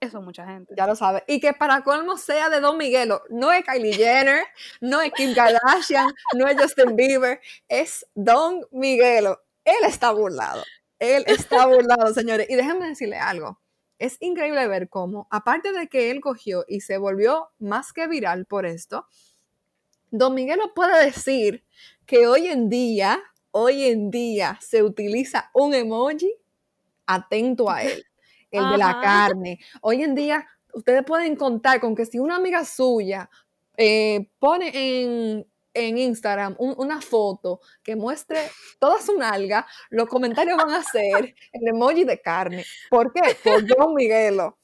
Eso 0.00 0.18
es 0.18 0.24
mucha 0.24 0.46
gente. 0.46 0.74
Ya 0.76 0.86
lo 0.86 0.94
sabes. 0.94 1.22
Y 1.26 1.40
que 1.40 1.52
para 1.52 1.82
colmo 1.82 2.16
sea 2.16 2.48
de 2.50 2.60
Don 2.60 2.76
Miguelo. 2.76 3.22
No 3.30 3.52
es 3.52 3.64
Kylie 3.64 3.94
Jenner, 3.94 4.44
no 4.80 5.00
es 5.00 5.12
Kim 5.12 5.34
Kardashian, 5.34 6.12
no 6.34 6.46
es 6.46 6.56
Justin 6.60 6.94
Bieber, 6.94 7.40
es 7.66 8.06
Don 8.14 8.64
Miguelo. 8.70 9.42
Él 9.64 9.84
está 9.84 10.12
burlado. 10.12 10.62
Él 10.98 11.24
está 11.26 11.66
burlado, 11.66 12.14
señores. 12.14 12.48
Y 12.48 12.54
déjenme 12.54 12.88
decirle 12.88 13.16
algo. 13.18 13.60
Es 13.98 14.16
increíble 14.20 14.66
ver 14.68 14.88
cómo, 14.88 15.26
aparte 15.30 15.72
de 15.72 15.88
que 15.88 16.12
él 16.12 16.20
cogió 16.20 16.64
y 16.68 16.82
se 16.82 16.98
volvió 16.98 17.48
más 17.58 17.92
que 17.92 18.06
viral 18.06 18.46
por 18.46 18.64
esto, 18.64 19.06
Don 20.10 20.34
Miguelo 20.34 20.72
puede 20.72 21.04
decir 21.04 21.64
que 22.06 22.28
hoy 22.28 22.46
en 22.46 22.68
día, 22.68 23.20
hoy 23.50 23.84
en 23.84 24.10
día 24.10 24.56
se 24.62 24.84
utiliza 24.84 25.50
un 25.52 25.74
emoji 25.74 26.32
atento 27.06 27.70
a 27.70 27.82
él, 27.82 28.06
el 28.50 28.70
de 28.70 28.78
la 28.78 29.00
carne. 29.00 29.58
Hoy 29.82 30.02
en 30.02 30.14
día 30.14 30.46
ustedes 30.72 31.02
pueden 31.04 31.36
contar 31.36 31.80
con 31.80 31.94
que 31.94 32.06
si 32.06 32.18
una 32.18 32.36
amiga 32.36 32.64
suya 32.64 33.28
eh, 33.76 34.30
pone 34.38 34.70
en, 34.74 35.46
en 35.74 35.98
Instagram 35.98 36.56
un- 36.58 36.74
una 36.78 37.00
foto 37.00 37.60
que 37.82 37.94
muestre 37.96 38.40
toda 38.78 39.00
su 39.00 39.16
nalga, 39.16 39.66
los 39.90 40.08
comentarios 40.08 40.56
van 40.56 40.70
a 40.70 40.82
ser 40.82 41.34
el 41.52 41.68
emoji 41.68 42.04
de 42.04 42.20
carne. 42.20 42.64
¿Por 42.90 43.12
qué? 43.12 43.36
Por 43.42 43.64
Don 43.66 43.94
Miguelo. 43.94 44.58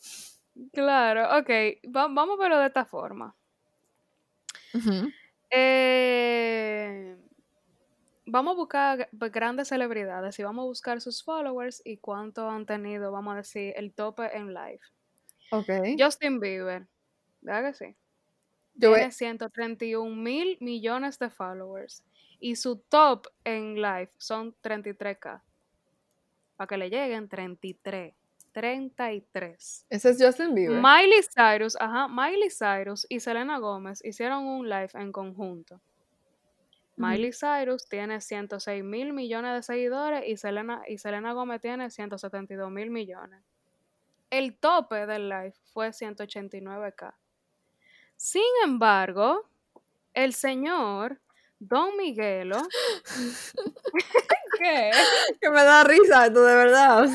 Claro, 0.72 1.38
ok. 1.38 1.50
va- 1.94 2.08
vamos 2.10 2.38
a 2.38 2.42
verlo 2.42 2.58
de 2.58 2.66
esta 2.66 2.84
forma. 2.84 3.34
Eh, 5.50 7.16
vamos 8.26 8.52
a 8.52 8.56
buscar 8.56 9.08
grandes 9.12 9.68
celebridades 9.68 10.38
y 10.38 10.42
vamos 10.42 10.64
a 10.64 10.66
buscar 10.66 11.00
sus 11.00 11.22
followers 11.22 11.82
y 11.84 11.98
cuánto 11.98 12.48
han 12.48 12.66
tenido, 12.66 13.12
vamos 13.12 13.34
a 13.34 13.36
decir, 13.38 13.72
el 13.76 13.92
tope 13.92 14.36
en 14.36 14.54
live. 14.54 14.80
Ok. 15.50 15.68
Justin 15.98 16.40
Bieber, 16.40 16.86
¿verdad 17.40 17.70
que 17.70 17.74
sí? 17.74 17.96
Yo 18.74 18.94
Tiene 18.94 19.12
131 19.12 20.16
mil 20.16 20.58
millones 20.60 21.18
de 21.18 21.30
followers 21.30 22.02
y 22.40 22.56
su 22.56 22.76
top 22.76 23.28
en 23.44 23.76
live 23.76 24.10
son 24.18 24.54
33k. 24.62 25.42
Para 26.56 26.68
que 26.68 26.76
le 26.76 26.90
lleguen 26.90 27.28
33. 27.28 28.14
33. 28.52 29.86
ese 29.90 30.10
es 30.10 30.16
Justin 30.20 30.54
Bieber. 30.54 30.80
Miley 30.80 31.22
Cyrus, 31.34 31.76
ajá, 31.80 32.06
Miley 32.06 32.50
Cyrus 32.50 33.04
y 33.08 33.18
Selena 33.18 33.58
Gómez 33.58 34.04
hicieron 34.04 34.46
un 34.46 34.68
live 34.68 34.90
en 34.94 35.10
conjunto. 35.10 35.80
Miley 36.96 37.32
Cyrus 37.32 37.88
tiene 37.88 38.20
106 38.20 38.84
mil 38.84 39.12
millones 39.12 39.54
de 39.54 39.62
seguidores 39.62 40.22
y 40.26 40.36
Selena, 40.36 40.82
y 40.86 40.98
Selena 40.98 41.32
Gómez 41.32 41.60
tiene 41.60 41.90
172 41.90 42.70
mil 42.70 42.90
millones. 42.90 43.42
El 44.30 44.56
tope 44.56 45.06
del 45.06 45.28
live 45.28 45.54
fue 45.72 45.88
189k. 45.88 47.14
Sin 48.16 48.42
embargo, 48.64 49.48
el 50.12 50.34
señor 50.34 51.20
Don 51.58 51.96
Miguelo. 51.96 52.58
¿Qué? 54.58 54.90
Que 55.40 55.50
me 55.50 55.64
da 55.64 55.84
risa 55.84 56.26
esto, 56.26 56.44
de 56.44 56.54
verdad. 56.54 57.08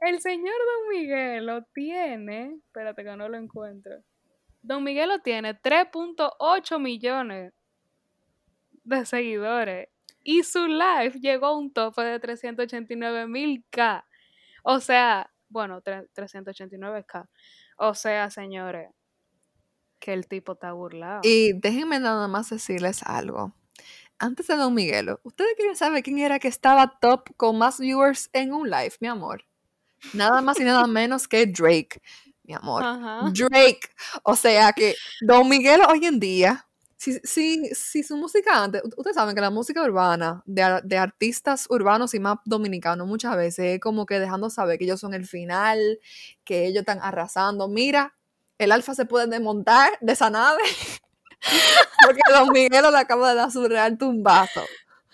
el 0.00 0.20
señor 0.20 0.54
Don 0.54 0.88
Miguelo 0.90 1.64
tiene. 1.72 2.56
Espérate 2.66 3.04
que 3.04 3.16
no 3.16 3.28
lo 3.28 3.38
encuentro. 3.38 4.02
Don 4.62 4.84
Miguelo 4.84 5.20
tiene 5.20 5.54
3.8 5.54 6.78
millones 6.78 7.52
de 8.84 9.06
seguidores. 9.06 9.88
Y 10.24 10.42
su 10.42 10.66
live 10.66 11.18
llegó 11.20 11.46
a 11.46 11.56
un 11.56 11.72
tope 11.72 12.02
de 12.02 12.20
389 12.20 13.26
mil 13.28 13.64
K. 13.70 14.04
O 14.62 14.80
sea, 14.80 15.30
bueno, 15.48 15.82
389K. 15.82 17.28
O 17.78 17.94
sea, 17.94 18.30
señores, 18.30 18.90
que 19.98 20.12
el 20.12 20.26
tipo 20.26 20.52
está 20.52 20.72
burlado. 20.72 21.20
Y 21.22 21.52
déjenme 21.54 21.98
nada 22.00 22.28
más 22.28 22.50
decirles 22.50 23.02
algo. 23.02 23.54
Antes 24.18 24.48
de 24.48 24.56
Don 24.56 24.74
Miguelo, 24.74 25.20
¿ustedes 25.22 25.54
quieren 25.56 25.76
saber 25.76 26.02
quién 26.02 26.18
era 26.18 26.40
que 26.40 26.48
estaba 26.48 26.98
top 27.00 27.30
con 27.36 27.56
más 27.56 27.78
viewers 27.78 28.28
en 28.32 28.52
un 28.52 28.68
live, 28.68 28.94
mi 29.00 29.08
amor? 29.08 29.44
Nada 30.12 30.42
más 30.42 30.58
y 30.60 30.64
nada 30.64 30.86
menos 30.88 31.28
que 31.28 31.46
Drake, 31.46 32.02
mi 32.48 32.54
amor. 32.54 32.82
Drake. 33.32 33.90
O 34.24 34.34
sea 34.34 34.72
que 34.72 34.96
Don 35.20 35.48
Miguelo 35.48 35.84
hoy 35.86 36.06
en 36.06 36.18
día, 36.18 36.66
si, 36.96 37.20
si, 37.22 37.68
si 37.74 38.02
su 38.02 38.16
música 38.16 38.64
antes, 38.64 38.82
ustedes 38.96 39.14
saben 39.14 39.34
que 39.34 39.40
la 39.42 39.50
música 39.50 39.82
urbana 39.82 40.42
de, 40.46 40.80
de, 40.82 40.96
artistas 40.96 41.66
urbanos 41.68 42.14
y 42.14 42.18
más 42.18 42.38
dominicanos 42.46 43.06
muchas 43.06 43.36
veces 43.36 43.76
es 43.76 43.80
como 43.80 44.06
que 44.06 44.18
dejando 44.18 44.50
saber 44.50 44.78
que 44.78 44.84
ellos 44.84 44.98
son 44.98 45.14
el 45.14 45.26
final, 45.26 46.00
que 46.42 46.66
ellos 46.66 46.80
están 46.80 46.98
arrasando. 47.02 47.68
Mira, 47.68 48.16
el 48.56 48.72
alfa 48.72 48.94
se 48.94 49.04
puede 49.04 49.26
desmontar 49.26 49.92
de 50.00 50.14
esa 50.14 50.30
nave 50.30 50.62
porque 52.04 52.20
Don 52.32 52.48
Miguelo 52.50 52.90
le 52.90 52.98
acaba 52.98 53.28
de 53.28 53.36
dar 53.36 53.52
su 53.52 53.68
real 53.68 53.98
tumbazo. 53.98 54.62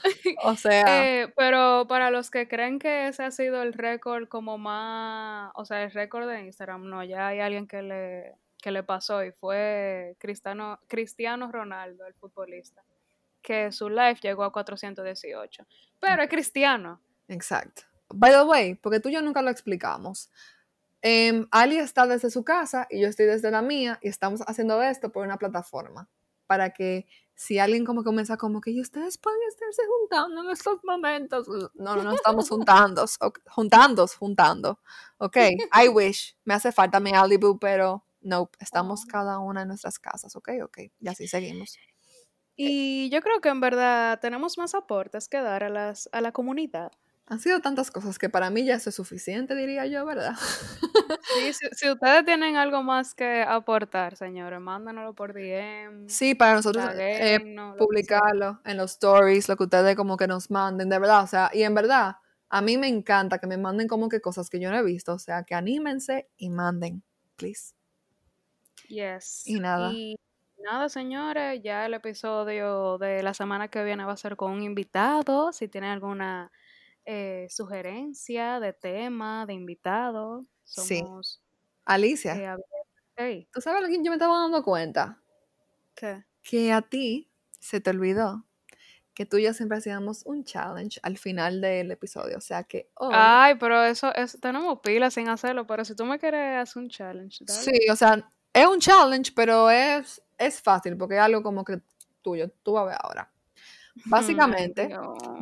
O 0.45 0.55
sea. 0.57 1.23
Eh, 1.23 1.33
pero 1.37 1.87
para 1.89 2.11
los 2.11 2.31
que 2.31 2.49
creen 2.49 2.79
que 2.79 3.09
ese 3.09 3.25
ha 3.25 3.31
sido 3.31 3.63
el 3.63 3.73
récord 3.73 4.29
como 4.29 4.59
más. 4.59 5.51
O 5.55 5.65
sea, 5.65 5.83
el 5.83 5.91
récord 5.91 6.29
de 6.29 6.43
Instagram, 6.43 6.89
no, 6.89 7.03
ya 7.05 7.29
hay 7.29 7.41
alguien 7.41 7.67
que 7.67 7.83
le, 7.83 8.35
que 8.61 8.71
le 8.71 8.83
pasó 8.83 9.25
y 9.25 9.33
fue 9.33 10.17
Cristiano, 10.19 10.79
Cristiano 10.87 11.51
Ronaldo, 11.51 12.07
el 12.07 12.15
futbolista. 12.15 12.83
Que 13.43 13.73
su 13.73 13.89
live 13.89 14.19
llegó 14.23 14.45
a 14.45 14.53
418. 14.53 15.67
Pero 16.01 16.23
es 16.23 16.29
cristiano. 16.29 17.01
Exacto. 17.29 17.83
By 18.09 18.33
the 18.33 18.43
way, 18.43 18.75
porque 18.75 19.01
tú 19.01 19.09
y 19.09 19.13
yo 19.13 19.23
nunca 19.23 19.43
lo 19.43 19.51
explicamos. 19.51 20.31
Eh, 21.03 21.47
Ali 21.51 21.77
está 21.77 22.07
desde 22.07 22.31
su 22.31 22.45
casa 22.45 22.87
y 22.89 23.01
yo 23.03 23.09
estoy 23.09 23.27
desde 23.27 23.51
la 23.51 23.61
mía 23.61 23.99
y 24.03 24.09
estamos 24.09 24.41
haciendo 24.47 24.83
esto 24.83 25.13
por 25.13 25.27
una 25.27 25.37
plataforma 25.37 26.09
para 26.47 26.71
que 26.71 27.07
si 27.35 27.59
alguien 27.59 27.85
como 27.85 28.05
comienza 28.05 28.37
como 28.37 28.61
que 28.61 28.71
y 28.71 28.81
ustedes 28.81 29.19
pueden 29.19 29.41
estarse 29.49 29.83
juntando 29.87 30.43
en 30.43 30.51
estos 30.51 30.79
momentos, 30.85 31.49
no, 31.49 31.97
no, 31.97 32.03
no 32.03 32.13
estamos 32.13 32.49
juntando, 32.49 33.05
juntando, 33.51 34.07
juntando, 34.07 34.81
ok, 35.19 35.37
I 35.83 35.89
wish, 35.89 36.37
me 36.45 36.55
hace 36.55 36.73
falta 36.73 37.01
mi 37.01 37.13
Alibu, 37.13 37.59
pero 37.59 38.05
no, 38.21 38.51
estamos 38.61 39.03
oh. 39.05 39.09
cada 39.11 39.39
una 39.39 39.63
en 39.63 39.69
nuestras 39.69 39.99
casas, 39.99 40.37
ok, 40.37 40.51
ok, 40.63 40.79
y 41.01 41.09
así 41.09 41.27
seguimos. 41.27 41.77
Y 42.57 43.11
yo 43.11 43.21
creo 43.21 43.41
que 43.41 43.49
en 43.49 43.61
verdad 43.61 44.21
tenemos 44.21 44.59
más 44.59 44.75
aportes 44.75 45.29
que 45.29 45.41
dar 45.41 45.65
a, 45.65 45.69
las, 45.69 46.09
a 46.13 46.21
la 46.21 46.31
comunidad. 46.31 46.93
Han 47.27 47.41
sido 47.41 47.61
tantas 47.61 47.91
cosas 47.91 48.19
que 48.19 48.29
para 48.29 48.51
mí 48.51 48.67
ya 48.67 48.75
eso 48.75 48.91
es 48.91 48.97
suficiente, 48.97 49.55
diría 49.55 49.87
yo, 49.87 50.05
¿verdad? 50.05 50.35
Sí, 51.35 51.53
si, 51.73 51.91
ustedes 51.91 52.25
tienen 52.25 52.57
algo 52.57 52.83
más 52.83 53.15
que 53.15 53.43
aportar, 53.43 54.17
señores, 54.17 54.61
mándanoslo 54.61 55.15
por 55.15 55.33
DM. 55.33 56.09
Sí, 56.09 56.35
para 56.35 56.55
nosotros 56.55 56.85
eh, 56.97 57.57
publicarlo 57.77 58.61
en 58.65 58.77
los 58.77 58.93
stories, 58.93 59.49
lo 59.49 59.57
que 59.57 59.65
ustedes 59.65 59.97
como 59.97 60.17
que 60.17 60.27
nos 60.27 60.51
manden, 60.51 60.89
de 60.89 60.99
verdad, 60.99 61.25
o 61.25 61.27
sea, 61.27 61.51
y 61.53 61.63
en 61.63 61.75
verdad, 61.75 62.17
a 62.49 62.63
mí 62.63 62.79
me 62.79 62.89
encanta 62.89 63.39
que 63.39 63.47
me 63.47 63.57
manden 63.57 63.89
como 63.89 64.09
que 64.09 64.21
cosas 64.21 64.49
que 64.49 64.61
yo 64.61 64.71
no 64.71 64.79
he 64.79 64.83
visto, 64.83 65.15
o 65.15 65.19
sea, 65.19 65.43
que 65.45 65.55
anímense 65.55 66.29
y 66.37 66.51
manden, 66.51 67.03
please. 67.37 67.75
Yes. 68.89 69.43
Y 69.47 69.59
nada. 69.61 69.91
Y 69.93 70.17
nada, 70.63 70.89
señores, 70.89 71.61
ya 71.63 71.87
el 71.87 71.95
episodio 71.95 72.99
de 72.99 73.23
la 73.23 73.35
semana 73.35 73.69
que 73.69 73.83
viene 73.83 74.05
va 74.05 74.13
a 74.13 74.17
ser 74.17 74.37
con 74.37 74.53
un 74.53 74.63
invitado, 74.63 75.53
si 75.53 75.69
tienen 75.69 75.91
alguna 75.91 76.53
eh, 77.05 77.47
sugerencia 77.51 78.61
de 78.61 78.73
tema, 78.73 79.47
de 79.47 79.55
invitado. 79.55 80.45
Somos, 80.65 81.35
sí. 81.35 81.41
Alicia. 81.85 82.59
Eh, 83.17 83.47
¿Tú 83.53 83.61
sabes 83.61 83.83
lo 83.83 83.89
que 83.89 83.97
yo 83.97 84.11
me 84.11 84.17
estaba 84.17 84.39
dando 84.39 84.63
cuenta? 84.63 85.21
¿Qué? 85.95 86.25
Que 86.43 86.73
a 86.73 86.83
ti 86.83 87.31
se 87.61 87.81
te 87.81 87.91
olvidó 87.91 88.45
que 89.15 89.25
tú 89.27 89.37
y 89.37 89.45
yo 89.45 89.55
siempre 89.55 89.79
hacíamos 89.79 90.23
un 90.27 90.45
challenge 90.45 90.99
al 91.03 91.17
final 91.17 91.61
del 91.61 91.91
episodio. 91.93 92.37
O 92.37 92.41
sea 92.41 92.65
que. 92.65 92.91
Ay, 92.97 93.55
pero 93.59 93.83
eso, 93.85 94.13
es 94.15 94.39
tenemos 94.41 94.81
pilas 94.81 95.15
sin 95.15 95.29
hacerlo. 95.29 95.67
Pero 95.67 95.85
si 95.85 95.95
tú 95.95 96.05
me 96.05 96.19
quieres 96.19 96.59
hacer 96.59 96.83
un 96.83 96.89
challenge. 96.89 97.45
Sí, 97.47 97.89
o 97.91 97.97
sea, 97.97 98.29
es 98.53 98.67
un 98.67 98.81
challenge, 98.81 99.33
pero 99.35 99.71
es, 99.71 100.21
es 100.37 100.61
fácil 100.61 100.97
porque 100.97 101.15
es 101.15 101.21
algo 101.21 101.43
como 101.43 101.65
que 101.65 101.81
tuyo. 102.23 102.51
Tú 102.63 102.73
vas 102.73 102.83
a 102.83 102.87
ver 102.87 102.97
ahora. 103.01 103.33
Básicamente, 104.07 104.89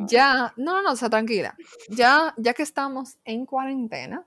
ya, 0.07 0.53
no, 0.57 0.73
no, 0.73 0.81
no, 0.83 0.91
o 0.91 0.95
sea, 0.95 1.09
tranquila. 1.09 1.55
Ya, 1.89 2.33
ya 2.37 2.53
que 2.53 2.63
estamos 2.63 3.17
en 3.25 3.45
cuarentena, 3.45 4.25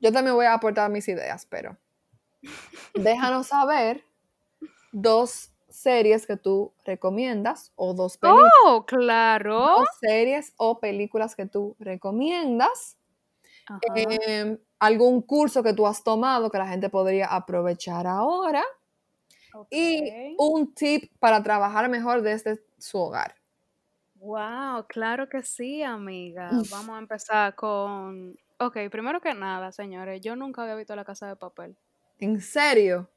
yo 0.00 0.12
también 0.12 0.34
voy 0.34 0.46
a 0.46 0.54
aportar 0.54 0.90
mis 0.90 1.08
ideas, 1.08 1.46
pero 1.46 1.76
déjanos 2.94 3.48
saber 3.48 4.04
dos 4.92 5.50
series 5.68 6.26
que 6.26 6.36
tú 6.36 6.72
recomiendas 6.84 7.72
o 7.76 7.92
dos 7.92 8.16
películas. 8.16 8.50
Oh, 8.64 8.86
claro. 8.86 9.58
Dos 9.78 9.88
series 10.00 10.54
o 10.56 10.80
películas 10.80 11.36
que 11.36 11.46
tú 11.46 11.76
recomiendas. 11.78 12.96
Em, 13.94 14.58
algún 14.78 15.22
curso 15.22 15.62
que 15.62 15.72
tú 15.72 15.86
has 15.86 16.02
tomado 16.04 16.50
que 16.50 16.58
la 16.58 16.68
gente 16.68 16.88
podría 16.88 17.26
aprovechar 17.26 18.06
ahora. 18.06 18.64
Y 19.70 20.34
un 20.38 20.74
tip 20.74 21.12
para 21.18 21.42
trabajar 21.42 21.88
mejor 21.88 22.22
desde 22.22 22.62
su 22.78 22.98
hogar. 22.98 23.34
Wow, 24.16 24.86
claro 24.88 25.28
que 25.28 25.42
sí, 25.42 25.82
amiga. 25.82 26.50
Vamos 26.70 26.96
a 26.96 26.98
empezar 26.98 27.54
con... 27.54 28.36
Ok, 28.58 28.78
primero 28.90 29.20
que 29.20 29.34
nada, 29.34 29.72
señores, 29.72 30.20
yo 30.22 30.34
nunca 30.34 30.62
había 30.62 30.74
visto 30.74 30.96
La 30.96 31.04
Casa 31.04 31.28
de 31.28 31.36
Papel. 31.36 31.76
¿En 32.18 32.40
serio? 32.40 33.10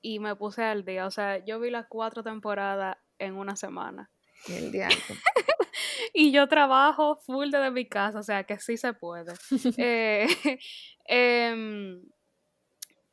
Y 0.00 0.18
me 0.18 0.34
puse 0.34 0.64
al 0.64 0.84
día, 0.84 1.06
o 1.06 1.10
sea, 1.10 1.44
yo 1.44 1.60
vi 1.60 1.70
las 1.70 1.86
cuatro 1.86 2.22
temporadas 2.22 2.96
en 3.18 3.36
una 3.36 3.54
semana. 3.54 4.10
El 4.48 4.72
día. 4.72 4.88
y 6.14 6.32
yo 6.32 6.48
trabajo 6.48 7.16
full 7.16 7.50
desde 7.50 7.70
mi 7.70 7.86
casa, 7.86 8.18
o 8.18 8.22
sea, 8.22 8.44
que 8.44 8.58
sí 8.58 8.76
se 8.76 8.92
puede. 8.94 9.34
eh, 9.76 10.26
em, 11.04 12.02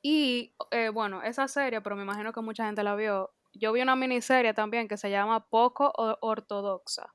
y 0.01 0.53
eh, 0.71 0.89
bueno, 0.89 1.21
esa 1.23 1.47
serie, 1.47 1.81
pero 1.81 1.95
me 1.95 2.03
imagino 2.03 2.31
que 2.33 2.41
mucha 2.41 2.65
gente 2.65 2.83
la 2.83 2.95
vio. 2.95 3.31
Yo 3.53 3.73
vi 3.73 3.81
una 3.81 3.95
miniserie 3.95 4.53
también 4.53 4.87
que 4.87 4.97
se 4.97 5.09
llama 5.09 5.49
Poco 5.49 5.91
Ortodoxa. 6.21 7.13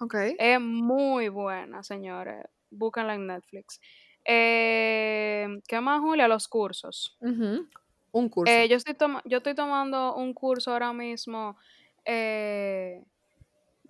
Ok. 0.00 0.14
Es 0.38 0.60
muy 0.60 1.28
buena, 1.28 1.82
señores. 1.82 2.44
Búsquenla 2.70 3.14
en 3.14 3.26
Netflix. 3.26 3.80
Eh, 4.24 5.46
¿Qué 5.68 5.80
más, 5.80 6.00
Julia? 6.00 6.26
Los 6.28 6.48
cursos. 6.48 7.16
Un 7.20 8.28
curso. 8.28 8.52
Eh, 8.52 8.68
yo, 8.68 8.76
estoy 8.76 8.94
yo 9.24 9.38
estoy 9.38 9.54
tomando 9.54 10.16
un 10.16 10.34
curso 10.34 10.72
ahora 10.72 10.92
mismo 10.92 11.56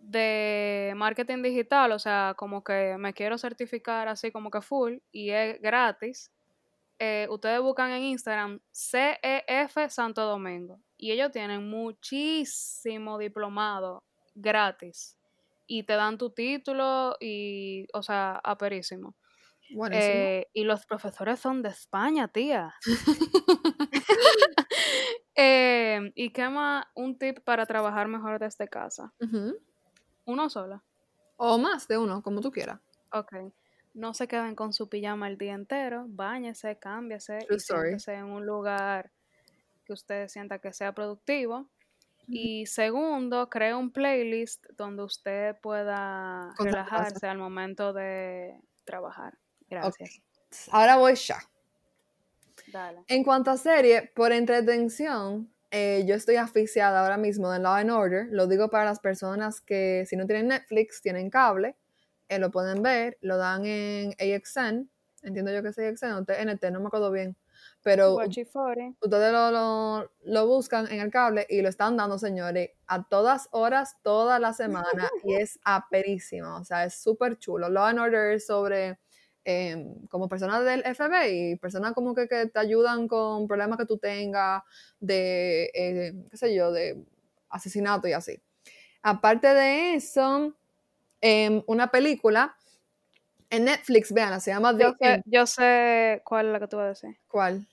de 0.09 0.93
marketing 0.97 1.43
digital, 1.43 1.93
o 1.93 1.99
sea, 1.99 2.35
como 2.37 2.63
que 2.63 2.97
me 2.99 3.13
quiero 3.13 3.39
certificar 3.39 4.09
así 4.09 4.31
como 4.31 4.51
que 4.51 4.61
full 4.61 4.99
y 5.11 5.31
es 5.31 5.61
gratis. 5.61 6.31
Eh, 6.99 7.27
ustedes 7.31 7.61
buscan 7.61 7.91
en 7.91 8.03
Instagram 8.05 8.61
CEF 8.73 9.77
Santo 9.91 10.23
Domingo 10.23 10.81
y 10.97 11.13
ellos 11.13 11.31
tienen 11.31 11.69
muchísimo 11.69 13.19
diplomado 13.19 14.03
gratis 14.35 15.19
y 15.67 15.83
te 15.83 15.93
dan 15.93 16.17
tu 16.17 16.31
título 16.31 17.17
y, 17.21 17.87
o 17.93 18.03
sea, 18.03 18.41
aperísimo. 18.43 19.15
Eh, 19.91 20.47
y 20.55 20.65
los 20.65 20.87
profesores 20.87 21.41
son 21.41 21.61
de 21.63 21.71
España, 21.71 22.29
tía. 22.29 22.75
Eh, 25.39 26.13
¿Y 26.15 26.31
qué 26.31 26.49
más? 26.49 26.87
Un 26.95 27.19
tip 27.19 27.41
para 27.45 27.67
trabajar 27.67 28.09
mejor 28.09 28.39
desde 28.39 28.69
casa. 28.69 29.13
Uno 30.25 30.49
sola. 30.49 30.83
O 31.37 31.59
más 31.59 31.87
de 31.89 31.99
uno, 31.99 32.23
como 32.23 32.41
tú 32.41 32.51
quieras. 32.51 32.81
Ok 33.13 33.35
no 33.97 34.13
se 34.13 34.29
queden 34.29 34.55
con 34.55 34.73
su 34.73 34.89
pijama 34.89 35.27
el 35.27 35.39
día 35.39 35.55
entero, 35.55 36.05
báñese, 36.09 36.79
cámbiese 36.79 37.39
y 37.51 37.59
siéntese 37.59 38.13
en 38.15 38.27
un 38.27 38.45
lugar 38.45 39.11
que 39.85 39.95
usted 39.95 40.29
sienta 40.29 40.59
que 40.59 40.73
sea 40.73 40.93
productivo. 40.93 41.69
Y 42.29 42.67
segundo, 42.67 43.49
cree 43.49 43.75
un 43.75 43.91
playlist 43.91 44.67
donde 44.77 45.05
usted 45.05 45.57
pueda 45.63 46.53
relajarse 46.59 47.27
al 47.27 47.39
momento 47.39 47.93
de 47.93 48.61
trabajar. 48.85 49.39
Gracias. 49.71 50.21
Ahora 50.71 50.97
voy 50.97 51.15
ya. 51.15 51.39
Dale. 52.73 53.03
En 53.07 53.23
cuanto 53.23 53.51
a 53.51 53.57
serie, 53.57 54.11
por 54.15 54.33
entretención, 54.33 55.49
eh, 55.71 56.05
yo 56.07 56.17
estoy 56.17 56.37
aficiada 56.37 57.01
ahora 57.01 57.17
mismo 57.17 57.51
de 57.51 57.61
Law 57.61 57.77
and 57.77 57.91
Order. 57.91 58.27
Lo 58.31 58.47
digo 58.47 58.69
para 58.69 58.85
las 58.85 58.99
personas 58.99 59.61
que 59.61 60.05
si 60.07 60.17
no 60.17 60.27
tienen 60.27 60.49
Netflix, 60.49 61.01
tienen 61.01 61.31
cable, 61.31 61.77
eh, 62.29 62.39
lo 62.39 62.51
pueden 62.51 62.83
ver, 62.83 63.19
lo 63.21 63.37
dan 63.37 63.65
en 63.67 64.11
AXN, 64.19 64.89
entiendo 65.23 65.53
yo 65.53 65.63
que 65.63 65.69
es 65.71 65.79
AXN 65.79 66.13
o 66.13 66.25
TNT, 66.25 66.71
no 66.71 66.81
me 66.81 66.87
acuerdo 66.89 67.11
bien. 67.11 67.37
Pero 67.83 68.17
ustedes 69.01 69.33
lo, 69.33 69.51
lo- 69.51 70.13
lo 70.25 70.47
buscan 70.47 70.87
en 70.93 71.01
el 71.01 71.11
cable 71.11 71.47
y 71.49 71.63
lo 71.63 71.69
están 71.69 71.97
dando, 71.97 72.19
señores, 72.19 72.71
a 72.87 73.07
todas 73.09 73.49
horas, 73.53 73.97
toda 74.03 74.39
la 74.39 74.53
semana, 74.53 75.09
y 75.25 75.35
es 75.35 75.59
aperísimo, 75.65 76.57
o 76.59 76.65
sea, 76.65 76.85
es 76.85 76.95
súper 77.01 77.39
chulo. 77.39 77.69
Law 77.69 77.85
and 77.87 77.99
Order 78.01 78.33
es 78.33 78.47
sobre 78.47 78.99
eh, 79.45 79.85
como 80.11 80.29
personas 80.29 80.65
del 80.65 80.83
FBI, 80.85 81.57
personas 81.57 81.93
como 81.95 82.15
que, 82.15 82.27
que 82.29 82.47
te 82.47 82.59
ayudan 82.59 83.07
con 83.09 83.47
problemas 83.47 83.79
que 83.79 83.87
tú 83.87 83.99
tengas, 83.99 84.63
de, 85.01 85.71
eh, 85.75 86.13
qué 86.31 86.37
sé 86.37 86.55
yo, 86.55 86.73
de 86.73 87.05
asesinato 87.49 88.09
y 88.09 88.13
así. 88.13 88.41
Aparte 89.03 89.49
de 89.55 89.95
eso, 89.95 90.57
em, 91.29 91.63
una 91.67 91.91
película 91.91 92.57
en 93.51 93.65
Netflix, 93.65 94.13
vean, 94.13 94.41
se 94.41 94.51
llama 94.53 94.77
The 94.77 94.83
Yo 94.85 94.91
sé, 95.01 95.15
End. 95.15 95.23
yo 95.27 95.47
sé 95.47 96.23
cuál 96.25 96.47
es 96.47 96.53
la 96.53 96.61
que 96.61 96.69
tú 96.69 96.77
vas 96.77 96.85
a 96.85 96.89
decir. 96.89 97.19
¿Cuál? 97.29 97.67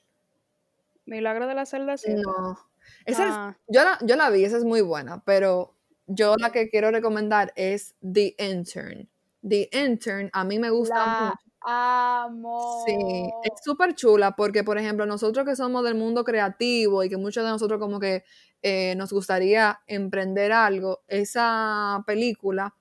Milagro 1.05 1.47
de 1.47 1.53
la 1.55 1.65
celda 1.65 1.97
7. 1.97 2.21
No. 2.25 2.57
Esa 3.05 3.23
es- 3.27 3.35
Ah, 3.35 3.57
yo, 3.67 3.83
la, 3.83 3.97
yo 4.01 4.15
la 4.15 4.29
vi, 4.29 4.43
esa 4.45 4.57
es 4.57 4.63
muy 4.63 4.81
buena, 4.81 5.21
pero 5.25 5.75
yo 6.07 6.35
la 6.37 6.51
que 6.51 6.69
quiero 6.69 6.91
recomendar 6.91 7.53
es 7.55 7.95
The 8.01 8.35
Intern. 8.39 9.09
The 9.47 9.69
Intern 9.71 10.29
a 10.33 10.43
mí 10.43 10.57
me 10.59 10.69
gusta 10.69 10.95
la 10.95 11.25
mucho. 11.25 11.39
amo. 11.61 12.83
Sí, 12.85 13.29
es 13.43 13.61
súper 13.63 13.93
chula 13.95 14.35
porque, 14.35 14.63
por 14.63 14.77
ejemplo, 14.77 15.05
nosotros 15.05 15.45
que 15.45 15.55
somos 15.55 15.83
del 15.83 15.95
mundo 15.95 16.23
creativo 16.23 17.03
y 17.03 17.09
que 17.09 17.17
muchos 17.17 17.43
de 17.43 17.49
nosotros 17.51 17.79
como 17.79 17.99
que 17.99 18.23
eh, 18.61 18.95
nos 18.95 19.11
gustaría 19.11 19.81
emprender 19.87 20.51
algo, 20.53 21.01
esa 21.07 22.01
película 22.07 22.73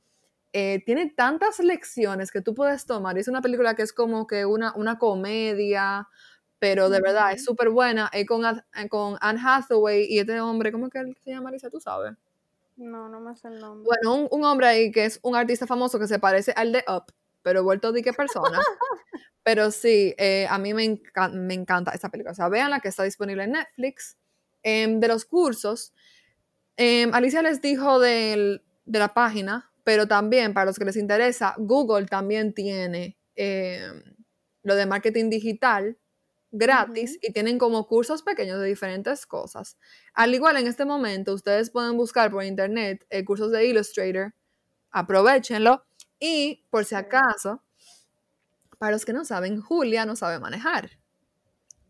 eh, 0.53 0.82
tiene 0.84 1.11
tantas 1.11 1.59
lecciones 1.61 2.30
que 2.30 2.40
tú 2.42 2.55
puedes 2.55 2.84
tomar. 2.86 3.16
Es 3.18 3.28
una 3.28 3.40
película 3.42 3.74
que 3.74 3.82
es 3.82 3.92
como 3.92 4.26
que 4.26 4.44
una, 4.44 4.74
una 4.76 4.98
comedia, 4.98 6.09
pero 6.59 6.90
de 6.90 7.00
verdad 7.00 7.32
es 7.32 7.44
súper 7.44 7.70
buena. 7.70 8.09
Es 8.12 8.26
con, 8.26 8.44
eh, 8.44 8.88
con 8.88 9.16
Anne 9.20 9.40
Hathaway 9.44 10.07
y 10.09 10.18
este 10.18 10.40
hombre, 10.40 10.70
¿cómo 10.72 10.86
es 10.86 10.92
que 10.92 11.00
se 11.24 11.30
llama, 11.30 11.44
Marisa? 11.44 11.70
¿Tú 11.70 11.80
sabes? 11.80 12.12
No, 12.76 13.09
no 13.09 13.20
me 13.20 13.36
sé 13.36 13.48
el 13.48 13.59
nombre. 13.61 13.86
Bueno, 13.86 14.14
un, 14.14 14.28
un 14.30 14.44
hombre 14.46 14.66
ahí 14.66 14.92
que 14.92 15.05
es 15.05 15.18
un 15.22 15.36
artista 15.36 15.66
famoso 15.66 15.98
que 15.98 16.07
se 16.07 16.18
parece 16.18 16.53
al 16.57 16.72
de 16.72 16.84
Up, 16.88 17.12
pero 17.42 17.62
vuelto 17.64 17.92
de 17.92 18.03
qué 18.03 18.12
persona. 18.12 18.61
pero 19.42 19.70
sí, 19.70 20.14
eh, 20.18 20.46
a 20.48 20.59
mí 20.59 20.72
me, 20.74 20.84
enca- 20.84 21.30
me 21.32 21.55
encanta 21.55 21.90
esta 21.92 22.09
película. 22.11 22.32
O 22.32 22.34
sea, 22.34 22.48
véanla 22.48 22.80
que 22.80 22.88
está 22.88 23.03
disponible 23.03 23.44
en 23.44 23.53
Netflix. 23.53 24.16
Em, 24.62 25.00
de 25.00 25.09
los 25.09 25.24
cursos, 25.24 25.92
em, 26.76 27.12
Alicia 27.14 27.42
les 27.42 27.61
dijo 27.61 27.98
del- 27.98 28.62
de 28.84 28.98
la 28.98 29.12
página, 29.14 29.71
pero 29.85 30.07
también 30.07 30.55
para 30.55 30.66
los 30.66 30.78
que 30.78 30.85
les 30.85 30.97
interesa, 30.97 31.55
Google 31.59 32.07
también 32.07 32.55
tiene 32.55 33.18
em, 33.35 34.03
lo 34.62 34.74
de 34.74 34.87
marketing 34.87 35.30
digital 35.30 35.99
gratis 36.53 37.18
y 37.22 37.33
tienen 37.33 37.59
como 37.59 37.87
cursos 37.89 38.22
pequeños 38.22 38.61
de 38.61 38.66
diferentes 38.66 39.26
cosas. 39.26 39.78
Al 40.14 40.35
igual 40.35 40.57
en 40.59 40.66
este 40.66 40.85
momento, 40.85 41.33
ustedes 41.33 41.70
pueden 41.70 41.97
buscar 41.97 42.30
por 42.30 42.45
internet 42.45 43.05
eh, 43.11 43.24
cursos 43.24 43.51
de 43.51 43.66
Illustrator, 43.66 44.35
aprovechenlo 44.91 45.85
y 46.20 46.64
por 46.70 46.85
si 46.85 46.95
acaso, 46.95 47.62
para 48.78 48.93
los 48.93 49.05
que 49.05 49.12
no 49.12 49.24
saben, 49.24 49.61
Julia 49.61 50.05
no 50.05 50.14
sabe 50.14 50.39
manejar. 50.39 50.91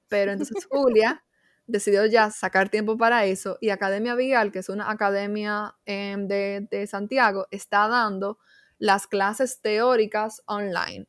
Pero 0.08 0.32
entonces 0.32 0.66
Julia 0.70 1.24
decidió 1.66 2.06
ya 2.06 2.30
sacar 2.30 2.68
tiempo 2.70 2.96
para 2.98 3.24
eso 3.26 3.58
y 3.60 3.70
Academia 3.70 4.14
Vial, 4.14 4.52
que 4.52 4.60
es 4.60 4.68
una 4.68 4.90
academia 4.90 5.76
em, 5.86 6.28
de, 6.28 6.66
de 6.70 6.86
Santiago, 6.86 7.46
está 7.50 7.88
dando 7.88 8.38
las 8.78 9.06
clases 9.06 9.60
teóricas 9.60 10.42
online. 10.46 11.06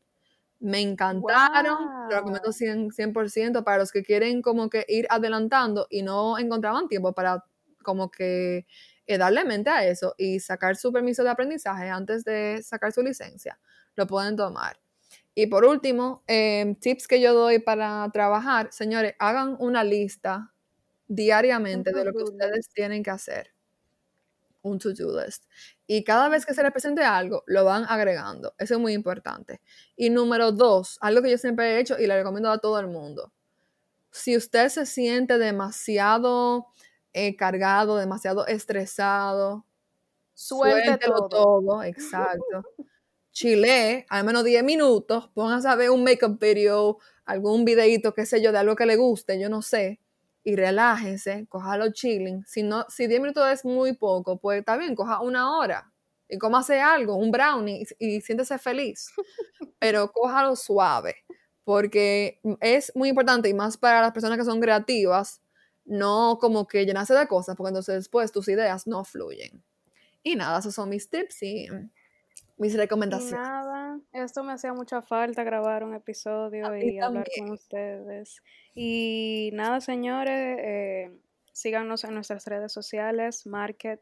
Me 0.59 0.79
encantaron, 0.81 1.77
lo 2.09 2.15
recomiendo 2.17 2.51
Wow. 2.51 2.53
100%, 2.53 2.91
100% 2.93 3.63
para 3.63 3.79
los 3.79 3.91
que 3.91 4.03
quieren 4.03 4.41
como 4.41 4.69
que 4.69 4.85
ir 4.87 5.07
adelantando 5.09 5.87
y 5.89 6.03
no 6.03 6.37
encontraban 6.39 6.87
tiempo 6.87 7.13
para 7.13 7.43
como 7.83 8.09
que 8.11 8.65
eh, 9.07 9.17
darle 9.17 9.43
mente 9.45 9.69
a 9.69 9.85
eso 9.85 10.15
y 10.17 10.39
sacar 10.39 10.75
su 10.77 10.93
permiso 10.93 11.23
de 11.23 11.29
aprendizaje 11.31 11.89
antes 11.89 12.23
de 12.23 12.61
sacar 12.63 12.93
su 12.93 13.01
licencia. 13.03 13.59
Lo 13.95 14.07
pueden 14.07 14.37
tomar. 14.37 14.82
Y 15.35 15.47
por 15.47 15.65
último, 15.65 16.23
em, 16.27 16.75
tips 16.75 17.07
que 17.07 17.19
yo 17.19 17.33
doy 17.33 17.59
para 17.59 18.09
trabajar, 18.11 18.71
señores, 18.71 19.15
hagan 19.19 19.55
una 19.59 19.83
lista 19.83 20.53
diariamente 21.07 21.91
de 21.91 22.05
lo 22.05 22.13
que 22.13 22.23
ustedes 22.23 22.69
tienen 22.69 23.03
que 23.03 23.09
hacer. 23.11 23.53
Un 24.61 24.79
to-do 24.79 25.21
list. 25.21 25.43
Y 25.87 26.03
cada 26.03 26.29
vez 26.29 26.45
que 26.45 26.53
se 26.53 26.63
les 26.63 26.71
presente 26.71 27.03
algo, 27.03 27.43
lo 27.47 27.65
van 27.65 27.83
agregando. 27.87 28.53
Eso 28.57 28.75
es 28.75 28.79
muy 28.79 28.93
importante. 28.93 29.59
Y 29.95 30.09
número 30.09 30.51
dos, 30.51 30.97
algo 31.01 31.21
que 31.21 31.31
yo 31.31 31.37
siempre 31.37 31.71
he 31.75 31.79
hecho 31.79 31.99
y 31.99 32.07
le 32.07 32.15
recomiendo 32.15 32.49
a 32.49 32.59
todo 32.59 32.79
el 32.79 32.87
mundo. 32.87 33.33
Si 34.11 34.37
usted 34.37 34.69
se 34.69 34.85
siente 34.85 35.37
demasiado 35.37 36.67
eh, 37.13 37.35
cargado, 37.35 37.97
demasiado 37.97 38.47
estresado, 38.47 39.65
suéltelo 40.33 41.27
todo. 41.27 41.61
todo, 41.61 41.83
exacto. 41.83 42.63
Chile, 43.33 44.05
al 44.09 44.23
menos 44.25 44.43
10 44.43 44.63
minutos, 44.63 45.29
póngase 45.33 45.67
a 45.67 45.75
ver 45.75 45.89
un 45.89 46.03
make-up 46.03 46.37
video, 46.39 46.99
algún 47.25 47.65
videito, 47.65 48.13
qué 48.13 48.27
sé 48.27 48.41
yo, 48.43 48.51
de 48.51 48.59
algo 48.59 48.75
que 48.75 48.85
le 48.85 48.95
guste, 48.95 49.39
yo 49.39 49.49
no 49.49 49.63
sé, 49.63 49.99
y 50.43 50.55
relájense, 50.55 51.47
cójalo 51.49 51.91
chilling. 51.91 52.45
Si, 52.45 52.61
no, 52.61 52.85
si 52.89 53.07
10 53.07 53.21
minutos 53.21 53.49
es 53.51 53.65
muy 53.65 53.93
poco, 53.93 54.37
pues 54.37 54.59
está 54.59 54.77
bien, 54.77 54.93
coja 54.95 55.19
una 55.21 55.57
hora 55.57 55.91
y 56.29 56.37
cómase 56.37 56.79
algo, 56.79 57.15
un 57.15 57.31
brownie, 57.31 57.85
y, 57.99 58.17
y 58.17 58.21
siéntese 58.21 58.59
feliz, 58.59 59.11
pero 59.79 60.11
cójalo 60.11 60.55
suave, 60.55 61.15
porque 61.63 62.39
es 62.61 62.91
muy 62.95 63.09
importante, 63.09 63.49
y 63.49 63.53
más 63.55 63.77
para 63.77 64.01
las 64.01 64.11
personas 64.11 64.37
que 64.37 64.45
son 64.45 64.61
creativas, 64.61 65.41
no 65.85 66.37
como 66.39 66.67
que 66.67 66.85
llenarse 66.85 67.15
de 67.15 67.27
cosas, 67.27 67.55
porque 67.55 67.69
entonces 67.69 67.95
después 67.95 68.31
tus 68.31 68.47
ideas 68.47 68.85
no 68.85 69.03
fluyen. 69.03 69.63
Y 70.21 70.35
nada, 70.35 70.59
esos 70.59 70.75
son 70.75 70.89
mis 70.89 71.09
tips 71.09 71.43
y 71.43 71.67
mis 72.57 72.75
recomendaciones. 72.75 73.39
nada, 73.39 73.99
esto 74.11 74.43
me 74.43 74.53
hacía 74.53 74.73
mucha 74.73 75.01
falta 75.01 75.43
grabar 75.43 75.83
un 75.83 75.95
episodio 75.95 76.67
A 76.67 76.79
y 76.79 76.99
hablar 76.99 77.27
con 77.37 77.51
ustedes. 77.51 78.41
Y 78.75 79.51
nada, 79.53 79.81
señores, 79.81 80.57
eh, 80.59 81.11
síganos 81.51 82.03
en 82.03 82.13
nuestras 82.13 82.45
redes 82.45 82.71
sociales, 82.71 83.45
Market, 83.45 84.01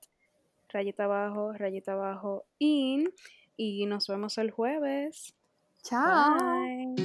rayita 0.70 1.06
abajo, 1.06 1.54
rayita 1.54 1.94
abajo, 1.94 2.46
in. 2.60 3.12
Y 3.58 3.86
nos 3.86 4.08
vemos 4.08 4.38
el 4.38 4.52
jueves. 4.52 5.36
Chao. 5.84 6.38
Bye. 6.38 6.96